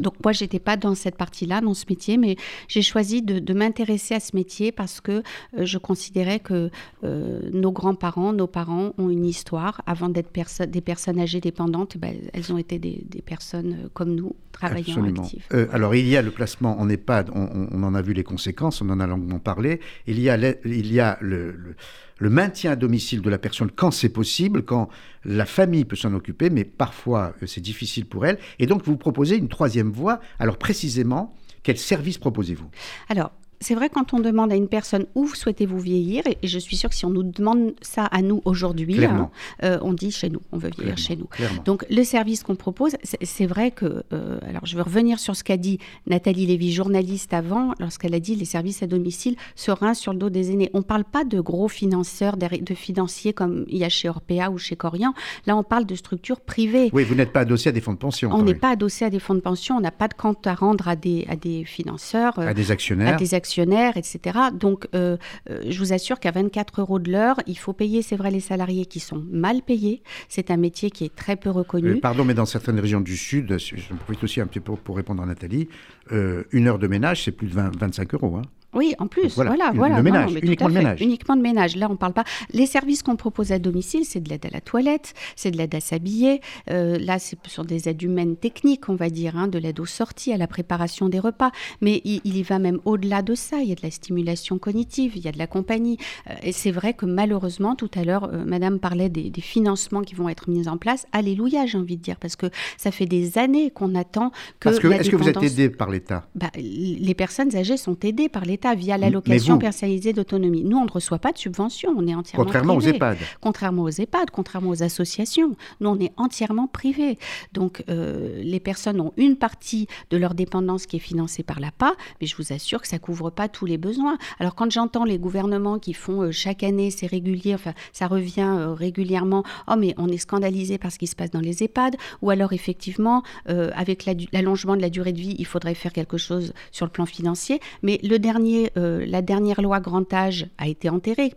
Donc 0.00 0.14
moi, 0.24 0.32
j'étais 0.32 0.58
pas 0.58 0.76
dans 0.76 0.94
cette 0.94 1.16
partie-là, 1.16 1.60
dans 1.60 1.74
ce 1.74 1.84
métier, 1.88 2.16
mais 2.16 2.36
j'ai 2.68 2.82
choisi 2.82 3.22
de, 3.22 3.38
de 3.38 3.54
m'intéresser 3.54 4.14
à 4.14 4.20
ce 4.20 4.34
métier 4.34 4.72
parce 4.72 5.00
que 5.00 5.22
euh, 5.58 5.64
je 5.64 5.78
considérais 5.78 6.40
que 6.40 6.70
euh, 7.04 7.40
nos 7.52 7.72
grands-parents, 7.72 8.32
nos 8.32 8.46
parents 8.46 8.92
ont 8.98 9.10
une 9.10 9.24
histoire. 9.26 9.82
Avant 9.86 10.08
d'être 10.08 10.30
perso- 10.30 10.66
des 10.66 10.80
personnes 10.80 11.18
âgées 11.20 11.40
dépendantes, 11.40 11.96
ben, 11.98 12.14
elles 12.32 12.52
ont 12.52 12.58
été 12.58 12.78
des, 12.78 13.04
des 13.08 13.22
personnes 13.22 13.72
euh, 13.84 13.88
comme 13.92 14.14
nous, 14.14 14.34
travaillant 14.52 14.80
Absolument. 14.96 15.22
actives. 15.22 15.44
Euh, 15.52 15.66
alors, 15.72 15.94
il 15.94 16.06
y 16.08 16.16
a 16.16 16.22
le 16.22 16.30
placement 16.30 16.80
en 16.80 16.88
EHPAD, 16.88 17.30
on, 17.34 17.40
on- 17.42 17.68
on 17.72 17.82
en 17.82 17.94
a 17.94 18.02
vu 18.02 18.12
les 18.12 18.24
conséquences, 18.24 18.80
on 18.82 18.88
en 18.90 19.00
a 19.00 19.06
longuement 19.06 19.38
parlé. 19.38 19.80
Il 20.06 20.18
y 20.20 20.28
a, 20.30 20.36
le, 20.36 20.58
il 20.64 20.92
y 20.92 21.00
a 21.00 21.18
le, 21.20 21.52
le- 21.52 21.76
le 22.20 22.30
maintien 22.30 22.72
à 22.72 22.76
domicile 22.76 23.22
de 23.22 23.30
la 23.30 23.38
personne 23.38 23.70
quand 23.74 23.90
c'est 23.90 24.10
possible, 24.10 24.62
quand 24.62 24.88
la 25.24 25.46
famille 25.46 25.84
peut 25.84 25.96
s'en 25.96 26.14
occuper, 26.14 26.50
mais 26.50 26.64
parfois 26.64 27.34
euh, 27.42 27.46
c'est 27.46 27.60
difficile 27.60 28.06
pour 28.06 28.26
elle. 28.26 28.38
Et 28.60 28.66
donc, 28.66 28.84
vous 28.84 28.96
proposez 28.96 29.36
une 29.36 29.48
troisième 29.48 29.90
voie. 29.90 30.20
Alors, 30.38 30.58
précisément, 30.58 31.34
quel 31.62 31.78
service 31.78 32.18
proposez-vous? 32.18 32.70
Alors, 33.08 33.32
c'est 33.60 33.74
vrai 33.74 33.88
quand 33.90 34.14
on 34.14 34.20
demande 34.20 34.52
à 34.52 34.56
une 34.56 34.68
personne 34.68 35.06
où 35.14 35.28
souhaitez-vous 35.28 35.78
vieillir, 35.78 36.22
et 36.26 36.38
je 36.46 36.58
suis 36.58 36.76
sûre 36.76 36.88
que 36.90 36.96
si 36.96 37.04
on 37.04 37.10
nous 37.10 37.22
demande 37.22 37.74
ça 37.82 38.04
à 38.06 38.22
nous 38.22 38.40
aujourd'hui, 38.44 39.04
hein, 39.04 39.30
euh, 39.62 39.78
on 39.82 39.92
dit 39.92 40.10
chez 40.10 40.30
nous, 40.30 40.40
on 40.52 40.56
veut 40.58 40.70
vieillir 40.70 40.94
Clairement, 40.94 40.96
chez 40.96 41.16
nous. 41.16 41.26
clairement. 41.26 41.62
Donc 41.64 41.84
le 41.90 42.02
service 42.04 42.42
qu'on 42.42 42.56
propose, 42.56 42.92
c'est 43.22 43.46
vrai 43.46 43.70
que, 43.70 44.02
euh, 44.12 44.38
alors 44.48 44.64
je 44.64 44.76
vais 44.76 44.82
revenir 44.82 45.18
sur 45.18 45.36
ce 45.36 45.44
qu'a 45.44 45.56
dit 45.56 45.78
Nathalie 46.06 46.46
Lévy, 46.46 46.72
journaliste 46.72 47.34
avant, 47.34 47.72
lorsqu'elle 47.80 48.14
a 48.14 48.20
dit 48.20 48.34
les 48.34 48.44
services 48.44 48.82
à 48.82 48.86
domicile 48.86 49.36
seraient 49.56 49.94
sur 49.94 50.12
le 50.12 50.18
dos 50.18 50.30
des 50.30 50.52
aînés. 50.52 50.70
On 50.72 50.78
ne 50.78 50.82
parle 50.84 51.04
pas 51.04 51.24
de 51.24 51.40
gros 51.40 51.68
financeurs, 51.68 52.36
de 52.36 52.74
financiers 52.74 53.32
comme 53.32 53.64
il 53.68 53.76
y 53.78 53.84
a 53.84 53.88
chez 53.88 54.08
Orpea 54.08 54.50
ou 54.50 54.56
chez 54.58 54.76
Corian. 54.76 55.12
Là, 55.46 55.56
on 55.56 55.62
parle 55.62 55.84
de 55.86 55.94
structures 55.94 56.40
privées. 56.40 56.90
Oui, 56.92 57.04
vous 57.04 57.14
n'êtes 57.14 57.32
pas 57.32 57.40
adossé 57.40 57.68
à 57.68 57.72
des 57.72 57.80
fonds 57.80 57.92
de 57.92 57.98
pension. 57.98 58.30
On 58.32 58.42
n'est 58.42 58.54
pas 58.54 58.70
adossé 58.70 59.04
à 59.04 59.10
des 59.10 59.18
fonds 59.18 59.34
de 59.34 59.40
pension, 59.40 59.76
on 59.76 59.80
n'a 59.80 59.90
pas 59.90 60.08
de 60.08 60.14
compte 60.14 60.46
à 60.46 60.54
rendre 60.54 60.88
à 60.88 60.96
des, 60.96 61.26
à 61.28 61.36
des 61.36 61.64
financeurs, 61.64 62.38
euh, 62.38 62.46
À 62.48 62.54
des 62.54 62.70
actionnaires. 62.70 63.14
à 63.14 63.16
des 63.18 63.34
actionnaires, 63.34 63.49
etc. 63.58 64.38
Donc, 64.52 64.86
euh, 64.94 65.16
euh, 65.48 65.60
je 65.68 65.78
vous 65.78 65.92
assure 65.92 66.20
qu'à 66.20 66.30
24 66.30 66.80
euros 66.80 66.98
de 66.98 67.10
l'heure, 67.10 67.36
il 67.46 67.58
faut 67.58 67.72
payer, 67.72 68.02
c'est 68.02 68.16
vrai, 68.16 68.30
les 68.30 68.40
salariés 68.40 68.86
qui 68.86 69.00
sont 69.00 69.24
mal 69.30 69.62
payés. 69.62 70.02
C'est 70.28 70.50
un 70.50 70.56
métier 70.56 70.90
qui 70.90 71.04
est 71.04 71.14
très 71.14 71.36
peu 71.36 71.50
reconnu. 71.50 71.90
Euh, 71.90 72.00
pardon, 72.00 72.24
mais 72.24 72.34
dans 72.34 72.46
certaines 72.46 72.78
régions 72.80 73.00
du 73.00 73.16
Sud, 73.16 73.56
je 73.58 73.94
profite 73.94 74.24
aussi 74.24 74.40
un 74.40 74.46
petit 74.46 74.60
peu 74.60 74.74
pour 74.76 74.96
répondre 74.96 75.22
à 75.22 75.26
Nathalie, 75.26 75.68
une 76.10 76.66
heure 76.66 76.78
de 76.78 76.86
ménage, 76.86 77.24
c'est 77.24 77.32
plus 77.32 77.46
de 77.48 77.54
20, 77.54 77.76
25 77.78 78.14
euros. 78.14 78.36
hein. 78.36 78.42
Oui, 78.72 78.94
en 79.00 79.08
plus, 79.08 79.34
voilà, 79.34 79.72
voilà. 79.74 79.96
Le 79.96 80.02
ménage, 80.04 80.32
uniquement 80.40 80.68
le 80.68 80.74
ménage. 80.74 81.00
Uniquement 81.02 81.36
de 81.36 81.42
ménage. 81.42 81.74
Là, 81.76 81.88
on 81.90 81.96
parle 81.96 82.12
pas. 82.12 82.22
Les 82.52 82.66
services 82.66 83.02
qu'on 83.02 83.16
propose 83.16 83.50
à 83.50 83.58
domicile, 83.58 84.04
c'est 84.04 84.20
de 84.20 84.28
l'aide 84.28 84.46
à 84.46 84.50
la 84.50 84.60
toilette, 84.60 85.14
c'est 85.34 85.50
de 85.50 85.56
l'aide 85.56 85.74
à 85.74 85.80
s'habiller. 85.80 86.40
Euh, 86.70 86.96
là, 86.98 87.18
c'est 87.18 87.36
sur 87.48 87.64
des 87.64 87.88
aides 87.88 88.00
humaines 88.00 88.36
techniques, 88.36 88.88
on 88.88 88.94
va 88.94 89.10
dire, 89.10 89.36
hein, 89.36 89.48
de 89.48 89.58
l'aide 89.58 89.80
aux 89.80 89.86
sorties, 89.86 90.32
à 90.32 90.36
la 90.36 90.46
préparation 90.46 91.08
des 91.08 91.18
repas. 91.18 91.50
Mais 91.80 92.00
il, 92.04 92.20
y 92.24 92.42
va 92.44 92.60
même 92.60 92.78
au-delà 92.84 93.22
de 93.22 93.34
ça. 93.34 93.58
Il 93.60 93.68
y 93.68 93.72
a 93.72 93.74
de 93.74 93.82
la 93.82 93.90
stimulation 93.90 94.58
cognitive, 94.58 95.16
il 95.16 95.24
y 95.24 95.28
a 95.28 95.32
de 95.32 95.38
la 95.38 95.48
compagnie. 95.48 95.98
Euh, 96.28 96.34
et 96.44 96.52
c'est 96.52 96.70
vrai 96.70 96.94
que 96.94 97.06
malheureusement, 97.06 97.74
tout 97.74 97.90
à 97.96 98.04
l'heure, 98.04 98.30
euh, 98.32 98.44
Madame 98.44 98.78
parlait 98.78 99.08
des, 99.08 99.32
financements 99.40 100.02
qui 100.02 100.14
vont 100.14 100.28
être 100.28 100.50
mis 100.50 100.68
en 100.68 100.76
place. 100.76 101.06
Alléluia, 101.12 101.64
j'ai 101.66 101.78
envie 101.78 101.96
de 101.96 102.02
dire, 102.02 102.16
parce 102.16 102.36
que 102.36 102.46
ça 102.76 102.90
fait 102.90 103.06
des 103.06 103.38
années 103.38 103.70
qu'on 103.70 103.94
attend 103.94 104.30
que. 104.60 104.68
Parce 104.68 104.78
que 104.78 104.88
est-ce 104.88 105.10
que 105.10 105.16
vous 105.16 105.28
êtes 105.28 105.42
aidé 105.42 105.70
par 105.70 105.90
l'État? 105.90 106.28
Bah, 106.34 106.50
Les 106.56 107.14
personnes 107.14 107.56
âgées 107.56 107.78
sont 107.78 107.98
aidées 108.02 108.28
par 108.28 108.44
l'État 108.44 108.59
via 108.76 108.98
l'allocation 108.98 109.58
personnalisée 109.58 110.12
d'autonomie. 110.12 110.64
Nous, 110.64 110.76
on 110.76 110.84
ne 110.84 110.90
reçoit 110.90 111.18
pas 111.18 111.32
de 111.32 111.38
subvention, 111.38 111.94
on 111.96 112.06
est 112.06 112.14
entièrement 112.14 112.44
Contrairement 112.44 112.76
aux 112.76 112.80
EHPAD. 112.80 113.18
Contrairement 113.40 113.82
aux 113.82 113.90
EHPAD, 113.90 114.30
contrairement 114.30 114.70
aux 114.70 114.82
associations. 114.82 115.56
Nous, 115.80 115.88
on 115.88 115.98
est 115.98 116.12
entièrement 116.16 116.66
privé. 116.66 117.18
Donc, 117.52 117.84
euh, 117.88 118.40
les 118.42 118.60
personnes 118.60 119.00
ont 119.00 119.12
une 119.16 119.36
partie 119.36 119.86
de 120.10 120.16
leur 120.16 120.34
dépendance 120.34 120.86
qui 120.86 120.96
est 120.96 121.00
financée 121.00 121.42
par 121.42 121.60
l'APA, 121.60 121.94
mais 122.20 122.26
je 122.26 122.36
vous 122.36 122.52
assure 122.52 122.80
que 122.82 122.88
ça 122.88 122.96
ne 122.96 123.00
couvre 123.00 123.30
pas 123.30 123.48
tous 123.48 123.66
les 123.66 123.78
besoins. 123.78 124.18
Alors, 124.38 124.54
quand 124.54 124.70
j'entends 124.70 125.04
les 125.04 125.18
gouvernements 125.18 125.78
qui 125.78 125.94
font 125.94 126.22
euh, 126.22 126.30
chaque 126.30 126.62
année, 126.62 126.90
c'est 126.90 127.06
régulier, 127.06 127.54
enfin, 127.54 127.72
ça 127.92 128.06
revient 128.06 128.40
euh, 128.40 128.74
régulièrement, 128.74 129.44
oh, 129.68 129.74
mais 129.78 129.94
on 129.96 130.08
est 130.08 130.18
scandalisé 130.18 130.78
par 130.78 130.92
ce 130.92 130.98
qui 130.98 131.06
se 131.06 131.16
passe 131.16 131.30
dans 131.30 131.40
les 131.40 131.62
EHPAD, 131.62 131.96
ou 132.22 132.30
alors, 132.30 132.52
effectivement, 132.52 133.22
avec 133.46 134.08
l'allongement 134.32 134.76
de 134.76 134.82
la 134.82 134.90
durée 134.90 135.12
de 135.12 135.20
vie, 135.20 135.34
il 135.38 135.46
faudrait 135.46 135.74
faire 135.74 135.92
quelque 135.92 136.18
chose 136.18 136.52
sur 136.72 136.86
le 136.86 136.90
plan 136.90 137.06
financier. 137.06 137.60
Mais 137.82 137.98
le 138.02 138.18
dernier 138.18 138.49
euh, 138.76 139.04
la 139.06 139.22
dernière 139.22 139.60
loi 139.62 139.80
grand 139.80 140.12
âge 140.12 140.46
a 140.58 140.68
été 140.68 140.88
enterrée, 140.88 141.32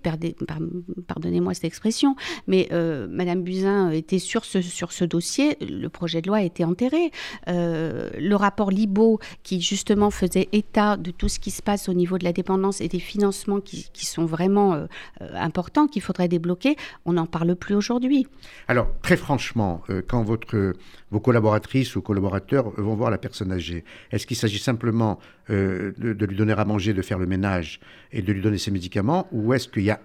pardonnez-moi 1.07 1.53
cette 1.53 1.65
expression, 1.65 2.15
mais 2.47 2.67
euh, 2.71 3.07
Madame 3.09 3.43
Buzyn 3.43 3.91
était 3.91 4.19
sur 4.19 4.45
ce, 4.45 4.61
sur 4.61 4.91
ce 4.91 5.05
dossier, 5.05 5.57
le 5.61 5.87
projet 5.87 6.21
de 6.21 6.27
loi 6.27 6.37
a 6.37 6.41
été 6.41 6.63
enterré. 6.63 7.11
Euh, 7.47 8.09
le 8.17 8.35
rapport 8.35 8.71
Libo, 8.71 9.19
qui 9.43 9.61
justement 9.61 10.11
faisait 10.11 10.49
état 10.51 10.97
de 10.97 11.11
tout 11.11 11.29
ce 11.29 11.39
qui 11.39 11.51
se 11.51 11.61
passe 11.61 11.89
au 11.89 11.93
niveau 11.93 12.17
de 12.17 12.23
la 12.23 12.33
dépendance 12.33 12.81
et 12.81 12.87
des 12.87 12.99
financements 12.99 13.59
qui, 13.59 14.05
sont 14.05 14.25
vraiment 14.25 14.85
importants, 15.33 15.87
qu'il 15.87 16.01
faudrait 16.01 16.27
débloquer, 16.27 16.75
on 17.05 17.13
n'en 17.13 17.25
parle 17.25 17.55
plus 17.55 17.73
aujourd'hui. 17.73 18.27
Alors, 18.67 18.87
très 19.01 19.15
franchement, 19.15 19.81
quand 20.07 20.23
votre, 20.23 20.73
vos 21.13 21.19
collaboratrices 21.19 21.95
ou 21.95 22.01
collaborateurs 22.01 22.71
vont 22.77 22.95
voir 22.95 23.11
la 23.11 23.17
personne 23.17 23.51
âgée, 23.51 23.83
est-ce 24.11 24.25
qu'il 24.27 24.35
s'agit 24.35 24.59
simplement 24.59 25.19
de, 25.49 25.93
de 25.97 26.25
lui 26.25 26.35
donner 26.35 26.53
à 26.53 26.65
manger, 26.65 26.93
de 26.93 27.01
faire 27.01 27.19
le 27.19 27.27
ménage 27.27 27.79
et 28.11 28.21
de 28.21 28.33
lui 28.33 28.41
donner 28.41 28.57
ses 28.57 28.71
médicaments, 28.71 29.27
ou 29.31 29.53
est-ce 29.53 29.67
qu'il 29.69 29.83
y 29.83 29.91
a 29.91 29.99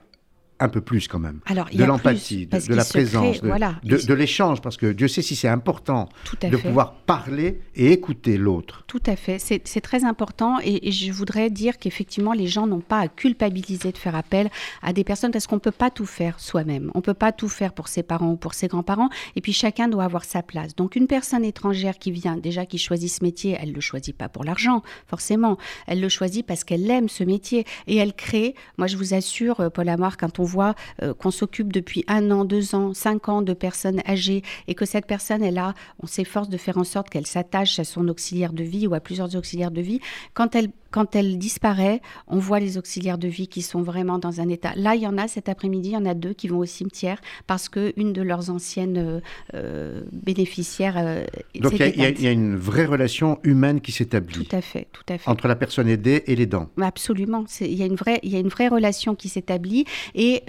un 0.60 0.68
peu 0.68 0.80
plus 0.80 1.06
quand 1.08 1.18
même. 1.18 1.40
Alors, 1.46 1.68
de 1.72 1.84
l'empathie, 1.84 2.46
de, 2.46 2.74
la 2.74 2.84
présence, 2.84 3.40
de, 3.42 4.14
l'échange, 4.14 4.60
parce 4.60 4.76
que 4.76 4.92
Dieu 4.92 5.08
sait 5.08 5.22
si 5.22 5.36
c'est 5.36 5.48
important 5.48 6.08
de 6.40 6.56
pouvoir 6.56 6.94
parler 6.94 7.60
et 7.76 7.92
écouter 7.92 8.36
l'autre. 8.36 8.84
Tout 8.86 9.02
à 9.06 9.16
fait, 9.16 9.38
c'est 9.38 9.80
très 9.80 10.04
important 10.04 10.58
et, 10.62 10.90
je 10.90 11.12
voudrais 11.12 11.50
dire 11.50 11.78
qu'effectivement 11.78 12.32
les 12.32 12.46
gens 12.46 12.66
n'ont 12.66 12.80
pas 12.80 13.00
à 13.00 13.08
culpabiliser 13.08 13.92
de 13.92 13.98
faire 13.98 14.16
appel 14.16 14.50
à 14.82 14.92
des 14.92 15.04
personnes 15.04 15.30
parce 15.30 15.46
qu'on 15.46 15.56
ne 15.56 15.60
peut 15.60 15.70
pas 15.70 15.90
tout 15.90 16.06
faire 16.06 16.40
soi-même. 16.40 16.90
On 16.94 16.98
ne 16.98 17.02
peut 17.02 17.14
pas 17.14 17.32
tout 17.32 17.48
faire 17.48 17.72
pour 17.72 17.88
ses 17.88 18.02
parents 18.02 18.32
ou 18.32 18.36
pour 18.36 18.54
ses 18.54 18.68
grands-parents 18.68 19.10
et 19.36 19.40
puis 19.40 19.52
chacun 19.52 19.88
doit 19.88 20.04
avoir 20.04 20.24
sa 20.24 20.42
place. 20.42 20.74
Donc 20.74 20.96
une 20.96 21.06
personne 21.06 21.44
étrangère 21.44 21.98
qui 21.98 22.10
vient, 22.10 22.36
déjà 22.36 22.66
qui 22.66 22.78
choisit 22.78 23.10
ce 23.10 23.22
métier, 23.22 23.56
elle 23.60 23.70
ne 23.70 23.74
le 23.74 23.80
choisit 23.80 24.16
pas 24.16 24.28
pour 24.28 24.44
l'argent, 24.44 24.82
forcément. 25.06 25.56
Elle 25.86 26.00
le 26.00 26.08
choisit 26.08 26.44
parce 26.46 26.64
qu'elle 26.64 26.90
aime 26.90 27.08
ce 27.08 27.24
métier 27.24 27.64
et 27.86 27.96
elle 27.96 28.14
crée, 28.14 28.54
moi 28.76 28.86
je 28.86 28.96
vous 28.96 29.14
assure, 29.14 29.60
euh, 29.60 29.70
Paul 29.70 29.88
Amar, 29.88 30.16
quand 30.16 30.38
on 30.38 30.44
voit 30.48 30.74
euh, 31.02 31.14
qu'on 31.14 31.30
s'occupe 31.30 31.72
depuis 31.72 32.04
un 32.08 32.30
an, 32.30 32.44
deux 32.44 32.74
ans, 32.74 32.94
cinq 32.94 33.28
ans 33.28 33.42
de 33.42 33.52
personnes 33.52 34.00
âgées 34.08 34.42
et 34.66 34.74
que 34.74 34.84
cette 34.84 35.06
personne 35.06 35.42
est 35.42 35.50
là, 35.50 35.74
on 36.02 36.06
s'efforce 36.06 36.48
de 36.48 36.56
faire 36.56 36.78
en 36.78 36.84
sorte 36.84 37.10
qu'elle 37.10 37.26
s'attache 37.26 37.78
à 37.78 37.84
son 37.84 38.08
auxiliaire 38.08 38.52
de 38.52 38.64
vie 38.64 38.86
ou 38.86 38.94
à 38.94 39.00
plusieurs 39.00 39.36
auxiliaires 39.36 39.70
de 39.70 39.80
vie. 39.80 40.00
Quand 40.34 40.54
elle, 40.54 40.70
quand 40.90 41.14
elle 41.16 41.38
disparaît, 41.38 42.00
on 42.26 42.38
voit 42.38 42.60
les 42.60 42.78
auxiliaires 42.78 43.18
de 43.18 43.28
vie 43.28 43.48
qui 43.48 43.62
sont 43.62 43.82
vraiment 43.82 44.18
dans 44.18 44.40
un 44.40 44.48
état. 44.48 44.72
Là, 44.76 44.94
il 44.94 45.02
y 45.02 45.06
en 45.06 45.18
a 45.18 45.28
cet 45.28 45.48
après-midi, 45.48 45.90
il 45.90 45.92
y 45.92 45.96
en 45.96 46.06
a 46.06 46.14
deux 46.14 46.32
qui 46.32 46.48
vont 46.48 46.58
au 46.58 46.64
cimetière 46.64 47.20
parce 47.46 47.68
que 47.68 47.92
une 47.96 48.12
de 48.12 48.22
leurs 48.22 48.50
anciennes 48.50 48.98
euh, 48.98 49.20
euh, 49.54 50.02
bénéficiaires. 50.12 51.24
Donc 51.60 51.72
il 51.78 51.86
y, 51.86 52.22
y, 52.22 52.26
a 52.26 52.30
une 52.30 52.56
vraie 52.56 52.86
relation 52.86 53.38
humaine 53.42 53.80
qui 53.80 53.92
s'établit. 53.92 54.46
Tout 54.46 54.56
à 54.56 54.60
fait, 54.60 54.88
tout 54.92 55.02
à 55.08 55.18
fait. 55.18 55.28
Entre 55.28 55.48
la 55.48 55.56
personne 55.56 55.88
aidée 55.88 56.24
et 56.26 56.36
les 56.36 56.46
dents. 56.46 56.68
Absolument, 56.80 57.44
il 57.60 57.74
y 57.74 57.82
a 57.82 57.86
une 57.86 57.96
vraie, 57.96 58.20
il 58.22 58.30
y 58.30 58.36
a 58.36 58.40
une 58.40 58.48
vraie 58.48 58.68
relation 58.68 59.14
qui 59.14 59.28
s'établit 59.28 59.84
et 60.14 60.42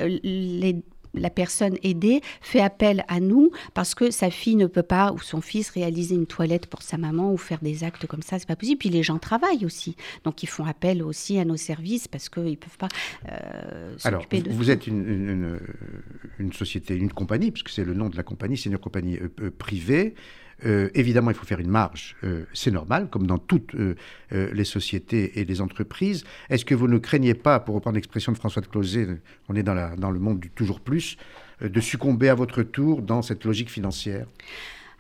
la 1.14 1.30
personne 1.30 1.78
aidée 1.84 2.22
fait 2.42 2.62
appel 2.62 3.04
à 3.08 3.20
nous 3.20 3.52
parce 3.74 3.96
que 3.96 4.12
sa 4.12 4.30
fille 4.30 4.56
ne 4.56 4.68
peut 4.68 4.84
pas 4.84 5.12
ou 5.12 5.20
son 5.20 5.42
fils 5.42 5.70
réaliser 5.70 6.16
une 6.16 6.28
toilette 6.28 6.68
pour 6.68 6.82
sa 6.82 6.98
maman 6.98 7.32
ou 7.32 7.38
faire 7.38 7.60
des 7.62 7.84
actes 7.84 8.06
comme 8.08 8.22
ça, 8.22 8.40
c'est 8.40 8.48
pas 8.48 8.56
possible. 8.56 8.80
Puis 8.80 8.90
les 8.90 9.04
gens 9.04 9.18
travaillent 9.18 9.66
aussi, 9.66 9.96
donc 10.24 10.44
ils 10.44 10.50
font 10.50 10.66
appel 10.66 11.04
aussi 11.04 11.40
à 11.40 11.46
nos 11.46 11.58
services 11.58 12.08
parce 12.08 12.30
qu'ils 12.30 12.58
peuvent 12.58 12.78
pas 12.78 12.90
euh, 13.32 13.96
s'occuper 13.98 14.42
de. 14.42 14.52
Vous 14.52 14.72
êtes 14.72 14.88
une, 14.88 15.60
une, 16.40 16.54
société, 16.54 16.96
une 16.96 17.12
compagnie, 17.12 17.52
puisque 17.52 17.70
c'est 17.70 17.84
le 17.84 17.94
nom 17.94 18.10
de 18.10 18.18
la 18.18 18.24
compagnie, 18.24 18.58
c'est 18.58 18.70
une 18.70 18.78
compagnie 18.78 19.18
euh, 19.18 19.30
euh, 19.42 19.52
privée. 19.52 20.16
Euh, 20.66 20.90
évidemment, 20.94 21.32
il 21.32 21.38
faut 21.38 21.46
faire 21.46 21.60
une 21.60 21.70
marge, 21.70 22.16
euh, 22.24 22.46
c'est 22.54 22.72
normal, 22.72 23.08
comme 23.10 23.28
dans 23.28 23.38
toutes 23.38 23.76
euh, 23.76 23.96
les 24.32 24.66
sociétés 24.66 25.40
et 25.40 25.46
les 25.46 25.62
entreprises. 25.62 26.24
Est-ce 26.50 26.66
que 26.66 26.76
vous 26.76 26.88
ne 26.88 26.98
craignez 26.98 27.34
pas, 27.34 27.60
pour 27.60 27.76
reprendre 27.76 27.96
l'expression 27.96 28.32
de 28.32 28.38
François 28.38 28.62
de 28.62 28.68
Closet, 28.68 29.08
on 29.48 29.56
est 29.56 29.64
dans, 29.64 29.96
dans 29.96 30.12
le 30.12 30.20
monde 30.20 30.40
du 30.40 30.50
toujours 30.50 30.80
plus, 30.80 31.18
de 31.62 31.80
succomber 31.82 32.30
à 32.30 32.36
votre 32.36 32.64
tour 32.64 33.02
dans 33.02 33.22
cette 33.22 33.44
logique 33.44 33.70
financière? 33.70 34.26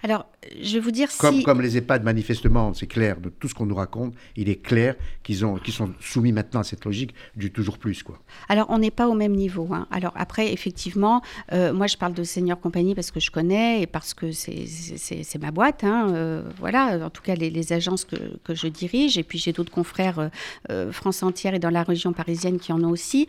Alors, 0.02 0.28
je 0.62 0.76
vais 0.76 0.80
vous 0.80 0.92
dire 0.92 1.10
comme, 1.18 1.36
si... 1.36 1.44
Comme 1.44 1.62
les 1.62 1.78
EHPAD, 1.78 2.04
manifestement, 2.04 2.74
c'est 2.74 2.88
clair, 2.88 3.20
de 3.20 3.30
tout 3.30 3.50
ce 3.50 3.54
qu'on 3.54 3.66
nous 3.66 3.76
raconte, 3.76 4.14
il 4.38 4.48
est 4.50 4.62
clair 4.62 4.96
qu'ils 5.24 5.36
sont 5.36 5.60
soumis 6.00 6.32
maintenant 6.32 6.62
à 6.62 6.64
cette 6.64 6.86
logique 6.86 7.14
du 7.36 7.52
toujours 7.52 7.78
plus. 7.78 8.02
Quoi. 8.04 8.18
Alors, 8.48 8.68
on 8.70 8.80
n'est 8.80 8.92
pas 8.92 9.08
au 9.10 9.14
même 9.14 9.34
niveau. 9.34 9.68
Hein. 9.74 9.88
Alors, 9.92 10.14
après, 10.16 10.54
effectivement, 10.54 11.22
euh, 11.52 11.74
moi, 11.74 11.88
je 11.88 11.98
parle 11.98 12.14
de 12.14 12.24
Senior 12.24 12.60
Compagnie 12.60 12.96
parce 12.96 13.12
que 13.12 13.20
je 13.20 13.30
connais 13.30 13.82
et 13.82 13.88
parce 13.88 14.14
que 14.14 14.32
c'est 14.32 15.42
ma 15.42 15.52
boîte. 15.52 15.84
Hein. 15.84 16.14
Euh, 16.14 16.44
voilà, 16.58 17.06
en 17.06 17.10
tout 17.10 17.22
cas, 17.22 17.36
les, 17.36 17.74
agences 17.74 18.06
que, 18.06 18.16
que, 18.44 18.56
je 18.56 18.68
dirige. 18.68 19.18
Et 19.18 19.24
puis, 19.24 19.38
j'ai 19.38 19.52
d'autres 19.52 19.72
confrères 19.72 20.32
euh, 20.72 20.92
France 20.94 21.24
entière 21.24 21.54
et 21.54 21.60
dans 21.60 21.70
la 21.70 21.84
région 21.84 22.14
parisienne 22.14 22.58
qui 22.58 22.72
en 22.72 22.84
ont 22.84 22.90
aussi. 22.90 23.28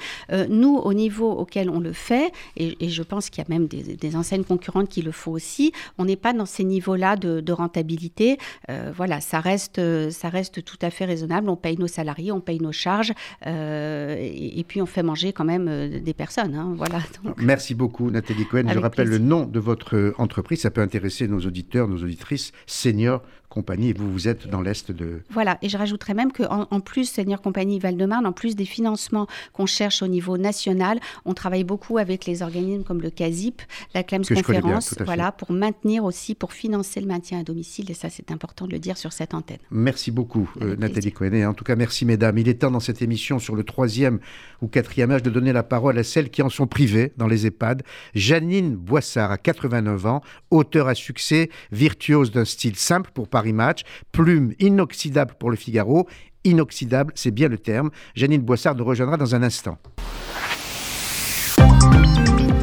nous, 0.49 0.77
au 0.77 0.95
niveau 0.95 1.31
auquel 1.33 1.69
on 1.69 1.81
le 1.81 1.93
fait, 1.93 2.33
et, 2.57 2.77
et 2.81 2.89
je 2.89 3.03
pense 3.03 3.29
qu'il 3.29 3.43
y 3.43 3.47
a 3.47 3.51
même 3.51 3.67
des, 3.67 3.97
des 3.97 4.17
enseignes 4.17 4.45
concurrentes 4.45 4.89
qui 4.89 5.03
le 5.03 5.13
font 5.13 5.33
aussi, 5.33 5.73
on 5.99 6.05
n'est 6.05 6.17
pas 6.17 6.33
dans 6.33 6.47
ces 6.47 6.60
niveaux-là 6.65 7.17
de, 7.17 7.53
rentabilité, 7.53 8.39
euh, 8.71 8.93
voilà, 8.97 9.21
ça 9.21 9.41
reste, 9.41 9.81
ça 10.11 10.29
reste 10.29 10.65
tout 10.65 10.79
à 10.83 10.91
fait 10.91 11.05
raisonnable. 11.05 11.49
On 11.49 11.57
paye 11.57 11.77
nos 11.77 11.89
salariés, 11.89 12.33
on 12.33 12.41
paye 12.41 12.61
nos 12.61 12.73
charges, 12.73 13.13
euh, 13.47 14.17
et, 14.19 14.65
puis 14.67 14.81
on 14.81 14.87
fait 14.87 15.03
manger 15.03 15.33
quand 15.33 15.45
même 15.45 15.67
euh, 15.69 16.01
des 16.01 16.15
personnes. 16.15 16.55
Hein, 16.55 16.73
voilà. 16.77 17.01
Merci 17.39 17.75
beaucoup, 17.75 18.11
Nathalie 18.11 18.47
Cohen. 18.47 18.69
Je 18.73 18.79
rappelle 18.79 19.09
le 19.09 19.19
nom 19.19 19.47
de 19.47 19.59
votre 19.59 20.15
entreprise. 20.19 20.61
Ça 20.61 20.71
peut 20.71 20.81
intéresser 20.81 21.27
nos 21.29 21.41
auditeurs, 21.41 21.89
nos 21.89 22.03
auditrices, 22.03 22.53
seniors 22.67 23.23
compagnie 23.51 23.91
et 23.91 23.93
vous, 23.93 24.11
vous 24.11 24.29
êtes 24.29 24.49
dans 24.49 24.63
l'Est 24.63 24.91
de... 24.91 25.23
Voilà, 25.29 25.59
et 25.61 25.69
je 25.69 25.77
rajouterais 25.77 26.15
même 26.15 26.33
qu'en 26.33 26.67
en, 26.71 26.81
plus, 26.81 27.05
Seigneur 27.05 27.43
Compagnie 27.43 27.79
Val-de-Marne, 27.79 28.25
en 28.25 28.33
plus 28.33 28.57
des 28.57 28.65
financements 28.65 29.27
qu'on 29.53 29.67
cherche 29.67 30.03
au 30.03 30.07
niveau 30.07 30.39
national, 30.39 31.01
on 31.27 31.35
travaille 31.35 31.65
beaucoup 31.65 31.99
avec 31.99 32.25
les 32.25 32.43
organismes 32.43 32.85
comme 32.85 33.03
le 33.03 33.11
CASIP, 33.11 33.61
la 33.93 34.05
CLAMS 34.05 34.23
Conférence, 34.23 34.95
voilà, 35.05 35.33
pour 35.33 35.53
maintenir 35.53 36.05
aussi, 36.05 36.35
pour 36.35 36.50
financer 36.53 37.01
le 37.01 37.07
maintien 37.07 37.41
à 37.41 37.43
domicile, 37.43 37.91
et 37.91 37.95
ça 37.95 38.09
c'est 38.11 38.31
important 38.31 38.67
de 38.67 38.73
le 38.73 38.79
dire 38.79 38.97
sur 38.97 39.13
cette 39.13 39.35
antenne. 39.35 39.59
Merci 39.71 40.11
beaucoup 40.11 40.51
euh, 40.61 40.77
Nathalie 40.77 41.13
Cohen, 41.13 41.49
en 41.49 41.55
tout 41.55 41.65
cas 41.65 41.77
merci 41.77 42.05
mesdames. 42.05 42.37
Il 42.39 42.49
est 42.49 42.61
temps 42.61 42.71
dans 42.71 42.81
cette 42.81 43.03
émission 43.03 43.39
sur 43.39 43.57
le 43.57 43.65
troisième 43.65 44.21
ou 44.63 44.69
quatrième 44.69 45.11
âge 45.11 45.23
de 45.23 45.31
donner 45.31 45.53
la 45.53 45.63
parole 45.63 45.99
à 45.99 46.05
celles 46.05 46.31
qui 46.31 46.43
en 46.43 46.49
sont 46.51 46.67
privées 46.67 47.13
dans 47.17 47.27
les 47.27 47.47
EHPAD. 47.47 47.83
Janine 48.15 48.77
Boissard 48.77 49.31
a 49.31 49.39
89 49.39 50.07
ans, 50.07 50.23
auteur 50.51 50.89
à 50.89 50.95
succès, 50.95 51.51
virtuose 51.73 52.31
d'un 52.31 52.45
style 52.45 52.77
simple 52.77 53.11
pour 53.13 53.29
Paris 53.29 53.53
Match, 53.53 53.83
plume 54.13 54.55
inoxydable 54.59 55.35
pour 55.39 55.51
le 55.51 55.57
Figaro. 55.57 56.09
Inoxydable, 56.45 57.13
c'est 57.17 57.31
bien 57.31 57.49
le 57.49 57.59
terme. 57.59 57.91
Janine 58.15 58.41
Boissard 58.41 58.75
nous 58.75 58.85
rejoindra 58.85 59.17
dans 59.17 59.35
un 59.35 59.43
instant. 59.43 59.79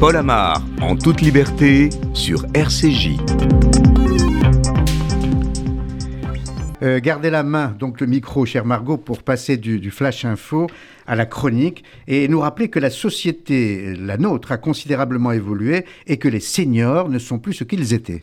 Paul 0.00 0.14
Amar, 0.14 0.62
en 0.80 0.94
toute 0.94 1.20
liberté, 1.22 1.90
sur 2.14 2.46
RCJ. 2.54 3.16
Euh, 6.82 7.00
gardez 7.00 7.30
la 7.30 7.42
main, 7.42 7.74
donc 7.76 8.00
le 8.00 8.06
micro, 8.06 8.46
cher 8.46 8.64
Margot, 8.64 8.96
pour 8.96 9.24
passer 9.24 9.56
du, 9.56 9.80
du, 9.80 9.90
flash 9.90 10.24
info 10.24 10.68
à 11.08 11.16
la 11.16 11.26
chronique 11.26 11.82
et 12.06 12.28
nous 12.28 12.38
rappeler 12.38 12.68
que 12.70 12.78
la 12.78 12.90
société, 12.90 13.96
la 13.96 14.18
nôtre, 14.18 14.52
a 14.52 14.56
considérablement 14.56 15.32
évolué 15.32 15.84
et 16.06 16.16
que 16.16 16.28
les 16.28 16.38
seniors 16.38 17.08
ne 17.08 17.18
sont 17.18 17.40
plus 17.40 17.54
ce 17.54 17.64
qu'ils 17.64 17.92
étaient. 17.92 18.22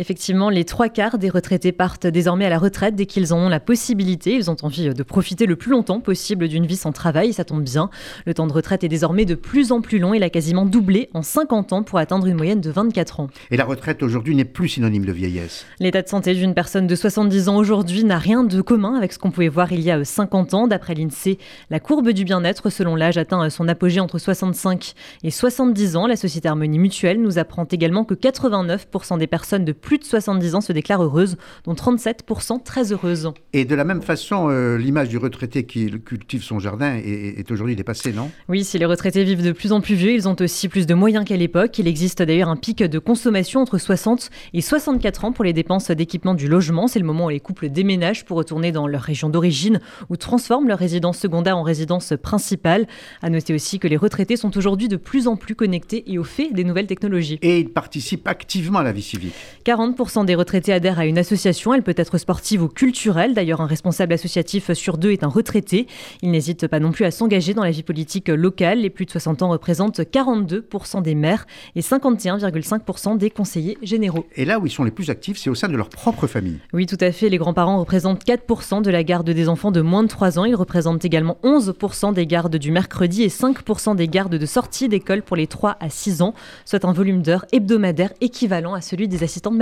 Effectivement, 0.00 0.48
les 0.48 0.64
trois 0.64 0.88
quarts 0.88 1.18
des 1.18 1.28
retraités 1.28 1.72
partent 1.72 2.06
désormais 2.06 2.44
à 2.44 2.48
la 2.48 2.58
retraite 2.58 2.94
dès 2.94 3.06
qu'ils 3.06 3.34
en 3.34 3.38
ont 3.38 3.48
la 3.48 3.58
possibilité. 3.58 4.32
Ils 4.32 4.48
ont 4.48 4.56
envie 4.62 4.94
de 4.94 5.02
profiter 5.02 5.44
le 5.44 5.56
plus 5.56 5.72
longtemps 5.72 5.98
possible 5.98 6.46
d'une 6.46 6.66
vie 6.66 6.76
sans 6.76 6.92
travail, 6.92 7.32
ça 7.32 7.44
tombe 7.44 7.64
bien. 7.64 7.90
Le 8.24 8.32
temps 8.32 8.46
de 8.46 8.52
retraite 8.52 8.84
est 8.84 8.88
désormais 8.88 9.24
de 9.24 9.34
plus 9.34 9.72
en 9.72 9.80
plus 9.80 9.98
long. 9.98 10.14
Il 10.14 10.22
a 10.22 10.30
quasiment 10.30 10.66
doublé 10.66 11.10
en 11.14 11.22
50 11.22 11.72
ans 11.72 11.82
pour 11.82 11.98
atteindre 11.98 12.28
une 12.28 12.36
moyenne 12.36 12.60
de 12.60 12.70
24 12.70 13.18
ans. 13.18 13.26
Et 13.50 13.56
la 13.56 13.64
retraite 13.64 14.04
aujourd'hui 14.04 14.36
n'est 14.36 14.44
plus 14.44 14.68
synonyme 14.68 15.04
de 15.04 15.10
vieillesse. 15.10 15.66
L'état 15.80 16.02
de 16.02 16.08
santé 16.08 16.32
d'une 16.32 16.54
personne 16.54 16.86
de 16.86 16.94
70 16.94 17.48
ans 17.48 17.56
aujourd'hui 17.56 18.04
n'a 18.04 18.18
rien 18.18 18.44
de 18.44 18.60
commun 18.60 18.94
avec 18.94 19.12
ce 19.12 19.18
qu'on 19.18 19.32
pouvait 19.32 19.48
voir 19.48 19.72
il 19.72 19.80
y 19.80 19.90
a 19.90 20.04
50 20.04 20.54
ans. 20.54 20.68
D'après 20.68 20.94
l'INSEE, 20.94 21.38
la 21.70 21.80
courbe 21.80 22.10
du 22.10 22.22
bien-être 22.22 22.70
selon 22.70 22.94
l'âge 22.94 23.18
atteint 23.18 23.50
son 23.50 23.66
apogée 23.66 23.98
entre 23.98 24.18
65 24.18 24.94
et 25.24 25.32
70 25.32 25.96
ans. 25.96 26.06
La 26.06 26.14
société 26.14 26.48
Harmonie 26.48 26.78
Mutuelle 26.78 27.20
nous 27.20 27.38
apprend 27.38 27.64
également 27.64 28.04
que 28.04 28.14
89% 28.14 29.18
des 29.18 29.26
personnes 29.26 29.64
de 29.64 29.72
plus 29.72 29.87
de 29.96 30.04
70 30.04 30.54
ans 30.54 30.60
se 30.60 30.72
déclarent 30.72 31.02
heureuses, 31.02 31.36
dont 31.64 31.72
37% 31.72 32.62
très 32.62 32.92
heureuses. 32.92 33.32
Et 33.54 33.64
de 33.64 33.74
la 33.74 33.84
même 33.84 34.02
façon, 34.02 34.50
euh, 34.50 34.76
l'image 34.76 35.08
du 35.08 35.16
retraité 35.16 35.64
qui 35.64 35.90
cultive 36.00 36.42
son 36.42 36.58
jardin 36.58 36.96
est, 36.96 37.38
est 37.38 37.50
aujourd'hui 37.50 37.76
dépassée, 37.76 38.12
non? 38.12 38.30
Oui, 38.50 38.64
si 38.64 38.78
les 38.78 38.84
retraités 38.84 39.24
vivent 39.24 39.42
de 39.42 39.52
plus 39.52 39.72
en 39.72 39.80
plus 39.80 39.94
vieux, 39.94 40.12
ils 40.12 40.28
ont 40.28 40.36
aussi 40.38 40.68
plus 40.68 40.86
de 40.86 40.94
moyens 40.94 41.24
qu'à 41.24 41.36
l'époque. 41.36 41.78
Il 41.78 41.86
existe 41.86 42.20
d'ailleurs 42.22 42.50
un 42.50 42.56
pic 42.56 42.82
de 42.82 42.98
consommation 42.98 43.60
entre 43.60 43.78
60 43.78 44.30
et 44.52 44.60
64 44.60 45.24
ans 45.24 45.32
pour 45.32 45.44
les 45.44 45.52
dépenses 45.52 45.90
d'équipement 45.90 46.34
du 46.34 46.48
logement. 46.48 46.88
C'est 46.88 46.98
le 46.98 47.06
moment 47.06 47.26
où 47.26 47.30
les 47.30 47.40
couples 47.40 47.68
déménagent 47.68 48.24
pour 48.24 48.36
retourner 48.36 48.72
dans 48.72 48.86
leur 48.86 49.02
région 49.02 49.30
d'origine 49.30 49.80
ou 50.10 50.16
transforment 50.16 50.68
leur 50.68 50.78
résidence 50.78 51.18
secondaire 51.18 51.56
en 51.56 51.62
résidence 51.62 52.12
principale. 52.22 52.86
À 53.22 53.30
noter 53.30 53.54
aussi 53.54 53.78
que 53.78 53.88
les 53.88 53.96
retraités 53.96 54.36
sont 54.36 54.56
aujourd'hui 54.56 54.88
de 54.88 54.96
plus 54.96 55.28
en 55.28 55.36
plus 55.36 55.54
connectés 55.54 56.10
et 56.10 56.18
au 56.18 56.24
fait 56.24 56.50
des 56.52 56.64
nouvelles 56.64 56.86
technologies. 56.86 57.38
Et 57.42 57.60
ils 57.60 57.70
participent 57.70 58.26
activement 58.26 58.80
à 58.80 58.82
la 58.82 58.92
vie 58.92 59.02
civique. 59.02 59.34
40% 59.78 60.24
des 60.24 60.34
retraités 60.34 60.72
adhèrent 60.72 60.98
à 60.98 61.06
une 61.06 61.18
association. 61.18 61.72
Elle 61.72 61.84
peut 61.84 61.94
être 61.96 62.18
sportive 62.18 62.64
ou 62.64 62.68
culturelle. 62.68 63.32
D'ailleurs, 63.32 63.60
un 63.60 63.66
responsable 63.66 64.12
associatif 64.12 64.72
sur 64.72 64.98
deux 64.98 65.12
est 65.12 65.22
un 65.22 65.28
retraité. 65.28 65.86
Il 66.20 66.32
n'hésite 66.32 66.66
pas 66.66 66.80
non 66.80 66.90
plus 66.90 67.04
à 67.04 67.12
s'engager 67.12 67.54
dans 67.54 67.62
la 67.62 67.70
vie 67.70 67.84
politique 67.84 68.28
locale. 68.28 68.80
Les 68.80 68.90
plus 68.90 69.04
de 69.04 69.10
60 69.12 69.42
ans 69.42 69.50
représentent 69.50 70.00
42% 70.00 71.00
des 71.02 71.14
maires 71.14 71.46
et 71.76 71.80
51,5% 71.80 73.18
des 73.18 73.30
conseillers 73.30 73.78
généraux. 73.80 74.26
Et 74.34 74.44
là 74.44 74.58
où 74.58 74.66
ils 74.66 74.72
sont 74.72 74.82
les 74.82 74.90
plus 74.90 75.10
actifs, 75.10 75.38
c'est 75.38 75.48
au 75.48 75.54
sein 75.54 75.68
de 75.68 75.76
leur 75.76 75.90
propre 75.90 76.26
famille. 76.26 76.58
Oui, 76.72 76.86
tout 76.86 76.98
à 77.00 77.12
fait. 77.12 77.28
Les 77.28 77.38
grands-parents 77.38 77.78
représentent 77.78 78.24
4% 78.24 78.82
de 78.82 78.90
la 78.90 79.04
garde 79.04 79.30
des 79.30 79.48
enfants 79.48 79.70
de 79.70 79.80
moins 79.80 80.02
de 80.02 80.08
3 80.08 80.40
ans. 80.40 80.44
Ils 80.44 80.56
représentent 80.56 81.04
également 81.04 81.38
11% 81.44 82.14
des 82.14 82.26
gardes 82.26 82.56
du 82.56 82.72
mercredi 82.72 83.22
et 83.22 83.28
5% 83.28 83.94
des 83.94 84.08
gardes 84.08 84.34
de 84.34 84.46
sortie 84.46 84.88
d'école 84.88 85.22
pour 85.22 85.36
les 85.36 85.46
3 85.46 85.76
à 85.78 85.88
6 85.88 86.22
ans, 86.22 86.34
soit 86.64 86.84
un 86.84 86.92
volume 86.92 87.22
d'heures 87.22 87.46
hebdomadaire 87.52 88.12
équivalent 88.20 88.74
à 88.74 88.80
celui 88.80 89.06
des 89.06 89.22
assistantes 89.22 89.54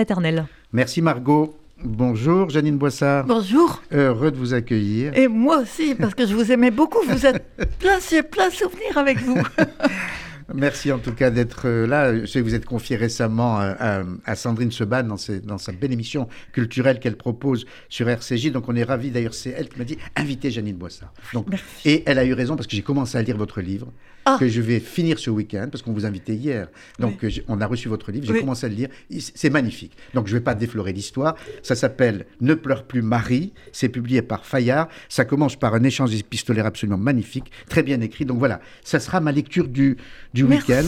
Merci 0.73 1.03
Margot. 1.03 1.57
Bonjour 1.85 2.49
Janine 2.49 2.79
Boissard. 2.79 3.25
Bonjour. 3.25 3.83
Heureux 3.93 4.31
de 4.31 4.37
vous 4.37 4.55
accueillir. 4.55 5.17
Et 5.17 5.29
moi 5.29 5.59
aussi, 5.59 5.95
parce 5.95 6.15
que 6.15 6.27
je 6.27 6.35
vous 6.35 6.51
aimais 6.51 6.71
beaucoup. 6.71 7.01
Vous 7.07 7.27
êtes 7.27 7.45
plein, 7.79 7.99
j'ai 8.11 8.23
plein 8.23 8.49
de 8.49 8.55
souvenirs 8.55 8.97
avec 8.97 9.19
vous. 9.19 9.39
Merci 10.55 10.93
en 10.93 10.99
tout 10.99 11.13
cas 11.13 11.31
d'être 11.31 11.69
là. 11.69 12.19
Je 12.19 12.27
sais 12.27 12.41
que 12.41 12.45
vous 12.45 12.55
êtes 12.55 12.65
confié 12.65 12.97
récemment 12.97 13.59
à, 13.59 14.05
à 14.25 14.37
Sandrine 14.37 14.71
Seban 14.71 15.03
dans, 15.03 15.17
ses, 15.17 15.41
dans, 15.41 15.59
sa 15.59 15.73
belle 15.73 15.93
émission 15.93 16.29
culturelle 16.53 17.01
qu'elle 17.01 17.17
propose 17.17 17.67
sur 17.89 18.09
RCJ. 18.09 18.53
Donc 18.53 18.69
on 18.69 18.77
est 18.77 18.85
ravis. 18.85 19.11
D'ailleurs, 19.11 19.35
c'est 19.35 19.51
elle 19.51 19.69
qui 19.69 19.79
m'a 19.79 19.85
dit 19.85 19.99
invitez 20.15 20.51
Janine 20.51 20.77
Boissard. 20.77 21.13
Donc, 21.33 21.49
et 21.85 22.03
elle 22.07 22.19
a 22.19 22.25
eu 22.25 22.33
raison 22.33 22.57
parce 22.57 22.67
que 22.67 22.77
j'ai 22.77 22.83
commencé 22.83 23.19
à 23.19 23.23
lire 23.23 23.37
votre 23.37 23.61
livre. 23.61 23.93
Ah. 24.29 24.39
que 24.41 24.49
je 24.49 24.61
vais 24.61 24.81
finir 24.81 25.21
ce 25.21 25.31
week-end, 25.31 25.69
parce 25.71 25.83
qu'on 25.83 25.93
vous 25.93 26.05
invitait 26.05 26.35
hier. 26.35 26.67
Donc, 26.99 27.21
oui. 27.23 27.45
on 27.47 27.61
a 27.61 27.67
reçu 27.67 27.89
votre 27.89 28.11
livre, 28.11 28.27
j'ai 28.27 28.33
oui. 28.33 28.41
commencé 28.41 28.67
à 28.67 28.69
le 28.69 28.75
lire. 28.75 28.89
C'est 29.21 29.51
magnifique. 29.51 29.97
Donc, 30.15 30.27
je 30.27 30.33
ne 30.33 30.39
vais 30.39 30.43
pas 30.43 30.57
déflorer 30.57 30.93
l'histoire. 30.93 31.37
Ça 31.63 31.77
s'appelle 31.77 32.27
Ne 32.41 32.55
pleure 32.55 32.83
plus 32.89 33.03
Marie. 33.03 33.53
C'est 33.71 33.89
publié 33.89 34.23
par 34.23 34.45
Fayard. 34.45 34.89
Ça 35.09 35.25
commence 35.25 35.55
par 35.55 35.75
un 35.75 35.85
échange 35.85 36.13
épistolaire 36.13 36.67
absolument 36.67 36.99
magnifique, 36.99 37.53
très 37.69 37.85
bien 37.85 38.01
écrit. 38.01 38.25
Donc, 38.25 38.39
voilà, 38.39 38.61
ça 38.83 38.99
sera 38.99 39.21
ma 39.21 39.31
lecture 39.31 39.69
du, 39.69 39.97
du 40.37 40.45
week-end. 40.45 40.85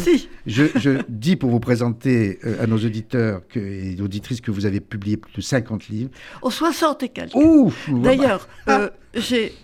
Je, 0.47 0.65
je 0.77 1.03
dis 1.09 1.37
pour 1.37 1.51
vous 1.51 1.61
présenter 1.61 2.39
euh, 2.45 2.63
à 2.63 2.67
nos 2.67 2.77
auditeurs 2.77 3.43
que, 3.49 3.59
et 3.59 4.01
auditrices 4.01 4.41
que 4.41 4.51
vous 4.51 4.67
avez 4.67 4.81
publié 4.81 5.17
plus 5.17 5.33
de 5.35 5.41
50 5.41 5.89
livres. 5.89 6.11
Oh, 6.43 6.51
60 6.51 7.03
et 7.03 7.09
quelques. 7.09 7.35
Ouh 7.35 7.73
D'ailleurs, 7.89 8.49
ah. 8.67 8.81
euh, 8.81 8.91
j'ai 9.15 9.55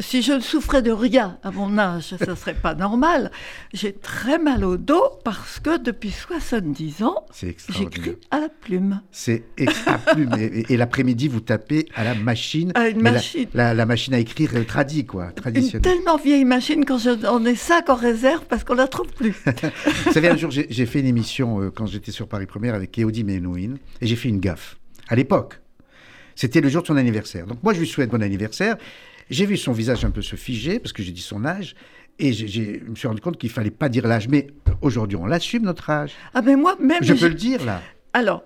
si 0.00 0.22
je 0.22 0.32
ne 0.32 0.40
souffrais 0.40 0.82
de 0.82 0.90
rien 0.90 1.38
à 1.42 1.50
mon 1.50 1.78
âge, 1.78 2.14
ça 2.18 2.26
ne 2.26 2.34
serait 2.36 2.54
pas 2.54 2.74
normal. 2.74 3.30
J'ai 3.72 3.92
très 3.92 4.38
mal 4.38 4.64
au 4.64 4.76
dos 4.76 5.02
parce 5.24 5.60
que 5.60 5.78
depuis 5.78 6.10
70 6.10 7.02
ans, 7.02 7.26
j'écris 7.68 8.16
à 8.30 8.40
la 8.40 8.48
plume. 8.48 9.00
C'est 9.10 9.44
à 9.86 9.98
plume. 9.98 10.34
et, 10.38 10.72
et 10.72 10.76
l'après-midi, 10.76 11.28
vous 11.28 11.40
tapez 11.40 11.88
à 11.94 12.04
la 12.04 12.14
machine. 12.14 12.72
À 12.74 12.88
une 12.88 13.02
machine. 13.02 13.48
La, 13.54 13.68
la, 13.68 13.74
la, 13.74 13.86
machine 13.86 14.14
à 14.14 14.18
écrire 14.18 14.50
euh, 14.54 14.64
tradie, 14.64 15.04
quoi, 15.04 15.32
traditionnelle. 15.32 15.92
Une 15.92 15.98
tellement 15.98 16.16
vieille 16.16 16.44
machine 16.44 16.84
quand 16.84 16.98
on 17.28 17.44
est 17.44 17.54
cinq 17.54 17.88
en 17.90 17.94
réserve 17.94 18.44
parce 18.48 18.64
qu'on 18.64 18.74
la 18.74 18.88
trouve 18.88 19.08
plus. 19.08 19.36
vous 20.04 20.12
savez, 20.12 20.28
un 20.28 20.36
jour, 20.36 20.50
j'ai 20.50 20.86
fait 20.86 21.00
une 21.00 21.06
émission 21.06 21.60
euh, 21.60 21.70
quand 21.70 21.86
j'étais 21.86 22.12
sur 22.12 22.28
Paris 22.28 22.46
Première 22.46 22.74
avec 22.74 22.92
Kéodi 22.92 23.24
Menouin 23.24 23.74
et 24.00 24.06
j'ai 24.06 24.16
fait 24.16 24.28
une 24.28 24.40
gaffe. 24.40 24.76
À 25.08 25.16
l'époque, 25.16 25.60
c'était 26.34 26.60
le 26.60 26.68
jour 26.68 26.82
de 26.82 26.86
son 26.86 26.96
anniversaire. 26.96 27.46
Donc 27.46 27.62
moi, 27.62 27.74
je 27.74 27.80
lui 27.80 27.86
souhaite 27.86 28.10
bon 28.10 28.22
anniversaire. 28.22 28.76
J'ai 29.30 29.46
vu 29.46 29.56
son 29.56 29.72
visage 29.72 30.04
un 30.04 30.10
peu 30.10 30.22
se 30.22 30.36
figer, 30.36 30.78
parce 30.78 30.92
que 30.92 31.02
j'ai 31.02 31.12
dit 31.12 31.20
son 31.20 31.44
âge, 31.44 31.74
et 32.18 32.32
je 32.32 32.84
me 32.84 32.94
suis 32.94 33.08
rendu 33.08 33.20
compte 33.20 33.38
qu'il 33.38 33.50
fallait 33.50 33.70
pas 33.70 33.88
dire 33.88 34.06
l'âge. 34.06 34.28
Mais 34.28 34.48
aujourd'hui, 34.80 35.16
on 35.16 35.26
l'assume, 35.26 35.62
notre 35.62 35.88
âge. 35.90 36.12
Ah, 36.34 36.42
mais 36.42 36.56
moi, 36.56 36.76
même. 36.80 37.02
Je 37.02 37.14
peux 37.14 37.28
le 37.28 37.34
dire, 37.34 37.64
là. 37.64 37.82
Alors, 38.12 38.44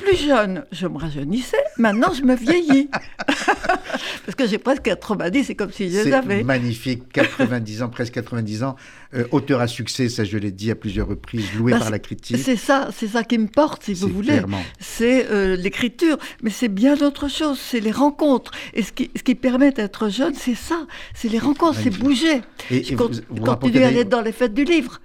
plus 0.00 0.16
jeune, 0.16 0.64
je 0.72 0.86
me 0.86 0.98
rajeunissais. 0.98 1.62
Maintenant, 1.76 2.12
je 2.12 2.22
me 2.22 2.34
vieillis. 2.34 2.88
Parce 3.26 4.34
que 4.36 4.46
j'ai 4.46 4.58
presque 4.58 4.82
90, 4.82 5.44
c'est 5.44 5.54
comme 5.54 5.72
si 5.72 5.90
je 5.90 6.02
les 6.02 6.12
avais. 6.12 6.42
Magnifique, 6.42 7.12
90 7.12 7.82
ans, 7.82 7.88
presque 7.90 8.14
90 8.14 8.62
ans. 8.62 8.76
Euh, 9.14 9.24
auteur 9.32 9.60
à 9.60 9.66
succès, 9.66 10.08
ça 10.08 10.24
je 10.24 10.38
l'ai 10.38 10.52
dit 10.52 10.70
à 10.70 10.74
plusieurs 10.74 11.08
reprises, 11.08 11.52
loué 11.56 11.72
bah, 11.72 11.80
par 11.80 11.90
la 11.90 11.98
critique. 11.98 12.38
C'est 12.38 12.56
ça, 12.56 12.88
c'est 12.96 13.08
ça 13.08 13.24
qui 13.24 13.38
me 13.38 13.48
porte, 13.48 13.84
si 13.84 13.94
vous 13.94 14.08
voulez. 14.08 14.40
C'est 14.78 15.26
euh, 15.30 15.56
l'écriture, 15.56 16.16
mais 16.42 16.50
c'est 16.50 16.68
bien 16.68 16.94
d'autres 16.96 17.28
choses, 17.28 17.58
c'est 17.58 17.80
les 17.80 17.92
rencontres. 17.92 18.52
Et 18.74 18.82
ce 18.82 18.92
qui, 18.92 19.10
ce 19.16 19.22
qui 19.22 19.34
permet 19.34 19.72
d'être 19.72 20.08
jeune, 20.08 20.34
c'est 20.34 20.54
ça, 20.54 20.86
c'est 21.14 21.28
les 21.28 21.38
rencontres, 21.38 21.78
c'est 21.82 21.90
bouger. 21.90 22.40
Et, 22.70 22.84
je 22.84 22.92
et 22.92 22.96
vous, 22.96 23.10
vous 23.28 23.44
continue 23.44 23.82
à 23.82 23.88
aller 23.88 24.04
dans 24.04 24.22
les 24.22 24.32
fêtes 24.32 24.54
du 24.54 24.64
livre. 24.64 25.00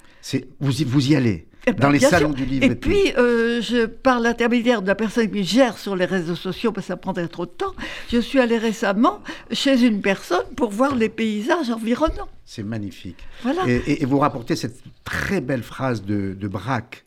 Vous, 0.59 0.71
vous 0.85 1.11
y 1.11 1.15
allez 1.15 1.47
eh 1.67 1.71
ben, 1.71 1.79
dans 1.79 1.89
les 1.89 1.99
salons 1.99 2.29
sûr. 2.29 2.35
du 2.35 2.45
livre. 2.45 2.65
Et, 2.65 2.71
et 2.71 2.75
puis, 2.75 3.13
euh, 3.17 3.61
je, 3.61 3.85
par 3.85 4.19
l'intermédiaire 4.19 4.81
de 4.81 4.87
la 4.87 4.95
personne 4.95 5.29
qui 5.29 5.43
gère 5.43 5.77
sur 5.77 5.95
les 5.95 6.05
réseaux 6.05 6.35
sociaux, 6.35 6.71
parce 6.71 6.85
que 6.85 6.93
ça 6.93 6.97
prendrait 6.97 7.27
trop 7.27 7.45
de 7.45 7.51
temps, 7.51 7.73
je 8.11 8.19
suis 8.19 8.39
allée 8.39 8.57
récemment 8.57 9.21
chez 9.51 9.83
une 9.83 10.01
personne 10.01 10.45
pour 10.55 10.71
voir 10.71 10.95
les 10.95 11.09
paysages 11.09 11.69
environnants. 11.69 12.29
C'est 12.45 12.63
magnifique. 12.63 13.17
Voilà. 13.43 13.63
Et, 13.67 14.03
et, 14.03 14.05
vous 14.05 14.19
rapportez 14.19 14.55
cette 14.55 14.81
très 15.03 15.41
belle 15.41 15.63
phrase 15.63 16.03
de, 16.03 16.35
de 16.39 16.47
Braque. 16.47 17.05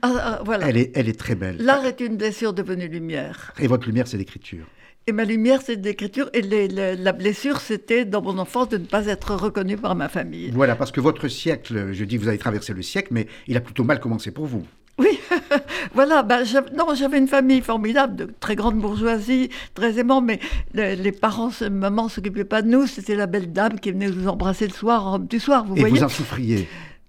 Ah, 0.00 0.12
ah, 0.18 0.40
voilà. 0.44 0.68
elle, 0.68 0.76
est, 0.76 0.92
elle 0.94 1.08
est 1.08 1.18
très 1.18 1.34
belle. 1.34 1.56
L'art 1.58 1.84
est 1.84 2.00
une 2.00 2.16
blessure 2.16 2.52
devenue 2.52 2.88
lumière. 2.88 3.52
Et 3.58 3.66
votre 3.66 3.86
lumière, 3.86 4.06
c'est 4.06 4.16
l'écriture. 4.16 4.64
Et 5.08 5.12
ma 5.12 5.24
lumière, 5.24 5.60
c'est 5.64 5.82
l'écriture. 5.84 6.30
Et 6.32 6.42
les, 6.42 6.68
les, 6.68 6.96
la 6.96 7.12
blessure, 7.12 7.60
c'était 7.60 8.04
dans 8.04 8.22
mon 8.22 8.38
enfance 8.38 8.68
de 8.68 8.78
ne 8.78 8.84
pas 8.84 9.06
être 9.06 9.34
reconnu 9.34 9.76
par 9.76 9.94
ma 9.96 10.08
famille. 10.08 10.50
Voilà, 10.52 10.76
parce 10.76 10.92
que 10.92 11.00
votre 11.00 11.26
siècle, 11.28 11.88
je 11.92 12.04
dis, 12.04 12.16
vous 12.16 12.28
avez 12.28 12.38
traversé 12.38 12.72
le 12.72 12.82
siècle, 12.82 13.08
mais 13.10 13.26
il 13.48 13.56
a 13.56 13.60
plutôt 13.60 13.82
mal 13.82 13.98
commencé 13.98 14.30
pour 14.30 14.46
vous. 14.46 14.64
Oui, 14.98 15.18
voilà. 15.94 16.22
Ben, 16.22 16.44
non, 16.76 16.86
j'avais 16.94 17.18
une 17.18 17.26
famille 17.26 17.62
formidable, 17.62 18.14
de 18.14 18.28
très 18.38 18.54
grande 18.54 18.78
bourgeoisie, 18.78 19.48
très 19.74 19.98
aimant, 19.98 20.20
mais 20.20 20.38
les, 20.74 20.94
les 20.94 21.12
parents, 21.12 21.50
maman 21.68 22.08
s'occupait 22.08 22.44
pas 22.44 22.62
de 22.62 22.68
nous. 22.68 22.86
C'était 22.86 23.16
la 23.16 23.26
belle 23.26 23.52
dame 23.52 23.80
qui 23.80 23.90
venait 23.90 24.08
nous 24.10 24.28
embrasser 24.28 24.68
le 24.68 24.72
soir, 24.72 25.18
du 25.18 25.40
soir, 25.40 25.64
vous 25.64 25.76
Et 25.76 25.80
voyez. 25.80 25.96
vous 25.98 26.04
en 26.04 26.08
souffriez? 26.08 26.68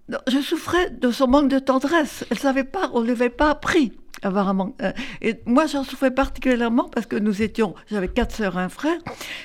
Non, 0.09 0.17
Je 0.27 0.39
souffrais 0.39 0.89
de 0.89 1.11
son 1.11 1.27
manque 1.27 1.49
de 1.49 1.59
tendresse. 1.59 2.25
Elle 2.31 2.39
savait 2.39 2.63
pas, 2.63 2.89
on 2.93 3.01
ne 3.01 3.07
l'avait 3.07 3.29
pas 3.29 3.51
appris 3.51 3.91
avoir 4.23 4.49
un 4.49 4.53
manque. 4.53 4.75
Et 5.21 5.35
moi, 5.45 5.65
j'en 5.65 5.83
souffrais 5.83 6.13
particulièrement 6.13 6.89
parce 6.89 7.05
que 7.05 7.15
nous 7.15 7.41
étions, 7.41 7.75
j'avais 7.89 8.07
quatre 8.07 8.35
sœurs, 8.35 8.57
un 8.57 8.69
frère, 8.69 8.97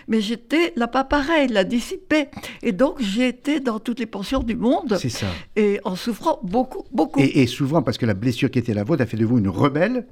mais 0.06 0.20
j'étais 0.20 0.72
là 0.76 0.88
pas 0.88 1.04
pareil, 1.04 1.48
la 1.48 1.64
dissipée. 1.64 2.28
Et 2.62 2.72
donc, 2.72 2.96
j'ai 3.00 3.28
été 3.28 3.60
dans 3.60 3.78
toutes 3.78 4.00
les 4.00 4.06
pensions 4.06 4.42
du 4.42 4.56
monde. 4.56 4.96
C'est 5.00 5.08
ça. 5.08 5.26
Et 5.56 5.80
en 5.84 5.96
souffrant 5.96 6.40
beaucoup, 6.42 6.84
beaucoup. 6.92 7.20
Et, 7.20 7.42
et, 7.42 7.46
souvent, 7.46 7.82
parce 7.82 7.98
que 7.98 8.06
la 8.06 8.14
blessure 8.14 8.50
qui 8.50 8.58
était 8.58 8.74
la 8.74 8.84
vôtre 8.84 9.02
a 9.02 9.06
fait 9.06 9.16
de 9.16 9.24
vous 9.24 9.38
une 9.38 9.48
rebelle. 9.48 10.06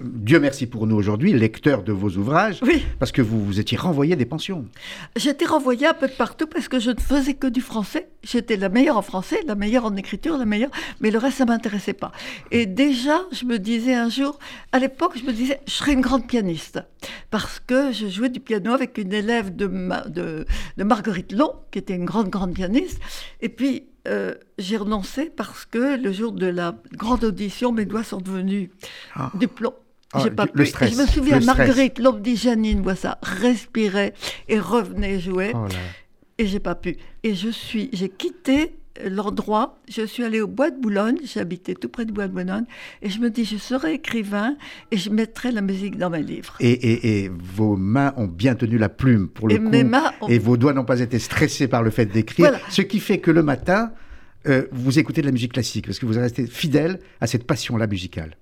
Dieu 0.00 0.40
merci 0.40 0.66
pour 0.66 0.88
nous 0.88 0.96
aujourd'hui, 0.96 1.32
lecteur 1.32 1.84
de 1.84 1.92
vos 1.92 2.10
ouvrages, 2.10 2.58
oui. 2.62 2.84
parce 2.98 3.12
que 3.12 3.22
vous 3.22 3.44
vous 3.44 3.60
étiez 3.60 3.78
renvoyé 3.78 4.16
des 4.16 4.24
pensions. 4.24 4.66
J'étais 5.14 5.44
renvoyée 5.44 5.86
un 5.86 5.94
peu 5.94 6.08
de 6.08 6.12
partout 6.12 6.48
parce 6.48 6.66
que 6.66 6.80
je 6.80 6.90
ne 6.90 6.98
faisais 6.98 7.34
que 7.34 7.46
du 7.46 7.60
français. 7.60 8.08
J'étais 8.24 8.56
la 8.56 8.68
meilleure 8.68 8.96
en 8.96 9.02
français, 9.02 9.40
la 9.46 9.54
meilleure 9.54 9.84
en 9.84 9.94
écriture, 9.94 10.36
la 10.38 10.44
meilleure, 10.44 10.70
mais 11.00 11.12
le 11.12 11.18
reste, 11.18 11.38
ça 11.38 11.44
m'intéressait 11.44 11.92
pas. 11.92 12.10
Et 12.50 12.66
déjà, 12.66 13.20
je 13.30 13.44
me 13.44 13.58
disais 13.58 13.94
un 13.94 14.08
jour, 14.08 14.40
à 14.72 14.80
l'époque, 14.80 15.16
je 15.16 15.24
me 15.24 15.32
disais, 15.32 15.60
je 15.68 15.72
serais 15.72 15.92
une 15.92 16.00
grande 16.00 16.26
pianiste. 16.26 16.80
Parce 17.30 17.60
que 17.60 17.92
je 17.92 18.08
jouais 18.08 18.28
du 18.28 18.40
piano 18.40 18.72
avec 18.72 18.98
une 18.98 19.12
élève 19.12 19.54
de, 19.54 19.66
Ma, 19.66 20.00
de, 20.02 20.46
de 20.76 20.84
Marguerite 20.84 21.32
Long, 21.32 21.54
qui 21.70 21.78
était 21.78 21.94
une 21.94 22.04
grande, 22.04 22.28
grande 22.28 22.54
pianiste. 22.54 23.00
Et 23.40 23.48
puis, 23.48 23.84
euh, 24.08 24.34
j'ai 24.58 24.76
renoncé 24.76 25.30
parce 25.30 25.66
que 25.66 25.96
le 26.00 26.12
jour 26.12 26.32
de 26.32 26.46
la 26.46 26.74
grande 26.96 27.24
audition, 27.24 27.72
mes 27.72 27.84
doigts 27.84 28.04
sont 28.04 28.20
devenus 28.20 28.70
Ah. 29.14 29.30
du 29.34 29.46
plomb. 29.48 29.74
Ah, 30.12 30.20
J'ai 30.24 30.30
pas 30.30 30.46
du- 30.46 30.52
le 30.54 30.64
pu. 30.64 30.70
stress, 30.70 30.92
je 30.96 31.00
me 31.02 31.06
souviens. 31.06 31.38
Marguerite, 31.40 31.98
l'homme 32.00 32.20
dit 32.20 32.34
Janine, 32.36 32.82
ça, 32.96 33.18
respirait 33.22 34.12
et 34.48 34.58
revenait 34.58 35.20
jouer. 35.20 35.52
Oh. 35.54 35.66
Et 36.38 36.46
j'ai 36.46 36.58
pas 36.60 36.74
pu. 36.74 36.96
Et 37.22 37.34
je 37.34 37.48
suis, 37.50 37.90
j'ai 37.92 38.08
quitté 38.08 38.74
l'endroit, 39.08 39.78
je 39.88 40.02
suis 40.06 40.22
allée 40.24 40.40
au 40.40 40.46
bois 40.46 40.70
de 40.70 40.80
Boulogne, 40.80 41.16
j'habitais 41.24 41.74
tout 41.74 41.88
près 41.88 42.04
du 42.04 42.12
bois 42.12 42.28
de 42.28 42.32
Boulogne, 42.32 42.64
et 43.02 43.08
je 43.10 43.18
me 43.20 43.30
dis, 43.30 43.44
je 43.44 43.56
serai 43.56 43.94
écrivain 43.94 44.56
et 44.90 44.96
je 44.96 45.10
mettrai 45.10 45.52
la 45.52 45.60
musique 45.60 45.96
dans 45.98 46.10
mes 46.10 46.22
livres. 46.22 46.56
Et, 46.60 46.70
et- 46.70 47.24
et 47.24 47.30
vos 47.30 47.76
mains 47.76 48.12
ont 48.16 48.26
bien 48.26 48.54
tenu 48.54 48.78
la 48.78 48.88
plume 48.88 49.28
pour 49.28 49.48
le 49.48 49.54
Et 49.54 49.58
coup. 49.58 49.68
mes 49.68 49.84
mains 49.84 50.12
ont- 50.20 50.28
Et 50.28 50.38
vos 50.38 50.56
doigts 50.56 50.72
n'ont 50.72 50.84
pas 50.84 51.00
été 51.00 51.18
stressés 51.18 51.68
par 51.68 51.82
le 51.82 51.90
fait 51.90 52.06
d'écrire. 52.06 52.48
Voilà. 52.50 52.60
Ce 52.70 52.82
qui 52.82 53.00
fait 53.00 53.18
que 53.18 53.30
le 53.30 53.42
matin, 53.42 53.92
euh, 54.46 54.66
vous 54.72 54.98
écoutez 54.98 55.20
de 55.20 55.26
la 55.26 55.32
musique 55.32 55.52
classique 55.52 55.86
parce 55.86 55.98
que 55.98 56.06
vous 56.06 56.14
restez 56.18 56.46
fidèle 56.46 56.98
à 57.20 57.26
cette 57.26 57.46
passion-là 57.46 57.86
musicale. 57.86 58.36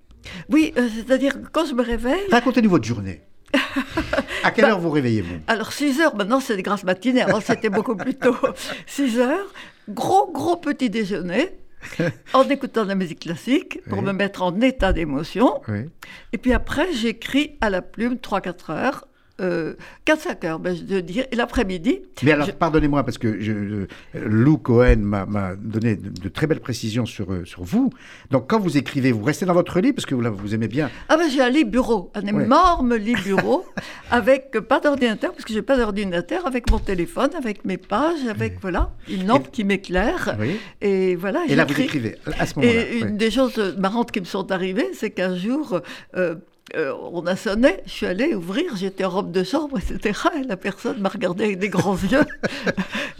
Oui, 0.49 0.73
euh, 0.77 0.89
c'est-à-dire 0.95 1.35
que 1.41 1.47
quand 1.51 1.65
je 1.67 1.75
me 1.75 1.83
réveille, 1.83 2.21
Racontez-nous 2.31 2.71
votre 2.71 2.85
journée. 2.87 3.23
à 4.45 4.51
quelle 4.51 4.65
Bah, 4.67 4.73
heure 4.73 4.81
vous 4.81 4.91
réveillez-vous? 4.91 5.37
Alors 5.47 5.73
6 5.73 6.01
heures, 6.01 6.15
maintenant 6.17 6.39
c'est 6.41 6.57
des 6.57 6.63
grasses 6.63 6.85
matinées, 6.85 7.23
avant 7.23 7.41
c'était 7.41 7.71
beaucoup 7.71 7.97
plus 7.97 8.15
tôt. 8.15 8.37
6 8.87 9.19
heures, 9.19 9.53
gros 9.89 10.31
gros 10.33 10.57
petit 10.57 10.91
déjeuner, 10.91 11.51
en 12.35 12.49
écoutant 12.49 12.83
de 12.85 12.89
la 12.89 12.95
musique 12.95 13.21
classique, 13.21 13.81
pour 13.89 13.99
Oui. 13.99 14.05
me 14.05 14.13
mettre 14.13 14.43
en 14.43 14.61
état 14.61 14.93
d'émotion. 14.93 15.61
Oui. 15.69 15.87
Et 16.33 16.39
puis 16.39 16.53
après, 16.53 16.93
j'écris 16.93 17.57
à 17.61 17.71
la 17.71 17.83
plume 17.83 18.15
3-4 18.15 18.71
heures, 18.73 19.08
euh, 19.41 19.75
4-5 20.07 20.47
heures, 20.47 20.59
ben, 20.59 20.75
je 20.77 20.83
veux 20.95 21.03
dire, 21.03 21.25
et 21.31 21.37
l'après-midi. 21.37 22.01
Mais 22.23 22.33
alors, 22.33 22.47
je- 22.47 22.53
pardonnez-moi, 22.53 23.05
parce 23.05 23.19
que 23.19 23.41
je, 23.41 23.87
Lou 24.15 24.59
Cohen 24.59 24.97
m'a- 24.99 25.55
donné 25.57 25.97
de, 25.97 26.09
de 26.09 26.29
très 26.29 26.47
belles 26.47 26.61
précisions 26.61 27.07
sur, 27.07 27.33
euh, 27.33 27.45
sur 27.45 27.63
vous. 27.65 27.91
Donc, 28.31 28.49
quand 28.51 28.59
vous 28.59 28.77
écrivez, 28.77 29.13
vous 29.13 29.23
restez 29.23 29.47
dans 29.47 29.55
votre 29.55 29.81
lit, 29.81 29.93
parce 29.93 30.07
que 30.07 30.15
vous, 30.15 30.21
là, 30.21 30.31
vous 30.31 30.55
aimez 30.55 30.69
bien. 30.69 30.91
Ah 31.09 31.17
ben 31.17 31.29
j'ai 31.31 31.41
un 31.41 31.51
lit 31.51 31.65
bureau, 31.65 32.11
un 32.15 32.23
Ouais. 32.23 32.45
énorme 32.45 32.95
lit 32.97 33.15
bureau, 33.25 33.65
avec 34.11 34.51
euh, 34.57 34.61
pas 34.61 34.81
d'ordinateur, 34.81 35.33
parce 35.33 35.45
que 35.45 35.53
j'ai 35.53 35.63
pas 35.63 35.77
d'ordinateur, 35.77 36.47
avec 36.47 36.71
mon 36.71 36.79
téléphone, 36.79 37.31
avec 37.37 37.65
mes 37.65 37.77
pages, 37.79 38.27
avec 38.29 38.59
voilà, 38.61 38.91
une 39.09 39.27
lampe 39.27 39.51
qui 39.51 39.65
m'éclaire. 39.65 40.37
Oui. 40.41 40.57
Et 40.81 41.15
voilà, 41.17 41.45
Et 41.49 41.55
là, 41.55 41.65
vous 41.65 41.81
écrivez, 41.81 42.17
à 42.39 42.47
ce 42.47 42.59
moment-là. 42.59 42.81
Et 42.81 42.99
une 43.01 43.17
des 43.17 43.31
choses 43.31 43.77
marrantes 43.79 44.11
qui 44.11 44.21
me 44.21 44.25
sont 44.27 44.51
arrivées, 44.53 44.89
c'est 44.95 45.11
qu'un 45.11 45.37
jour, 45.37 45.81
euh, 46.17 46.35
euh, 46.77 46.93
on 47.13 47.27
a 47.27 47.37
sonné, 47.37 47.77
je 47.87 47.91
suis 47.91 48.07
allée 48.07 48.35
ouvrir, 48.35 48.77
j'étais 48.77 49.05
en 49.05 49.11
robe 49.11 49.33
de 49.33 49.43
chambre, 49.43 49.79
etc. 49.79 50.21
Et 50.41 50.45
la 50.45 50.57
personne 50.57 51.01
m'a 51.01 51.09
regardé 51.09 51.45
avec 51.45 51.59
des 51.59 51.69
grands 51.69 51.97
yeux. 51.97 52.25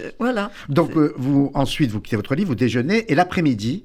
Euh, 0.01 0.13
voilà. 0.21 0.53
Donc, 0.69 0.97
euh, 0.97 1.13
vous, 1.17 1.51
ensuite, 1.55 1.91
vous 1.91 2.01
quittez 2.01 2.15
votre 2.15 2.37
lit, 2.37 2.45
vous 2.45 2.55
déjeunez, 2.55 3.11
et 3.11 3.17
l'après-midi, 3.17 3.85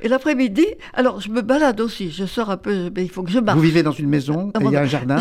Et 0.00 0.08
l'après-midi, 0.08 0.66
alors 0.92 1.20
je 1.20 1.30
me 1.30 1.40
balade 1.40 1.80
aussi, 1.80 2.10
je 2.10 2.24
sors 2.26 2.50
un 2.50 2.56
peu, 2.56 2.90
mais 2.94 3.04
il 3.04 3.10
faut 3.10 3.22
que 3.22 3.30
je 3.30 3.38
marche. 3.38 3.56
vous 3.56 3.62
vivez 3.64 3.82
dans 3.82 3.92
une 3.92 4.08
maison, 4.08 4.50
et 4.60 4.64
il 4.64 4.70
y 4.70 4.76
a 4.76 4.82
un 4.82 4.86
jardin? 4.86 5.16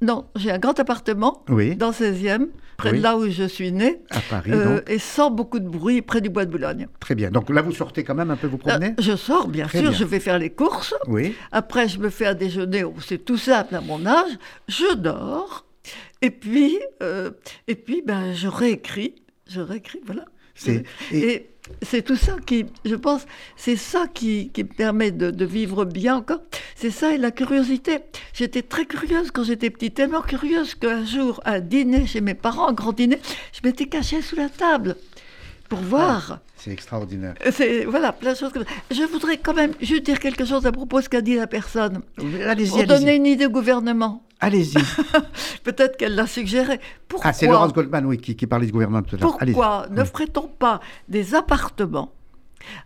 Non, 0.00 0.26
j'ai 0.36 0.50
un 0.50 0.58
grand 0.58 0.78
appartement 0.78 1.44
Oui. 1.48 1.74
dans 1.76 1.88
le 1.88 1.92
16e, 1.94 2.46
près 2.76 2.92
Oui. 2.92 2.98
de 2.98 3.02
là 3.02 3.16
où 3.16 3.28
je 3.28 3.42
suis 3.44 3.72
née, 3.72 3.98
à 4.10 4.20
Paris, 4.20 4.52
euh, 4.52 4.76
donc. 4.76 4.90
et 4.90 4.98
sans 5.00 5.30
beaucoup 5.32 5.58
de 5.58 5.68
bruit, 5.68 6.00
près 6.02 6.20
du 6.20 6.28
bois 6.30 6.44
de 6.44 6.50
Boulogne. 6.52 6.86
Très 7.00 7.16
bien. 7.16 7.30
Donc 7.30 7.50
là, 7.50 7.60
vous 7.62 7.72
sortez 7.72 8.04
quand 8.04 8.14
même 8.14 8.30
un 8.30 8.36
peu 8.36 8.46
vous 8.46 8.58
Euh, 8.68 8.78
je 9.00 9.16
sors, 9.16 9.48
bien 9.48 9.66
Très 9.66 9.80
sûr, 9.80 9.90
bien. 9.90 9.98
je 9.98 10.04
vais 10.04 10.20
faire 10.20 10.38
les 10.38 10.50
courses. 10.50 10.94
Oui. 11.08 11.34
Après, 11.50 11.88
je 11.88 11.98
me 11.98 12.08
fais 12.08 12.26
un 12.26 12.34
déjeuner, 12.34 12.84
oh, 12.84 12.94
c'est 13.04 13.24
tout 13.24 13.36
simple 13.38 13.74
à 13.74 13.80
mon 13.80 14.06
âge. 14.06 14.30
Je 14.68 14.94
dors. 14.94 15.64
Et 16.22 16.30
puis, 16.30 16.78
euh, 17.02 17.30
et 17.66 17.74
puis 17.74 18.02
ben, 18.06 18.32
je 18.34 18.46
réécris. 18.46 19.14
Je 19.48 19.60
réécris, 19.60 20.00
voilà. 20.06 20.24
Et, 20.66 20.82
et- 21.12 21.50
c'est 21.82 22.02
tout 22.02 22.16
ça 22.16 22.36
qui, 22.44 22.66
je 22.84 22.94
pense, 22.94 23.26
c'est 23.56 23.76
ça 23.76 24.06
qui, 24.12 24.50
qui 24.50 24.64
me 24.64 24.68
permet 24.68 25.10
de, 25.10 25.44
vivre 25.44 25.84
bien 25.84 26.16
encore. 26.16 26.40
C'est 26.74 26.90
ça 26.90 27.14
et 27.14 27.18
la 27.18 27.30
curiosité. 27.30 27.98
J'étais 28.32 28.62
très 28.62 28.84
curieuse 28.86 29.30
quand 29.30 29.44
j'étais 29.44 29.70
petite, 29.70 29.94
tellement 29.94 30.22
curieuse 30.22 30.74
qu'un 30.74 31.04
jour, 31.04 31.40
à 31.44 31.60
dîner 31.60 32.06
chez 32.06 32.20
mes 32.20 32.34
parents, 32.34 32.68
un 32.68 32.72
grand 32.72 32.92
dîner, 32.92 33.18
je 33.52 33.66
m'étais 33.66 33.86
cachée 33.86 34.22
sous 34.22 34.36
la 34.36 34.48
table 34.48 34.96
pour 35.68 35.78
voir. 35.80 36.40
C'est 36.56 36.70
extraordinaire. 36.72 37.34
C'est 37.52 37.84
voilà, 37.84 38.12
plein 38.12 38.32
de 38.32 38.38
choses 38.38 38.52
comme 38.52 38.64
ça. 38.64 38.70
Je 38.90 39.02
voudrais 39.02 39.36
quand 39.38 39.54
même 39.54 39.72
juste 39.80 40.04
dire 40.04 40.18
quelque 40.18 40.44
chose 40.44 40.66
à 40.66 40.72
propos 40.72 40.98
de 40.98 41.04
ce 41.04 41.08
qu'a 41.08 41.20
dit 41.20 41.36
la 41.36 41.46
personne. 41.46 42.00
Allez-y, 42.46 42.70
Pour 42.70 42.84
donner 42.86 43.16
une 43.16 43.26
idée 43.26 43.46
au 43.46 43.50
gouvernement. 43.50 44.24
Allez-y. 44.40 44.74
Peut-être 45.64 45.96
qu'elle 45.96 46.14
l'a 46.14 46.26
suggéré. 46.26 46.80
Pourquoi, 47.08 47.30
Ah, 47.30 47.32
c'est 47.32 47.46
Laurence 47.46 47.72
Goldman, 47.72 48.06
oui, 48.06 48.18
qui, 48.18 48.36
qui 48.36 48.46
parlait 48.46 48.66
du 48.66 48.72
gouvernement 48.72 49.02
tout 49.02 49.16
à 49.16 49.18
l'heure. 49.18 49.36
Pourquoi 49.38 49.86
ne 49.90 50.04
ferait-on 50.04 50.46
pas 50.48 50.80
des 51.08 51.34
appartements 51.34 52.12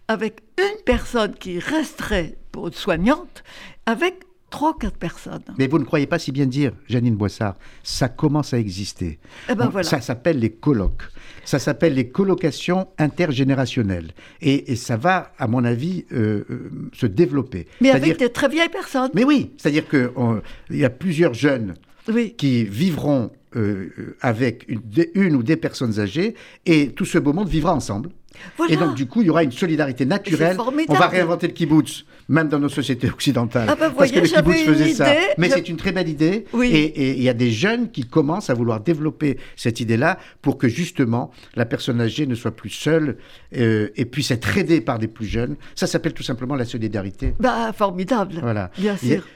avec 0.08 0.42
une 0.58 0.82
personne 0.84 1.34
qui 1.34 1.58
resterait 1.58 2.36
pour 2.52 2.68
une 2.68 2.74
soignante, 2.74 3.42
avec 3.86 4.20
trois 4.52 4.78
quatre 4.78 4.96
personnes 4.98 5.42
Mais 5.58 5.66
vous 5.66 5.78
ne 5.80 5.84
croyez 5.84 6.06
pas 6.06 6.20
si 6.20 6.30
bien 6.30 6.46
dire, 6.46 6.72
Janine 6.86 7.16
Boissard, 7.16 7.56
ça 7.82 8.08
commence 8.08 8.54
à 8.54 8.58
exister. 8.58 9.18
Eh 9.50 9.54
ben 9.56 9.66
On- 9.66 9.70
voilà. 9.70 9.88
Ça 9.88 10.00
s'appelle 10.00 10.38
les 10.38 10.50
colocs. 10.50 11.02
Ça 11.44 11.58
s'appelle 11.58 11.94
les 11.94 12.08
colocations 12.08 12.86
intergénérationnelles. 12.98 14.12
Et, 14.40 14.70
et 14.72 14.76
ça 14.76 14.96
va, 14.96 15.32
à 15.38 15.48
mon 15.48 15.64
avis, 15.64 16.04
euh, 16.12 16.44
euh, 16.50 16.70
se 16.92 17.06
développer. 17.06 17.66
Mais 17.80 17.90
avec 17.90 18.18
des 18.18 18.30
très 18.30 18.48
vieilles 18.48 18.68
personnes. 18.68 19.10
Mais 19.14 19.24
oui, 19.24 19.50
c'est-à-dire 19.56 19.88
qu'il 19.88 20.10
y 20.78 20.84
a 20.84 20.90
plusieurs 20.90 21.34
jeunes 21.34 21.74
Oui. 22.08 22.34
qui 22.36 22.64
vivront 22.64 23.30
euh, 23.56 23.90
avec 24.20 24.64
une, 24.68 24.80
une 25.14 25.34
ou 25.36 25.42
des 25.42 25.56
personnes 25.56 25.98
âgées 26.00 26.34
et 26.66 26.90
tout 26.92 27.04
ce 27.04 27.18
beau 27.18 27.32
monde 27.32 27.48
vivra 27.48 27.74
ensemble. 27.74 28.10
Voilà. 28.56 28.72
Et 28.72 28.76
donc, 28.76 28.94
du 28.94 29.06
coup, 29.06 29.20
il 29.22 29.26
y 29.26 29.30
aura 29.30 29.42
une 29.42 29.52
solidarité 29.52 30.04
naturelle. 30.06 30.56
On 30.88 30.94
va 30.94 31.08
réinventer 31.08 31.46
le 31.48 31.52
kibbutz, 31.52 32.04
même 32.28 32.48
dans 32.48 32.58
nos 32.58 32.68
sociétés 32.68 33.08
occidentales. 33.08 33.68
Ah 33.70 33.74
ben, 33.74 33.90
parce 33.90 34.10
que 34.10 34.18
voyez, 34.18 34.20
le 34.20 34.42
kibbutz 34.42 34.64
faisait 34.64 34.94
ça. 34.94 35.06
Mais 35.38 35.48
je- 35.48 35.54
c'est 35.54 35.68
une 35.68 35.76
très 35.76 35.92
belle 35.92 36.08
idée. 36.08 36.44
Oui. 36.52 36.68
Et 36.72 37.12
il 37.16 37.22
y 37.22 37.28
a 37.28 37.34
des 37.34 37.50
jeunes 37.50 37.90
qui 37.90 38.04
commencent 38.04 38.50
à 38.50 38.54
vouloir 38.54 38.80
développer 38.80 39.38
cette 39.56 39.80
idée-là 39.80 40.18
pour 40.42 40.58
que 40.58 40.68
justement 40.68 41.30
la 41.54 41.64
personne 41.66 42.00
âgée 42.00 42.26
ne 42.26 42.34
soit 42.34 42.54
plus 42.56 42.70
seule 42.70 43.16
euh, 43.56 43.88
et 43.96 44.04
puisse 44.04 44.30
être 44.30 44.56
aidée 44.56 44.80
par 44.80 44.98
des 44.98 45.08
plus 45.08 45.26
jeunes. 45.26 45.56
Ça 45.74 45.86
s'appelle 45.86 46.12
tout 46.14 46.22
simplement 46.22 46.54
la 46.54 46.64
solidarité. 46.64 47.34
Bah, 47.40 47.72
formidable. 47.72 48.36
Voilà. 48.40 48.70
Bien 48.78 48.94
a- 48.94 48.98
sûr. 48.98 49.26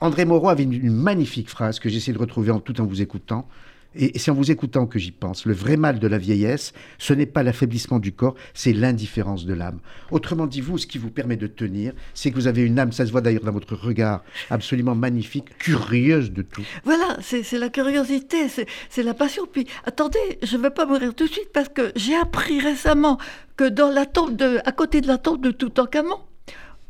André 0.00 0.24
Moreau 0.24 0.48
avait 0.48 0.62
une, 0.64 0.72
une 0.72 0.92
magnifique 0.94 1.48
phrase 1.48 1.78
que 1.80 1.88
j'essaie 1.88 2.12
de 2.12 2.18
retrouver 2.18 2.50
en 2.50 2.60
tout 2.60 2.80
en 2.80 2.84
vous 2.86 3.02
écoutant. 3.02 3.48
Et, 3.96 4.18
c'est 4.18 4.30
en 4.30 4.34
vous 4.34 4.50
écoutant 4.50 4.86
que 4.86 4.98
j'y 4.98 5.12
pense. 5.12 5.46
Le 5.46 5.54
vrai 5.54 5.76
mal 5.76 5.98
de 5.98 6.06
la 6.06 6.18
vieillesse, 6.18 6.72
ce 6.98 7.12
n'est 7.12 7.26
pas 7.26 7.42
l'affaiblissement 7.42 7.98
du 7.98 8.12
corps, 8.12 8.34
c'est 8.54 8.72
l'indifférence 8.72 9.46
de 9.46 9.54
l'âme. 9.54 9.80
Autrement 10.10 10.46
dit, 10.46 10.60
vous, 10.60 10.78
ce 10.78 10.86
qui 10.86 10.98
vous 10.98 11.10
permet 11.10 11.36
de 11.36 11.46
tenir, 11.46 11.92
c'est 12.14 12.30
que 12.30 12.36
vous 12.36 12.46
avez 12.46 12.62
une 12.62 12.78
âme, 12.78 12.92
ça 12.92 13.06
se 13.06 13.12
voit 13.12 13.20
d'ailleurs 13.20 13.44
dans 13.44 13.52
votre 13.52 13.74
regard, 13.74 14.22
absolument 14.50 14.94
magnifique, 14.94 15.56
curieuse 15.58 16.32
de 16.32 16.42
tout. 16.42 16.64
Voilà, 16.84 17.16
c'est 17.20 17.50
la 17.52 17.68
curiosité, 17.68 18.48
c'est 18.48 19.02
la 19.02 19.14
passion. 19.14 19.46
Puis, 19.50 19.66
attendez, 19.84 20.18
je 20.42 20.56
ne 20.56 20.62
vais 20.62 20.70
pas 20.70 20.86
mourir 20.86 21.14
tout 21.14 21.26
de 21.26 21.32
suite 21.32 21.52
parce 21.52 21.68
que 21.68 21.92
j'ai 21.96 22.14
appris 22.16 22.60
récemment 22.60 23.18
que 23.56 23.68
dans 23.68 23.90
la 23.90 24.04
de, 24.04 24.60
à 24.64 24.72
côté 24.72 25.00
de 25.00 25.08
la 25.08 25.18
tombe 25.18 25.42
de 25.42 25.50
Toutankhamon, 25.50 26.18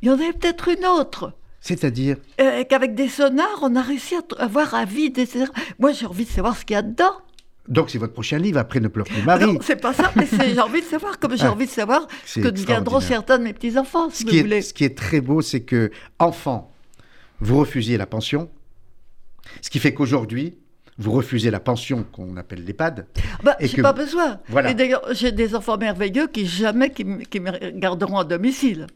il 0.03 0.09
y 0.09 0.11
en 0.11 0.15
avait 0.15 0.33
peut-être 0.33 0.69
une 0.69 0.87
autre. 0.87 1.33
C'est-à-dire, 1.67 2.17
Euh, 2.41 2.63
qu'avec 2.69 2.95
des 2.95 3.09
sonars, 3.09 3.59
on 3.63 3.75
a 3.75 3.83
réussi 3.83 4.15
à 4.15 4.23
t- 4.23 4.37
à 4.39 4.85
vide, 4.85 5.19
etc. 5.19 5.47
Moi, 5.81 5.91
j'ai 5.93 6.07
envie 6.07 6.25
de 6.25 6.31
savoir 6.31 6.57
ce 6.57 6.65
qu'il 6.65 6.75
y 6.75 6.79
a 6.79 6.83
dedans. 6.83 7.11
donc 7.69 7.91
c'est 7.91 7.99
votre 7.99 8.13
prochain 8.13 8.39
livre, 8.39 8.59
après 8.61 8.79
Ne 8.79 8.87
pleure 8.87 9.07
plus 9.07 9.23
Marie. 9.25 9.47
Non, 9.55 9.59
c'est 9.61 9.81
pas 9.81 9.93
ça, 9.93 10.13
mais 10.15 10.29
j'ai 10.55 10.61
envie 10.61 10.81
de 10.81 10.87
savoir, 10.87 11.19
comme 11.19 11.37
j'ai 11.37 11.47
Ah, 11.47 11.53
envie 11.53 11.67
de 11.67 11.71
savoir 11.71 12.07
ce 12.25 12.39
que 12.39 12.47
deviendront 12.49 13.01
certains 13.01 13.39
de 13.39 13.43
mes 13.43 13.53
petits-enfants, 13.53 14.09
si 14.11 14.19
Ce 14.19 14.23
vous 14.25 14.31
qui, 14.31 14.41
voulez. 14.43 14.59
est, 14.59 14.63
ce 14.63 14.73
qui 14.73 14.85
est 14.85 14.97
très 14.97 15.21
beau, 15.21 15.43
c'est 15.43 15.63
que, 15.63 15.91
enfant, 16.21 16.71
vous 17.41 17.59
refusiez 17.59 17.97
la 17.99 18.07
pension, 18.07 18.49
ce 19.61 19.69
qui 19.71 19.81
fait 19.81 19.93
qu'aujourd'hui, 19.93 20.57
vous 20.99 21.11
refusez 21.11 21.51
la 21.51 21.59
pension 21.61 22.05
qu'on 22.13 22.37
appelle 22.37 22.65
l'EHPAD. 22.65 23.07
Bah, 23.43 23.57
et 23.59 23.67
j'ai 23.67 23.79
que- 23.79 23.83
pas 23.83 23.93
besoin. 23.93 24.39
Voilà. 24.49 24.71
Et 24.71 24.75
d'ailleurs, 24.75 25.03
j'ai 25.11 25.33
des 25.33 25.57
enfants 25.57 25.77
merveilleux 25.77 26.29
qui 26.29 26.47
jamais 26.47 26.91
qui 26.91 27.05
me 27.05 27.71
garderont 27.79 28.19
à 28.19 28.25
domicile. 28.25 28.87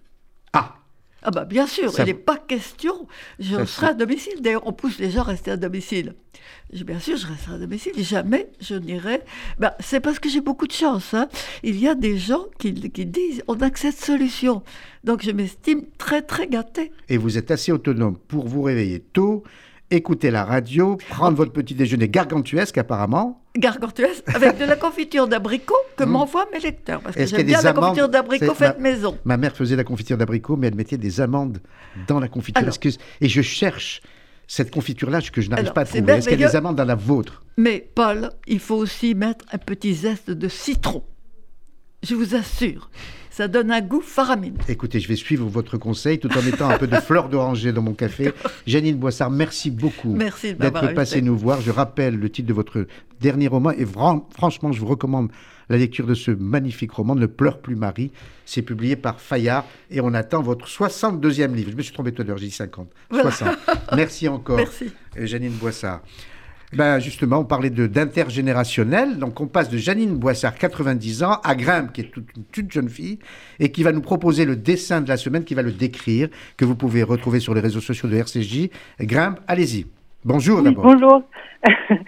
Ah 0.53 0.77
Ah 1.23 1.31
bah 1.31 1.45
bien 1.45 1.67
sûr, 1.67 1.91
Ça- 1.93 2.03
il 2.03 2.07
n'est 2.07 2.15
pas 2.15 2.37
question, 2.39 3.07
je 3.39 3.57
Ça, 3.57 3.67
serai 3.67 3.87
à 3.89 3.95
domicile. 3.95 4.35
D'ailleurs, 4.41 4.67
on 4.67 4.73
pousse 4.73 4.99
les 4.99 5.11
gens 5.11 5.21
à 5.21 5.25
rester 5.25 5.51
à 5.51 5.57
domicile. 5.57 6.15
Je- 6.73 6.85
Bien 6.85 6.99
sûr, 7.01 7.17
je 7.17 7.27
resterai 7.27 7.55
à 7.57 7.59
domicile. 7.59 7.93
Jamais 7.99 8.49
je 8.61 8.75
n'irai. 8.75 9.21
Bah, 9.59 9.77
c'est 9.81 10.01
parce 10.01 10.19
que 10.19 10.29
j'ai 10.29 10.41
beaucoup 10.41 10.67
de 10.67 10.73
chance. 10.73 11.13
hein. 11.15 11.29
Il 11.63 11.79
y 11.79 11.87
a 11.89 11.95
des 11.95 12.17
gens 12.17 12.45
qui, 12.59 12.73
qui 12.91 13.05
disent 13.07 13.43
on 13.49 13.55
a 13.61 13.71
que 13.71 13.79
cette 13.79 13.99
solution. 13.99 14.63
Donc 15.05 15.23
je 15.23 15.31
m'estime 15.33 15.83
très 15.99 16.23
très 16.23 16.47
gâtée. 16.47 16.93
et 17.09 17.17
vous 17.19 17.37
êtes 17.37 17.51
assez 17.51 17.73
autonome 17.73 18.17
pour 18.29 18.47
vous 18.49 18.63
réveiller 18.63 19.01
tôt, 19.01 19.43
écouter 19.91 20.31
la 20.31 20.45
radio, 20.45 20.97
prendre 21.11 21.37
votre 21.37 21.53
petit 21.53 21.75
déjeuner 21.75 22.09
gargantuesque 22.09 22.79
apparemment. 22.79 23.40
Gargantuesque, 23.59 24.23
avec 24.33 24.59
de 24.59 24.65
la 24.65 24.77
confiture 24.77 25.27
d'abricot 25.27 25.75
que 25.97 26.05
m'envoient 26.05 26.47
mes 26.53 26.61
lecteurs. 26.61 27.01
Parce 27.01 27.17
que 27.17 27.23
Mmh. 27.23 27.27
J'aime 27.27 27.47
bien 27.47 27.61
la 27.63 27.73
confiture 27.73 28.09
d'abricot 28.09 28.55
faite 28.55 28.77
ma- 28.79 28.83
maison. 28.91 29.19
Ma 29.25 29.37
mère 29.37 29.57
faisait 29.57 29.77
la 29.77 29.85
confiture 29.85 30.17
d'abricot, 30.17 30.57
mais 30.57 30.69
elle 30.69 30.75
mettait 30.77 30.99
des 30.99 31.21
amandes 31.21 31.59
dans 32.07 32.21
la 32.21 32.29
confiture. 32.29 32.63
Alors. 32.63 32.79
Que- 32.79 32.89
et 33.21 33.29
je 33.29 33.43
cherche 33.43 34.03
cette 34.47 34.71
confiture-là 34.71 35.21
que 35.21 35.41
je 35.41 35.51
n'arrive 35.51 35.73
pas 35.73 35.81
à 35.83 35.85
trouver. 35.85 36.13
Est-ce 36.13 36.29
qu'il 36.29 36.41
y 36.41 36.45
a 36.45 36.49
des 36.49 36.57
amandes 36.57 36.77
dans 36.77 36.85
la 36.85 36.95
vôtre? 36.95 37.43
Mais 37.57 37.89
Paul, 37.95 38.31
il 38.47 38.61
faut 38.61 38.77
aussi 38.77 39.15
mettre 39.15 39.45
un 39.53 39.59
petit 39.59 39.95
zeste 39.95 40.31
de 40.31 40.49
citron. 40.49 41.03
je 42.03 42.15
vous 42.15 42.35
assure. 42.35 42.89
Ça 43.41 43.49
donne 43.49 43.71
un 43.71 43.81
goût 43.81 44.03
faramineux. 44.03 44.59
Écoutez, 44.69 45.01
je 45.01 45.09
vais 45.09 45.17
suivre 45.17 45.49
votre 45.49 45.79
conseil 45.79 46.19
tout 46.19 46.29
en 46.37 46.43
mettant 46.43 46.69
un 46.69 46.77
peu 46.77 46.87
de 46.87 46.97
fleur 47.01 47.31
d'oranger 47.31 47.73
dans 47.73 47.81
mon 47.81 47.95
café. 47.95 48.33
Janine 48.67 48.97
Boissard, 48.97 49.31
merci 49.31 49.71
beaucoup 49.71 50.15
d'être 50.15 50.93
passée 50.93 51.23
nous 51.23 51.39
voir. 51.39 51.63
Je 51.63 51.71
rappelle 51.71 52.19
le 52.19 52.29
titre 52.29 52.49
de 52.49 52.53
votre 52.53 52.87
dernier 53.19 53.49
roman 53.49 53.71
et 53.71 53.87
franchement, 54.35 54.73
je 54.73 54.81
vous 54.81 54.89
recommande 54.89 55.31
la 55.71 55.79
lecture 55.79 56.07
de 56.07 56.13
ce 56.13 56.31
magnifique 56.31 56.93
roman, 56.93 57.15
Ne 57.15 57.25
pleure 57.25 57.63
plus 57.63 57.77
Marie. 57.77 58.11
C'est 58.45 58.61
publié 58.61 58.95
par 58.95 59.23
Fayard 59.23 59.65
et 59.91 60.03
on 60.03 60.13
attend 60.13 60.43
votre 60.43 60.67
62e 60.67 61.55
livre. 61.55 61.71
Je 61.71 61.77
me 61.79 61.81
suis 61.81 61.95
trompé 61.95 62.13
tout 62.13 62.21
à 62.21 62.27
l'heure, 62.27 62.37
j'ai 62.37 62.49
dit 62.49 62.53
50. 62.53 62.91
60. 63.11 63.57
Merci 63.97 64.29
encore, 64.29 64.59
Merci. 64.59 64.91
Euh, 65.19 65.25
Janine 65.25 65.53
Boissard. 65.53 66.03
Ben 66.73 67.01
justement, 67.01 67.39
on 67.41 67.45
parlait 67.45 67.71
d'intergénérationnel. 67.71 69.19
Donc 69.19 69.41
on 69.41 69.47
passe 69.47 69.71
de 69.71 69.77
Janine 69.77 70.17
Boissard, 70.17 70.55
90 70.55 71.25
ans, 71.25 71.41
à 71.43 71.55
Grimpe, 71.55 71.93
qui 71.93 72.03
est 72.03 72.11
toute, 72.11 72.29
une 72.37 72.45
toute 72.45 72.71
jeune 72.71 72.89
fille, 72.89 73.19
et 73.59 73.73
qui 73.73 73.83
va 73.83 73.93
nous 73.93 74.01
proposer 74.03 74.45
le 74.45 74.57
dessin 74.57 75.01
de 75.01 75.09
la 75.09 75.17
semaine, 75.17 75.45
qui 75.45 75.55
va 75.55 75.63
le 75.63 75.73
décrire, 75.73 76.29
que 76.57 76.65
vous 76.65 76.77
pouvez 76.77 77.03
retrouver 77.03 77.41
sur 77.41 77.55
les 77.55 77.61
réseaux 77.61 77.81
sociaux 77.81 78.09
de 78.09 78.17
RCJ. 78.17 78.71
Grimpe, 79.01 79.41
allez-y. 79.49 79.87
Bonjour 80.25 80.63
d'abord. 80.63 80.85
Bonjour. 80.85 81.23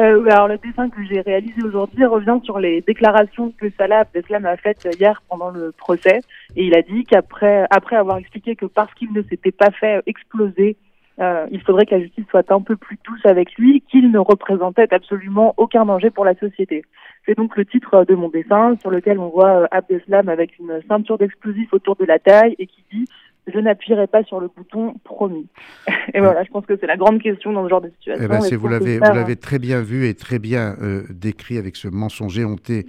Euh, 0.00 0.24
alors 0.30 0.46
le 0.46 0.58
dessin 0.58 0.88
que 0.90 1.02
j'ai 1.10 1.20
réalisé 1.22 1.60
aujourd'hui 1.60 2.04
revient 2.04 2.38
sur 2.44 2.60
les 2.60 2.82
déclarations 2.82 3.52
que 3.60 3.66
Salah 3.76 4.02
Abdeslam 4.02 4.46
a 4.46 4.56
faites 4.56 4.86
hier 4.96 5.20
pendant 5.28 5.50
le 5.50 5.72
procès. 5.72 6.20
Et 6.54 6.66
il 6.66 6.76
a 6.76 6.82
dit 6.82 7.02
qu'après 7.02 7.66
après 7.70 7.96
avoir 7.96 8.18
expliqué 8.18 8.54
que 8.54 8.66
parce 8.66 8.94
qu'il 8.94 9.12
ne 9.12 9.22
s'était 9.22 9.50
pas 9.50 9.72
fait 9.72 10.00
exploser 10.06 10.76
euh, 11.20 11.46
il 11.50 11.60
faudrait 11.62 11.84
que 11.84 11.94
la 11.94 12.00
justice 12.00 12.24
soit 12.30 12.50
un 12.52 12.60
peu 12.60 12.76
plus 12.76 12.96
douce 13.04 13.24
avec 13.24 13.54
lui, 13.54 13.82
qu'il 13.90 14.10
ne 14.10 14.18
représentait 14.18 14.92
absolument 14.92 15.52
aucun 15.56 15.84
danger 15.84 16.10
pour 16.10 16.24
la 16.24 16.34
société. 16.36 16.84
C'est 17.26 17.36
donc 17.36 17.56
le 17.56 17.64
titre 17.64 18.04
de 18.04 18.14
mon 18.14 18.28
dessin 18.28 18.76
sur 18.80 18.90
lequel 18.90 19.18
on 19.18 19.28
voit 19.28 19.62
euh, 19.62 19.66
Abdeslam 19.72 20.28
avec 20.28 20.58
une 20.58 20.80
ceinture 20.86 21.18
d'explosifs 21.18 21.72
autour 21.72 21.96
de 21.96 22.04
la 22.04 22.20
taille 22.20 22.54
et 22.58 22.66
qui 22.66 22.84
dit 22.92 23.04
je 23.52 23.58
n'appuierai 23.58 24.06
pas 24.06 24.22
sur 24.24 24.40
le 24.40 24.48
bouton 24.54 24.94
promis. 25.04 25.48
et 26.14 26.20
voilà, 26.20 26.44
je 26.44 26.50
pense 26.50 26.66
que 26.66 26.76
c'est 26.78 26.86
la 26.86 26.98
grande 26.98 27.20
question 27.20 27.52
dans 27.52 27.64
ce 27.64 27.70
genre 27.70 27.80
de 27.80 27.88
situation. 27.88 28.24
Eh 28.24 28.28
ben, 28.28 28.56
vous 28.56 28.68
l'avez, 28.68 28.98
vous 28.98 29.14
l'avez 29.14 29.36
très 29.36 29.58
bien 29.58 29.80
vu 29.80 30.06
et 30.06 30.14
très 30.14 30.38
bien 30.38 30.76
euh, 30.82 31.02
décrit 31.10 31.58
avec 31.58 31.74
ce 31.76 31.88
mensonge 31.88 32.38
éhonté 32.38 32.86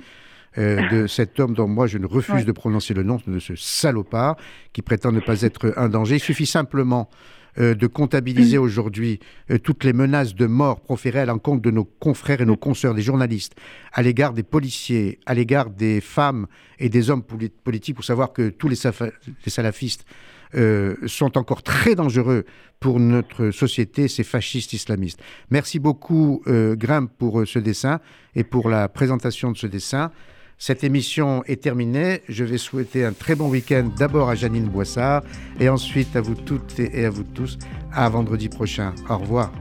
de 0.58 1.08
cet 1.08 1.40
homme 1.40 1.54
dont 1.54 1.68
moi 1.68 1.88
je 1.88 1.98
ne 1.98 2.06
refuse 2.06 2.46
de 2.46 2.52
prononcer 2.52 2.94
le 2.94 3.04
nom, 3.04 3.18
de 3.26 3.40
ce 3.40 3.56
salopard 3.56 4.36
qui 4.74 4.82
prétend 4.82 5.12
ne 5.12 5.22
pas 5.22 5.42
être 5.42 5.74
un 5.78 5.90
danger. 5.90 6.16
Il 6.16 6.20
suffit 6.20 6.46
simplement 6.46 7.10
euh, 7.58 7.74
de 7.74 7.88
comptabiliser 7.88 8.58
aujourd'hui 8.58 9.20
euh, 9.50 9.58
toutes 9.58 9.84
les 9.84 9.94
menaces 9.94 10.36
de 10.36 10.46
mort 10.46 10.82
proférées 10.82 11.22
à 11.22 11.26
l'encontre 11.26 11.62
de 11.62 11.72
nos 11.72 11.84
confrères 11.84 12.42
et 12.42 12.46
nos 12.46 12.56
consoeurs, 12.56 12.94
des 12.94 13.02
journalistes, 13.02 13.56
à 13.92 14.04
l'égard 14.04 14.34
des 14.34 14.44
policiers, 14.44 15.20
à 15.26 15.34
l'égard 15.34 15.70
des 15.70 16.00
femmes 16.00 16.46
et 16.78 16.90
des 16.90 17.10
hommes 17.10 17.24
politiques, 17.24 17.96
pour 17.96 18.06
savoir 18.06 18.34
que 18.34 18.50
tous 18.50 18.70
les, 18.70 18.76
salafistes 19.48 20.06
euh, 20.56 20.96
sont 21.08 21.38
encore 21.38 21.64
très 21.64 21.96
dangereux 21.96 22.46
pour 22.80 23.00
notre 23.00 23.52
société, 23.52 24.08
ces 24.08 24.24
fascistes 24.24 24.74
islamistes. 24.74 25.20
Merci 25.50 25.80
beaucoup, 25.80 26.44
Grimpe, 26.48 27.12
pour 27.18 27.46
ce 27.46 27.60
dessin 27.60 28.00
et 28.36 28.46
pour 28.46 28.70
la 28.70 28.88
présentation 28.88 29.52
de 29.52 29.58
ce 29.58 29.68
dessin. 29.68 30.12
Cette 30.62 30.84
émission 30.84 31.42
est 31.46 31.62
terminée. 31.62 32.22
Je 32.28 32.44
vais 32.44 32.58
souhaiter 32.58 33.06
un 33.06 33.14
très 33.14 33.34
bon 33.34 33.48
week-end 33.50 33.90
d'abord 33.98 34.30
à 34.30 34.36
Janine 34.36 34.68
Boissard 34.68 35.24
et 35.58 35.70
ensuite 35.70 36.18
à 36.18 36.22
vous 36.22 36.36
toutes 36.36 36.78
et 36.82 37.06
à 37.06 37.10
vous 37.10 37.24
tous 37.24 37.58
à 37.94 38.10
vendredi 38.10 38.50
prochain. 38.50 38.94
Au 39.10 39.18
revoir. 39.20 39.54